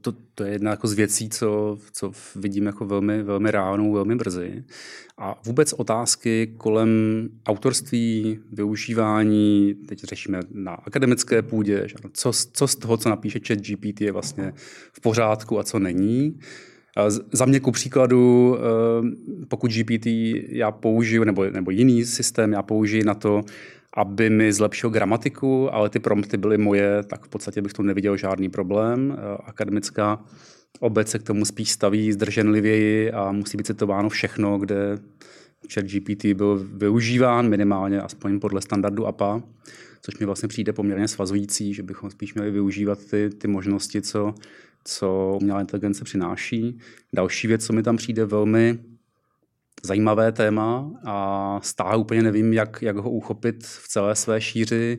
to, 0.00 0.12
to 0.34 0.44
je 0.44 0.52
jedna 0.52 0.70
jako 0.70 0.88
z 0.88 0.92
věcí, 0.92 1.28
co, 1.28 1.78
co 1.92 2.12
vidím 2.36 2.66
jako 2.66 2.86
velmi, 2.86 3.22
velmi 3.22 3.50
reálnou, 3.50 3.92
velmi 3.92 4.16
brzy. 4.16 4.64
A 5.18 5.40
vůbec 5.44 5.72
otázky 5.72 6.54
kolem 6.56 6.88
autorství, 7.46 8.38
využívání, 8.52 9.74
teď 9.88 10.04
řešíme 10.04 10.40
na 10.50 10.72
akademické 10.72 11.42
půdě, 11.42 11.82
že 11.86 11.94
co, 12.12 12.32
co 12.52 12.68
z 12.68 12.76
toho, 12.76 12.96
co 12.96 13.08
napíše 13.08 13.40
chat 13.46 13.58
GPT, 13.58 14.00
je 14.00 14.12
vlastně 14.12 14.52
v 14.92 15.00
pořádku 15.00 15.58
a 15.58 15.64
co 15.64 15.78
není. 15.78 16.38
Za 17.32 17.44
mě 17.44 17.60
ku 17.60 17.70
příkladu, 17.70 18.56
eh, 18.58 19.46
pokud 19.48 19.70
GPT 19.70 20.06
já 20.48 20.70
použiju, 20.70 21.24
nebo, 21.24 21.50
nebo 21.50 21.70
jiný 21.70 22.04
systém 22.04 22.52
já 22.52 22.62
použiji 22.62 23.04
na 23.04 23.14
to, 23.14 23.42
aby 23.96 24.30
mi 24.30 24.52
zlepšil 24.52 24.90
gramatiku, 24.90 25.74
ale 25.74 25.90
ty 25.90 25.98
prompty 25.98 26.36
byly 26.36 26.58
moje, 26.58 27.02
tak 27.02 27.24
v 27.24 27.28
podstatě 27.28 27.62
bych 27.62 27.72
tu 27.72 27.82
neviděl 27.82 28.16
žádný 28.16 28.48
problém. 28.48 29.16
Eh, 29.18 29.38
akademická 29.44 30.24
obec 30.80 31.08
se 31.08 31.18
k 31.18 31.22
tomu 31.22 31.44
spíš 31.44 31.70
staví 31.70 32.12
zdrženlivěji 32.12 33.12
a 33.12 33.32
musí 33.32 33.56
být 33.56 33.66
citováno 33.66 34.08
všechno, 34.08 34.58
kde 34.58 34.98
chat 35.74 35.84
GPT 35.84 36.24
byl 36.34 36.66
využíván 36.72 37.48
minimálně, 37.48 38.00
aspoň 38.00 38.40
podle 38.40 38.62
standardu 38.62 39.06
APA, 39.06 39.42
což 40.02 40.18
mi 40.18 40.26
vlastně 40.26 40.48
přijde 40.48 40.72
poměrně 40.72 41.08
svazující, 41.08 41.74
že 41.74 41.82
bychom 41.82 42.10
spíš 42.10 42.34
měli 42.34 42.50
využívat 42.50 42.98
ty, 43.10 43.30
ty 43.30 43.48
možnosti, 43.48 44.02
co, 44.02 44.34
co 44.84 45.38
umělá 45.40 45.60
inteligence 45.60 46.04
přináší. 46.04 46.78
Další 47.14 47.48
věc, 47.48 47.66
co 47.66 47.72
mi 47.72 47.82
tam 47.82 47.96
přijde 47.96 48.24
velmi 48.24 48.78
zajímavé 49.86 50.32
téma 50.32 50.90
a 51.04 51.58
stále 51.62 51.96
úplně 51.96 52.22
nevím, 52.22 52.52
jak, 52.52 52.82
jak 52.82 52.96
ho 52.96 53.10
uchopit 53.10 53.64
v 53.64 53.88
celé 53.88 54.14
své 54.14 54.40
šíři. 54.40 54.98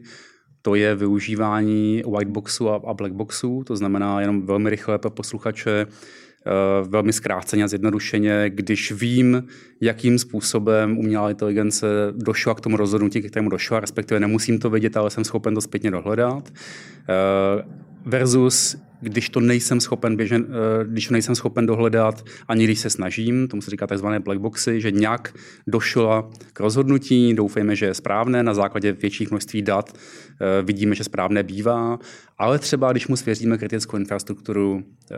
To 0.62 0.76
je 0.76 0.96
využívání 0.96 2.04
whiteboxu 2.18 2.70
a, 2.70 2.82
a 2.88 2.94
blackboxu, 2.94 3.64
to 3.64 3.76
znamená 3.76 4.22
jenom 4.22 4.46
velmi 4.46 4.70
rychle 4.70 5.00
pro 5.00 5.10
posluchače, 5.12 5.86
eh, 5.88 6.52
velmi 6.88 7.14
zkráceně 7.14 7.64
a 7.64 7.68
zjednodušeně, 7.68 8.50
když 8.50 8.92
vím, 8.92 9.48
jakým 9.82 10.20
způsobem 10.20 10.98
umělá 10.98 11.30
inteligence 11.30 11.88
došla 12.12 12.56
k 12.56 12.62
tomu 12.62 12.78
rozhodnutí, 12.78 13.22
k 13.22 13.30
kterému 13.30 13.50
došla, 13.50 13.80
respektive 13.80 14.20
nemusím 14.20 14.60
to 14.60 14.70
vědět, 14.70 14.98
ale 14.98 15.10
jsem 15.10 15.24
schopen 15.24 15.56
to 15.56 15.62
zpětně 15.62 15.92
dohledat, 15.92 16.50
eh, 16.50 17.64
versus 18.06 18.78
když 19.02 19.30
to 19.30 19.40
nejsem 19.40 19.80
schopen 19.80 20.16
běžen, 20.16 20.48
eh, 20.50 20.86
když 20.86 21.08
to 21.08 21.14
nejsem 21.14 21.36
schopen 21.36 21.66
dohledat, 21.66 22.26
ani 22.48 22.64
když 22.64 22.80
se 22.80 22.90
snažím, 22.90 23.48
tomu 23.48 23.62
se 23.62 23.72
říká 23.72 23.88
tzv. 23.88 24.08
blackboxy, 24.20 24.82
že 24.82 24.92
nějak 24.92 25.34
došla 25.68 26.30
k 26.54 26.60
rozhodnutí, 26.60 27.34
doufejme, 27.34 27.76
že 27.76 27.86
je 27.86 27.94
správné, 27.94 28.44
na 28.44 28.54
základě 28.54 28.92
větších 28.92 29.32
množství 29.32 29.62
dat 29.62 29.94
eh, 29.94 30.62
vidíme, 30.64 30.96
že 30.96 31.04
správné 31.04 31.44
bývá, 31.44 32.00
ale 32.38 32.60
třeba 32.60 32.92
když 32.92 33.08
mu 33.08 33.16
svěříme 33.16 33.58
kritickou 33.58 33.98
infrastrukturu, 33.98 34.84
eh, 35.12 35.16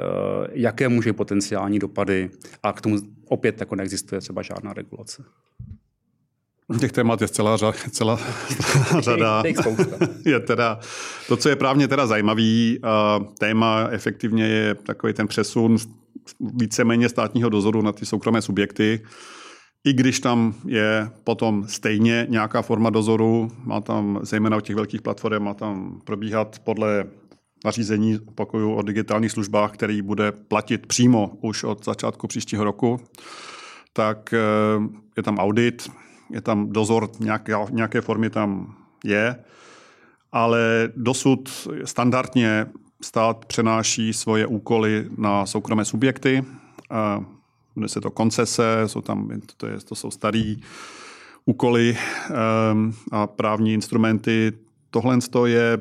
jaké 0.52 0.90
může 0.90 1.14
potenciální 1.14 1.80
dopady 1.80 2.30
a 2.64 2.74
k 2.74 2.82
tomu 2.82 2.98
opět 3.26 3.60
jako 3.60 3.76
neexistuje 3.76 4.22
třeba 4.22 4.42
žádná 4.42 4.74
regulace. 4.74 5.24
Těch 6.80 6.91
témat 6.91 7.22
je 7.22 7.28
celá, 7.28 7.57
celá 7.91 8.20
řada. 8.99 9.43
je 10.26 10.39
teda, 10.39 10.80
to, 11.28 11.38
co 11.38 11.49
je 11.49 11.55
právně 11.55 11.88
teda 11.88 12.07
zajímavý, 12.07 12.80
téma 13.39 13.88
efektivně 13.91 14.47
je 14.47 14.76
takový 14.76 15.13
ten 15.13 15.28
přesun 15.28 15.78
víceméně 16.39 17.09
státního 17.09 17.49
dozoru 17.49 17.82
na 17.82 17.91
ty 17.91 18.05
soukromé 18.05 18.41
subjekty. 18.41 19.01
I 19.88 19.93
když 19.93 20.20
tam 20.20 20.53
je 20.65 21.09
potom 21.24 21.67
stejně 21.67 22.28
nějaká 22.30 22.61
forma 22.61 22.89
dozoru, 22.89 23.51
má 23.63 23.82
tam 23.82 24.20
zejména 24.22 24.57
u 24.57 24.61
těch 24.61 24.76
velkých 24.76 25.01
platform, 25.01 25.43
má 25.43 25.53
tam 25.53 26.01
probíhat 26.05 26.59
podle 26.63 27.05
nařízení, 27.65 28.20
opakuju, 28.20 28.74
o 28.74 28.82
digitálních 28.82 29.32
službách, 29.32 29.72
který 29.72 30.01
bude 30.01 30.32
platit 30.32 30.88
přímo 30.88 31.32
už 31.41 31.63
od 31.63 31.86
začátku 31.86 32.28
příštího 32.28 32.63
roku, 32.63 32.99
tak 33.93 34.34
eh, 34.34 34.39
je 35.17 35.24
tam 35.24 35.38
audit, 35.38 35.89
je 36.32 36.42
tam 36.42 36.70
dozor, 36.70 37.10
nějaké, 37.20 37.54
nějaké 37.70 38.02
formy 38.02 38.30
tam 38.30 38.76
je, 39.04 39.36
ale 40.32 40.90
dosud 40.96 41.68
standardně 41.84 42.66
stát 43.02 43.46
přenáší 43.46 44.14
svoje 44.14 44.48
úkoly 44.48 45.10
na 45.18 45.46
soukromé 45.46 45.86
subjekty. 45.86 46.46
Jmenuje 47.76 47.90
se 47.90 48.02
to 48.02 48.12
koncese, 48.12 48.84
jsou 48.86 49.02
tam, 49.02 49.30
to, 49.58 49.68
je, 49.68 49.78
to 49.78 49.96
jsou 49.96 50.12
staré 50.12 50.56
úkoly 51.46 51.98
um, 52.72 52.94
a 53.12 53.28
právní 53.28 53.74
instrumenty. 53.74 54.54
Tohle 54.90 55.18
je 55.46 55.78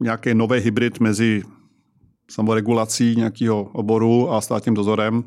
nějaký 0.00 0.34
nový 0.34 0.60
hybrid 0.60 1.00
mezi 1.00 1.42
samoregulací 2.30 3.16
nějakého 3.16 3.62
oboru 3.62 4.32
a 4.32 4.40
státním 4.40 4.74
dozorem. 4.74 5.24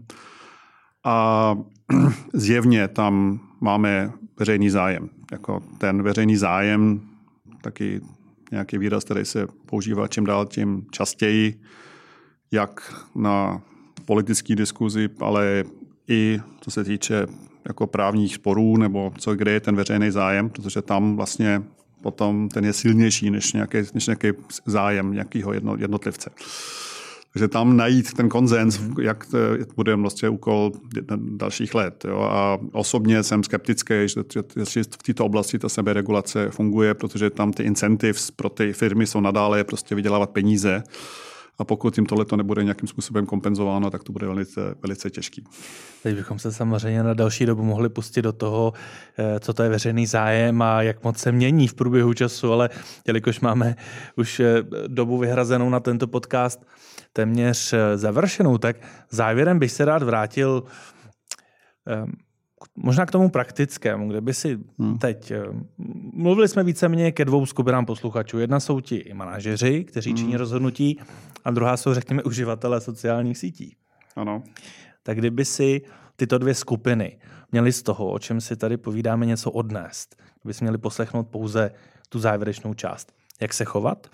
A 1.03 1.57
zjevně 2.33 2.87
tam 2.87 3.39
máme 3.61 4.11
veřejný 4.39 4.69
zájem. 4.69 5.09
Jako 5.31 5.63
ten 5.77 6.03
veřejný 6.03 6.35
zájem, 6.35 7.01
taky 7.61 8.01
nějaký 8.51 8.77
výraz, 8.77 9.03
který 9.03 9.25
se 9.25 9.47
používá 9.65 10.07
čím 10.07 10.25
dál 10.25 10.45
tím 10.45 10.85
častěji, 10.91 11.59
jak 12.51 12.93
na 13.15 13.61
politické 14.05 14.55
diskuzi, 14.55 15.09
ale 15.19 15.63
i 16.07 16.39
co 16.61 16.71
se 16.71 16.83
týče 16.83 17.27
jako 17.67 17.87
právních 17.87 18.35
sporů, 18.35 18.77
nebo 18.77 19.13
co, 19.17 19.35
kde 19.35 19.51
je 19.51 19.59
ten 19.59 19.75
veřejný 19.75 20.11
zájem, 20.11 20.49
protože 20.49 20.81
tam 20.81 21.15
vlastně 21.15 21.63
potom 22.01 22.49
ten 22.49 22.65
je 22.65 22.73
silnější 22.73 23.31
než 23.31 23.53
nějaký, 23.53 23.77
než 23.93 24.07
nějaký 24.07 24.27
zájem 24.65 25.11
nějakého 25.11 25.53
jednotlivce. 25.53 26.29
Takže 27.35 27.47
tam 27.47 27.77
najít 27.77 28.13
ten 28.13 28.29
konzens, 28.29 28.79
jak 29.01 29.25
to 29.25 29.37
bude 29.75 29.95
vlastně 29.95 30.29
úkol 30.29 30.71
dalších 31.17 31.75
let. 31.75 32.05
Jo. 32.07 32.19
A 32.19 32.57
osobně 32.71 33.23
jsem 33.23 33.43
skeptický, 33.43 33.93
že, 34.05 34.21
že 34.69 34.83
v 34.83 35.03
této 35.05 35.25
oblasti 35.25 35.59
ta 35.59 35.69
seberegulace 35.69 36.49
funguje, 36.49 36.93
protože 36.93 37.29
tam 37.29 37.53
ty 37.53 37.63
incentives 37.63 38.31
pro 38.31 38.49
ty 38.49 38.73
firmy 38.73 39.07
jsou 39.07 39.19
nadále 39.19 39.63
prostě 39.63 39.95
vydělávat 39.95 40.29
peníze. 40.29 40.83
A 41.57 41.63
pokud 41.63 41.97
jim 41.97 42.05
tohle 42.05 42.25
to 42.25 42.35
nebude 42.35 42.63
nějakým 42.63 42.87
způsobem 42.87 43.25
kompenzováno, 43.25 43.89
tak 43.89 44.03
to 44.03 44.11
bude 44.11 44.27
velice, 44.27 44.75
velice 44.81 45.09
těžký. 45.09 45.43
Teď 46.03 46.15
bychom 46.15 46.39
se 46.39 46.51
samozřejmě 46.51 47.03
na 47.03 47.13
další 47.13 47.45
dobu 47.45 47.63
mohli 47.63 47.89
pustit 47.89 48.21
do 48.21 48.33
toho, 48.33 48.73
eh, 49.17 49.39
co 49.39 49.53
to 49.53 49.63
je 49.63 49.69
veřejný 49.69 50.05
zájem 50.05 50.61
a 50.61 50.81
jak 50.81 51.03
moc 51.03 51.17
se 51.17 51.31
mění 51.31 51.67
v 51.67 51.73
průběhu 51.73 52.13
času, 52.13 52.51
ale 52.51 52.69
jelikož 53.07 53.39
máme 53.39 53.75
už 54.15 54.39
eh, 54.39 54.63
dobu 54.87 55.17
vyhrazenou 55.17 55.69
na 55.69 55.79
tento 55.79 56.07
podcast, 56.07 56.65
téměř 57.15 57.73
eh, 57.73 57.97
završenou, 57.97 58.57
tak 58.57 58.75
závěrem 59.09 59.59
bych 59.59 59.71
se 59.71 59.85
rád 59.85 60.03
vrátil 60.03 60.63
ehm, 61.85 62.11
možná 62.75 63.05
k 63.05 63.11
tomu 63.11 63.29
praktickému, 63.29 64.09
kde 64.09 64.21
by 64.21 64.33
si 64.33 64.59
hmm. 64.79 64.97
teď... 64.97 65.31
Eh, 65.31 65.43
mluvili 66.13 66.47
jsme 66.47 66.63
víceméně 66.63 67.11
ke 67.11 67.25
dvou 67.25 67.45
skupinám 67.45 67.85
posluchačů. 67.85 68.39
Jedna 68.39 68.59
jsou 68.59 68.79
ti 68.79 69.11
manažeři, 69.13 69.83
kteří 69.83 70.09
hmm. 70.09 70.17
činí 70.17 70.37
rozhodnutí, 70.37 70.99
a 71.45 71.51
druhá 71.51 71.77
jsou, 71.77 71.93
řekněme, 71.93 72.23
uživatelé 72.23 72.81
sociálních 72.81 73.37
sítí. 73.37 73.75
Ano. 74.15 74.43
Tak 75.03 75.17
kdyby 75.17 75.45
si 75.45 75.81
tyto 76.15 76.37
dvě 76.37 76.53
skupiny 76.53 77.17
měli 77.51 77.71
z 77.71 77.83
toho, 77.83 78.11
o 78.11 78.19
čem 78.19 78.41
si 78.41 78.55
tady 78.55 78.77
povídáme, 78.77 79.25
něco 79.25 79.51
odnést, 79.51 80.15
kdyby 80.41 80.53
si 80.53 80.63
měli 80.63 80.77
poslechnout 80.77 81.27
pouze 81.27 81.71
tu 82.09 82.19
závěrečnou 82.19 82.73
část. 82.73 83.13
Jak 83.41 83.53
se 83.53 83.65
chovat, 83.65 84.07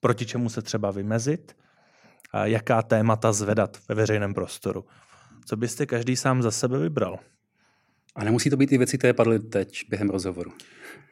proti 0.00 0.26
čemu 0.26 0.48
se 0.48 0.62
třeba 0.62 0.90
vymezit, 0.90 1.56
jaká 2.44 2.82
témata 2.82 3.32
zvedat 3.32 3.78
ve 3.88 3.94
veřejném 3.94 4.34
prostoru. 4.34 4.84
Co 5.44 5.56
byste 5.56 5.86
každý 5.86 6.16
sám 6.16 6.42
za 6.42 6.50
sebe 6.50 6.78
vybral? 6.78 7.18
A 8.14 8.24
nemusí 8.24 8.50
to 8.50 8.56
být 8.56 8.72
i 8.72 8.78
věci, 8.78 8.98
které 8.98 9.12
padly 9.12 9.38
teď 9.38 9.84
během 9.88 10.10
rozhovoru. 10.10 10.52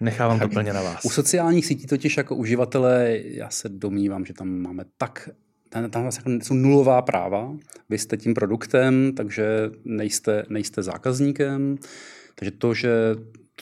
Nechávám 0.01 0.41
to 0.41 0.49
plně 0.49 0.73
na 0.73 0.83
vás. 0.83 1.05
U 1.05 1.11
sociálních 1.11 1.67
sítí 1.67 1.87
totiž 1.87 2.17
jako 2.17 2.37
uživatelé, 2.37 3.19
já 3.25 3.51
se 3.51 3.69
domnívám, 3.69 4.25
že 4.25 4.35
tam 4.35 4.49
máme 4.49 4.85
tak 4.99 5.29
tam, 5.69 5.91
tam 5.91 6.11
jsou 6.43 6.55
nulová 6.55 7.03
práva. 7.03 7.57
Vy 7.89 7.99
jste 7.99 8.17
tím 8.17 8.35
produktem, 8.35 9.13
takže 9.17 9.71
nejste, 9.85 10.45
nejste 10.49 10.83
zákazníkem. 10.83 11.79
Takže 12.35 12.51
to, 12.51 12.75
že 12.75 12.91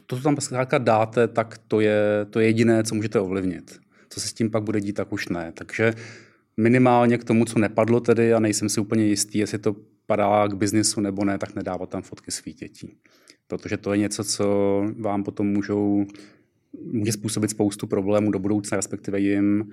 to, 0.07 0.17
co 0.17 0.23
tam 0.23 0.37
zkrátka 0.37 0.79
dáte, 0.79 1.29
tak 1.29 1.59
to 1.69 1.81
je, 1.81 2.27
to 2.31 2.41
je 2.41 2.47
jediné, 2.47 2.85
co 2.85 2.95
můžete 2.95 3.21
ovlivnit. 3.21 3.81
Co 4.09 4.21
se 4.21 4.29
s 4.29 4.33
tím 4.33 4.51
pak 4.51 4.63
bude 4.63 4.81
dít, 4.81 4.93
tak 4.93 5.13
už 5.13 5.29
ne. 5.29 5.53
Takže 5.53 5.95
minimálně 6.57 7.19
k 7.19 7.25
tomu, 7.25 7.45
co 7.45 7.59
nepadlo 7.59 8.01
tedy, 8.01 8.35
a 8.35 8.41
nejsem 8.41 8.69
si 8.69 8.81
úplně 8.81 9.05
jistý, 9.05 9.39
jestli 9.39 9.59
to 9.59 9.77
padá 10.07 10.49
k 10.49 10.55
biznisu 10.55 11.01
nebo 11.01 11.25
ne, 11.25 11.39
tak 11.39 11.55
nedávat 11.55 11.89
tam 11.89 12.03
fotky 12.03 12.31
svých 12.31 12.55
dětí. 12.55 12.95
Protože 13.47 13.77
to 13.77 13.93
je 13.93 13.99
něco, 13.99 14.25
co 14.25 14.47
vám 15.01 15.25
potom 15.25 15.47
můžou, 15.47 16.07
může 16.93 17.13
způsobit 17.13 17.51
spoustu 17.51 17.87
problémů 17.87 18.31
do 18.31 18.39
budoucna, 18.39 18.77
respektive 18.77 19.21
jim, 19.21 19.71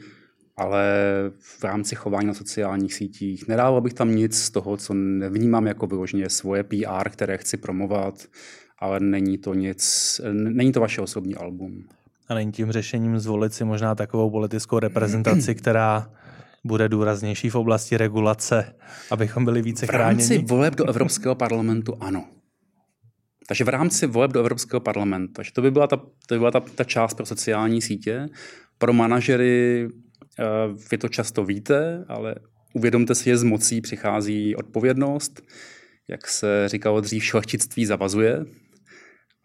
ale 0.58 0.94
v 1.40 1.64
rámci 1.64 1.96
chování 1.96 2.28
na 2.28 2.34
sociálních 2.34 2.94
sítích 2.94 3.48
nedával 3.48 3.82
bych 3.82 3.94
tam 3.94 4.16
nic 4.16 4.38
z 4.38 4.50
toho, 4.50 4.78
co 4.78 4.94
nevnímám 4.94 5.68
jako 5.68 5.88
vyloženě 5.88 6.30
svoje 6.30 6.64
PR, 6.64 7.10
které 7.10 7.38
chci 7.38 7.58
promovat, 7.58 8.26
ale 8.80 9.00
není 9.00 9.38
to 9.38 9.54
nic, 9.54 10.22
není 10.34 10.72
to 10.72 10.80
vaše 10.80 11.02
osobní 11.02 11.36
album. 11.36 11.84
A 12.28 12.34
není 12.34 12.52
tím 12.52 12.72
řešením 12.72 13.20
zvolit 13.20 13.54
si 13.54 13.66
možná 13.66 13.96
takovou 13.96 14.30
politickou 14.30 14.80
reprezentaci, 14.80 15.56
která 15.56 16.10
bude 16.64 16.90
důraznější 16.90 17.50
v 17.50 17.56
oblasti 17.56 17.98
regulace, 17.98 18.76
abychom 19.12 19.46
byli 19.46 19.62
více 19.62 19.88
chráněni? 19.88 20.28
V 20.28 20.30
rámci 20.30 20.46
voleb 20.46 20.76
do 20.76 20.90
Evropského 20.90 21.36
parlamentu 21.36 21.98
ano. 22.00 22.26
Takže 23.48 23.64
v 23.64 23.70
rámci 23.70 24.08
voleb 24.08 24.32
do 24.32 24.40
Evropského 24.40 24.80
parlamentu. 24.80 25.34
Takže 25.34 25.52
to 25.54 25.62
by 25.62 25.72
byla 25.72 25.88
ta, 25.88 25.98
to 25.98 26.36
by 26.36 26.40
byla 26.40 26.52
ta, 26.52 26.60
ta 26.60 26.84
část 26.84 27.14
pro 27.14 27.26
sociální 27.26 27.82
sítě. 27.82 28.28
Pro 28.78 28.94
manažery 28.94 29.88
eh, 30.40 30.44
vy 30.92 30.98
to 30.98 31.10
často 31.10 31.46
víte, 31.46 32.06
ale 32.08 32.36
uvědomte 32.74 33.16
si, 33.16 33.24
že 33.24 33.38
z 33.38 33.44
mocí 33.44 33.82
přichází 33.82 34.56
odpovědnost. 34.56 35.42
Jak 36.08 36.28
se 36.28 36.64
říkalo 36.68 37.02
dřív, 37.02 37.24
šlechtictví 37.26 37.86
zavazuje. 37.86 38.46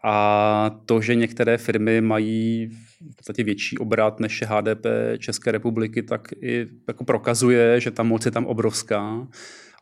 A 0.03 0.71
to, 0.85 1.01
že 1.01 1.15
některé 1.15 1.57
firmy 1.57 2.01
mají 2.01 2.69
v 3.11 3.15
podstatě 3.15 3.43
větší 3.43 3.77
obrat 3.77 4.19
než 4.19 4.41
je 4.41 4.47
HDP 4.47 4.85
České 5.17 5.51
republiky, 5.51 6.03
tak 6.03 6.31
i 6.41 6.67
jako 6.87 7.03
prokazuje, 7.03 7.81
že 7.81 7.91
ta 7.91 8.03
moc 8.03 8.25
je 8.25 8.31
tam 8.31 8.45
obrovská 8.45 9.27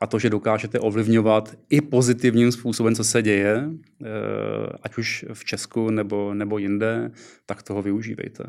a 0.01 0.07
to, 0.07 0.19
že 0.19 0.29
dokážete 0.29 0.79
ovlivňovat 0.79 1.57
i 1.69 1.81
pozitivním 1.81 2.51
způsobem, 2.51 2.95
co 2.95 3.03
se 3.03 3.21
děje, 3.21 3.69
eh, 4.03 4.07
ať 4.83 4.97
už 4.97 5.25
v 5.33 5.45
Česku 5.45 5.89
nebo, 5.89 6.33
nebo 6.33 6.57
jinde, 6.57 7.11
tak 7.45 7.63
toho 7.63 7.81
využívejte. 7.81 8.43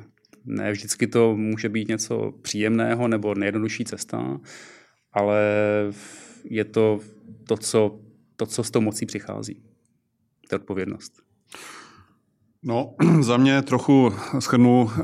Ne 0.45 0.73
vždycky 0.73 1.07
to 1.07 1.37
může 1.37 1.69
být 1.69 1.89
něco 1.89 2.33
příjemného 2.43 3.09
nebo 3.09 3.35
nejjednodušší 3.35 3.85
cesta, 3.85 4.41
ale 5.12 5.43
je 6.45 6.64
to 6.64 7.01
to, 7.49 7.57
co, 7.57 8.01
to, 8.37 8.47
co 8.47 8.64
s 8.64 8.71
tou 8.71 8.81
mocí 8.81 9.07
přichází. 9.07 9.62
To 10.49 10.55
je 10.55 10.59
odpovědnost. 10.59 11.23
No, 12.67 12.95
za 13.21 13.37
mě 13.37 13.62
trochu 13.62 14.12
schrnu, 14.39 14.91
eh, 14.99 15.03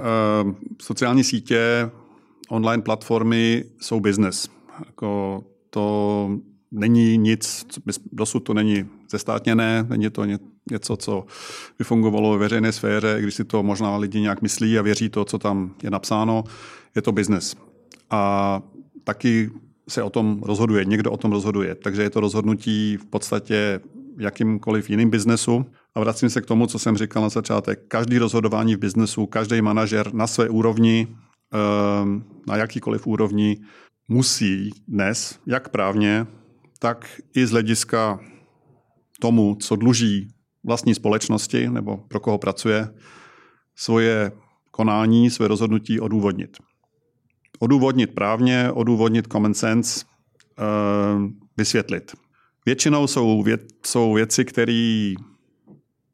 sociální 0.83 1.25
sítě, 1.25 1.91
online 2.49 2.83
platformy 2.83 3.65
jsou 3.81 4.01
business. 4.01 4.49
Jako 4.87 5.43
to 5.71 6.31
není 6.71 7.17
nic, 7.17 7.67
dosud 8.13 8.41
to 8.41 8.55
není 8.55 8.85
zestátněné, 9.11 9.87
není 9.89 10.11
to 10.11 10.25
něco, 10.71 10.97
co 10.97 11.25
by 11.79 11.85
fungovalo 11.85 12.33
ve 12.33 12.39
veřejné 12.39 12.73
sféře, 12.73 13.17
když 13.21 13.35
si 13.35 13.45
to 13.45 13.63
možná 13.63 13.97
lidi 13.97 14.21
nějak 14.21 14.43
myslí 14.43 14.79
a 14.79 14.83
věří 14.83 15.09
to, 15.09 15.25
co 15.25 15.39
tam 15.39 15.75
je 15.83 15.91
napsáno, 15.91 16.45
je 16.95 17.03
to 17.03 17.13
business. 17.13 17.57
A 18.11 18.63
taky 19.05 19.51
se 19.89 20.03
o 20.03 20.11
tom 20.11 20.43
rozhoduje, 20.43 20.85
někdo 20.85 21.11
o 21.13 21.17
tom 21.17 21.33
rozhoduje, 21.33 21.75
takže 21.75 22.03
je 22.03 22.11
to 22.11 22.21
rozhodnutí 22.21 22.97
v 22.97 23.05
podstatě 23.05 23.81
jakýmkoliv 24.19 24.91
jiným 24.91 25.11
biznesu. 25.11 25.67
A 25.95 26.01
vracím 26.01 26.31
se 26.31 26.41
k 26.41 26.47
tomu, 26.47 26.67
co 26.67 26.79
jsem 26.79 26.97
říkal 26.97 27.23
na 27.23 27.29
začátek. 27.29 27.81
Každý 27.89 28.19
rozhodování 28.19 28.77
v 28.77 28.79
biznesu, 28.79 29.27
každý 29.27 29.63
manažer 29.63 30.15
na 30.15 30.27
své 30.27 30.49
úrovni, 30.49 31.09
ehm, 31.53 32.25
na 32.47 32.57
jakýkoliv 32.57 33.07
úrovni, 33.07 33.57
musí 34.09 34.71
dnes, 34.89 35.39
jak 35.47 35.69
právně, 35.69 36.27
tak 36.79 37.21
i 37.37 37.47
z 37.47 37.51
hlediska 37.51 38.21
tomu, 39.21 39.55
co 39.55 39.77
dluží 39.77 40.29
vlastní 40.65 40.95
společnosti 40.95 41.69
nebo 41.69 41.97
pro 41.97 42.21
koho 42.21 42.39
pracuje, 42.39 42.89
svoje 43.77 44.33
konání, 44.71 45.31
své 45.31 45.49
rozhodnutí 45.49 46.01
odůvodnit. 46.01 46.57
Odůvodnit 47.59 48.15
právně, 48.15 48.71
odůvodnit 48.73 49.33
common 49.33 49.55
sense, 49.55 50.05
ehm, 50.59 51.33
vysvětlit. 51.57 52.13
Většinou 52.67 53.07
jsou, 53.07 53.43
věc, 53.43 53.61
jsou 53.87 54.15
věci, 54.15 54.45
které 54.45 55.15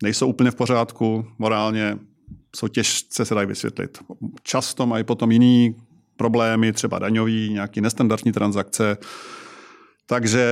nejsou 0.02 0.28
úplně 0.28 0.50
v 0.50 0.54
pořádku, 0.54 1.26
morálně 1.38 1.98
jsou 2.56 2.68
těžce 2.68 3.24
se 3.24 3.34
dají 3.34 3.46
vysvětlit. 3.46 3.98
Často 4.42 4.86
mají 4.86 5.04
potom 5.04 5.32
jiný 5.32 5.74
problémy, 6.16 6.72
třeba 6.72 6.98
daňový, 6.98 7.50
nějaký 7.52 7.80
nestandardní 7.80 8.32
transakce. 8.32 8.96
Takže 10.06 10.44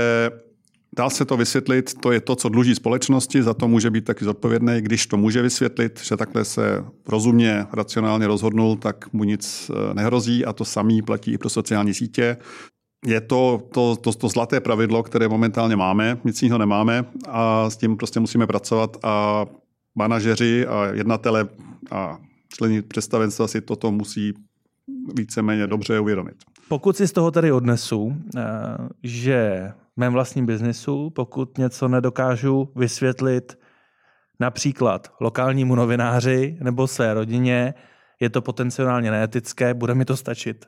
dá 0.97 1.11
se 1.11 1.24
to 1.24 1.36
vysvětlit, 1.36 1.94
to 2.01 2.12
je 2.12 2.20
to, 2.20 2.36
co 2.36 2.49
dluží 2.49 2.74
společnosti, 2.74 3.42
za 3.42 3.55
to 3.55 3.68
může 3.68 3.90
být 3.90 4.05
taky 4.05 4.24
zodpovědný, 4.24 4.80
když 4.80 5.07
to 5.07 5.16
může 5.16 5.42
vysvětlit, 5.42 6.01
že 6.05 6.16
takhle 6.16 6.44
se 6.44 6.84
rozumně, 7.09 7.66
racionálně 7.72 8.26
rozhodnul, 8.26 8.76
tak 8.76 9.12
mu 9.12 9.24
nic 9.24 9.70
eh, 9.70 9.94
nehrozí 9.94 10.44
a 10.44 10.53
to 10.53 10.64
samý 10.64 11.03
platí 11.03 11.32
i 11.32 11.38
pro 11.38 11.49
sociální 11.49 11.94
sítě 11.94 12.36
je 13.07 13.20
to, 13.20 13.62
to, 13.72 13.96
to, 13.96 14.12
to 14.12 14.28
zlaté 14.28 14.61
pravidlo, 14.61 15.02
které 15.02 15.28
momentálně 15.28 15.76
máme, 15.76 16.18
nic 16.24 16.42
jiného 16.42 16.59
nemáme 16.59 17.04
a 17.28 17.70
s 17.70 17.76
tím 17.76 17.96
prostě 17.96 18.20
musíme 18.20 18.46
pracovat 18.46 18.96
a 19.02 19.46
manažeři 19.94 20.66
a 20.66 20.84
jednatele 20.84 21.48
a 21.90 22.18
členi 22.57 22.82
představenstva 22.82 23.48
si 23.48 23.61
toto 23.61 23.92
musí 23.92 24.34
víceméně 25.16 25.66
dobře 25.66 26.00
uvědomit. 26.00 26.36
Pokud 26.68 26.96
si 26.96 27.09
z 27.09 27.12
toho 27.12 27.30
tady 27.30 27.52
odnesu, 27.52 28.16
eh, 28.36 28.42
že 29.02 29.72
v 29.94 30.00
mém 30.00 30.12
vlastním 30.12 30.46
biznisu, 30.46 31.11
pokud 31.11 31.59
něco 31.59 31.88
nedokážu 31.88 32.68
vysvětlit 32.76 33.59
například 34.40 35.12
lokálnímu 35.20 35.74
novináři 35.74 36.59
nebo 36.62 36.86
své 36.86 37.14
rodině, 37.14 37.74
je 38.20 38.30
to 38.30 38.42
potenciálně 38.42 39.11
neetické, 39.11 39.74
bude 39.74 39.94
mi 39.94 40.04
to 40.04 40.16
stačit. 40.16 40.66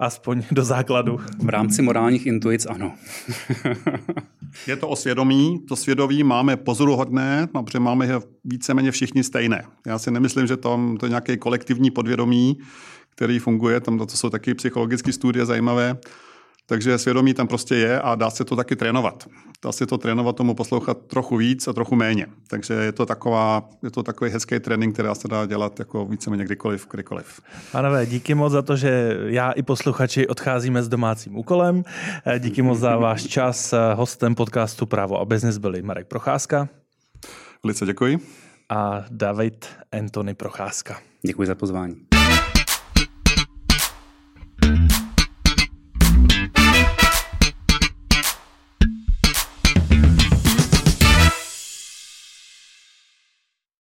Aspoň 0.00 0.42
do 0.50 0.64
základu. 0.64 1.20
V 1.42 1.48
rámci 1.48 1.82
morálních 1.82 2.26
intuic 2.26 2.66
ano. 2.66 2.94
je 4.66 4.76
to 4.76 4.88
o 4.88 4.96
svědomí. 4.96 5.64
To 5.68 5.76
svědomí 5.76 6.22
máme 6.22 6.56
pozoruhodné, 6.56 7.48
protože 7.52 7.80
máme 7.80 8.06
je 8.06 8.20
víceméně 8.44 8.90
všichni 8.90 9.24
stejné. 9.24 9.64
Já 9.86 9.98
si 9.98 10.10
nemyslím, 10.10 10.46
že 10.46 10.56
tam 10.56 10.96
to 10.96 11.06
je 11.06 11.10
nějaké 11.10 11.36
kolektivní 11.36 11.90
podvědomí, 11.90 12.58
který 13.10 13.38
funguje. 13.38 13.80
Tam 13.80 13.98
to 13.98 14.06
jsou 14.06 14.30
taky 14.30 14.54
psychologické 14.54 15.12
studie 15.12 15.46
zajímavé. 15.46 15.96
Takže 16.70 16.98
svědomí 16.98 17.34
tam 17.34 17.48
prostě 17.48 17.74
je 17.74 18.00
a 18.00 18.14
dá 18.14 18.30
se 18.30 18.44
to 18.44 18.56
taky 18.56 18.76
trénovat. 18.76 19.28
Dá 19.64 19.72
se 19.72 19.86
to 19.86 19.98
trénovat 19.98 20.36
tomu 20.36 20.54
poslouchat 20.54 20.98
trochu 21.06 21.36
víc 21.36 21.68
a 21.68 21.72
trochu 21.72 21.96
méně. 21.96 22.26
Takže 22.48 22.74
je 22.74 22.92
to, 22.92 23.06
taková, 23.06 23.68
je 23.82 23.90
to 23.90 24.02
takový 24.02 24.30
hezký 24.30 24.60
trénink, 24.60 24.94
který 24.94 25.08
se 25.12 25.28
dá 25.28 25.46
dělat 25.46 25.78
jako 25.78 26.06
víceméně 26.06 26.44
kdykoliv, 26.44 26.86
kdykoliv. 26.90 27.40
Pánové, 27.72 28.06
díky 28.06 28.34
moc 28.34 28.52
za 28.52 28.62
to, 28.62 28.76
že 28.76 29.16
já 29.26 29.50
i 29.50 29.62
posluchači 29.62 30.28
odcházíme 30.28 30.82
s 30.82 30.88
domácím 30.88 31.36
úkolem. 31.36 31.84
Díky 32.38 32.62
moc 32.62 32.78
za 32.78 32.96
váš 32.96 33.26
čas. 33.26 33.74
Hostem 33.94 34.34
podcastu 34.34 34.86
Právo 34.86 35.20
a 35.20 35.24
biznis 35.24 35.58
byli 35.58 35.82
Marek 35.82 36.06
Procházka. 36.06 36.68
Velice 37.64 37.86
děkuji. 37.86 38.18
A 38.68 39.04
David 39.10 39.66
Anthony 39.92 40.34
Procházka. 40.34 40.98
Děkuji 41.22 41.46
za 41.46 41.54
pozvání. 41.54 42.07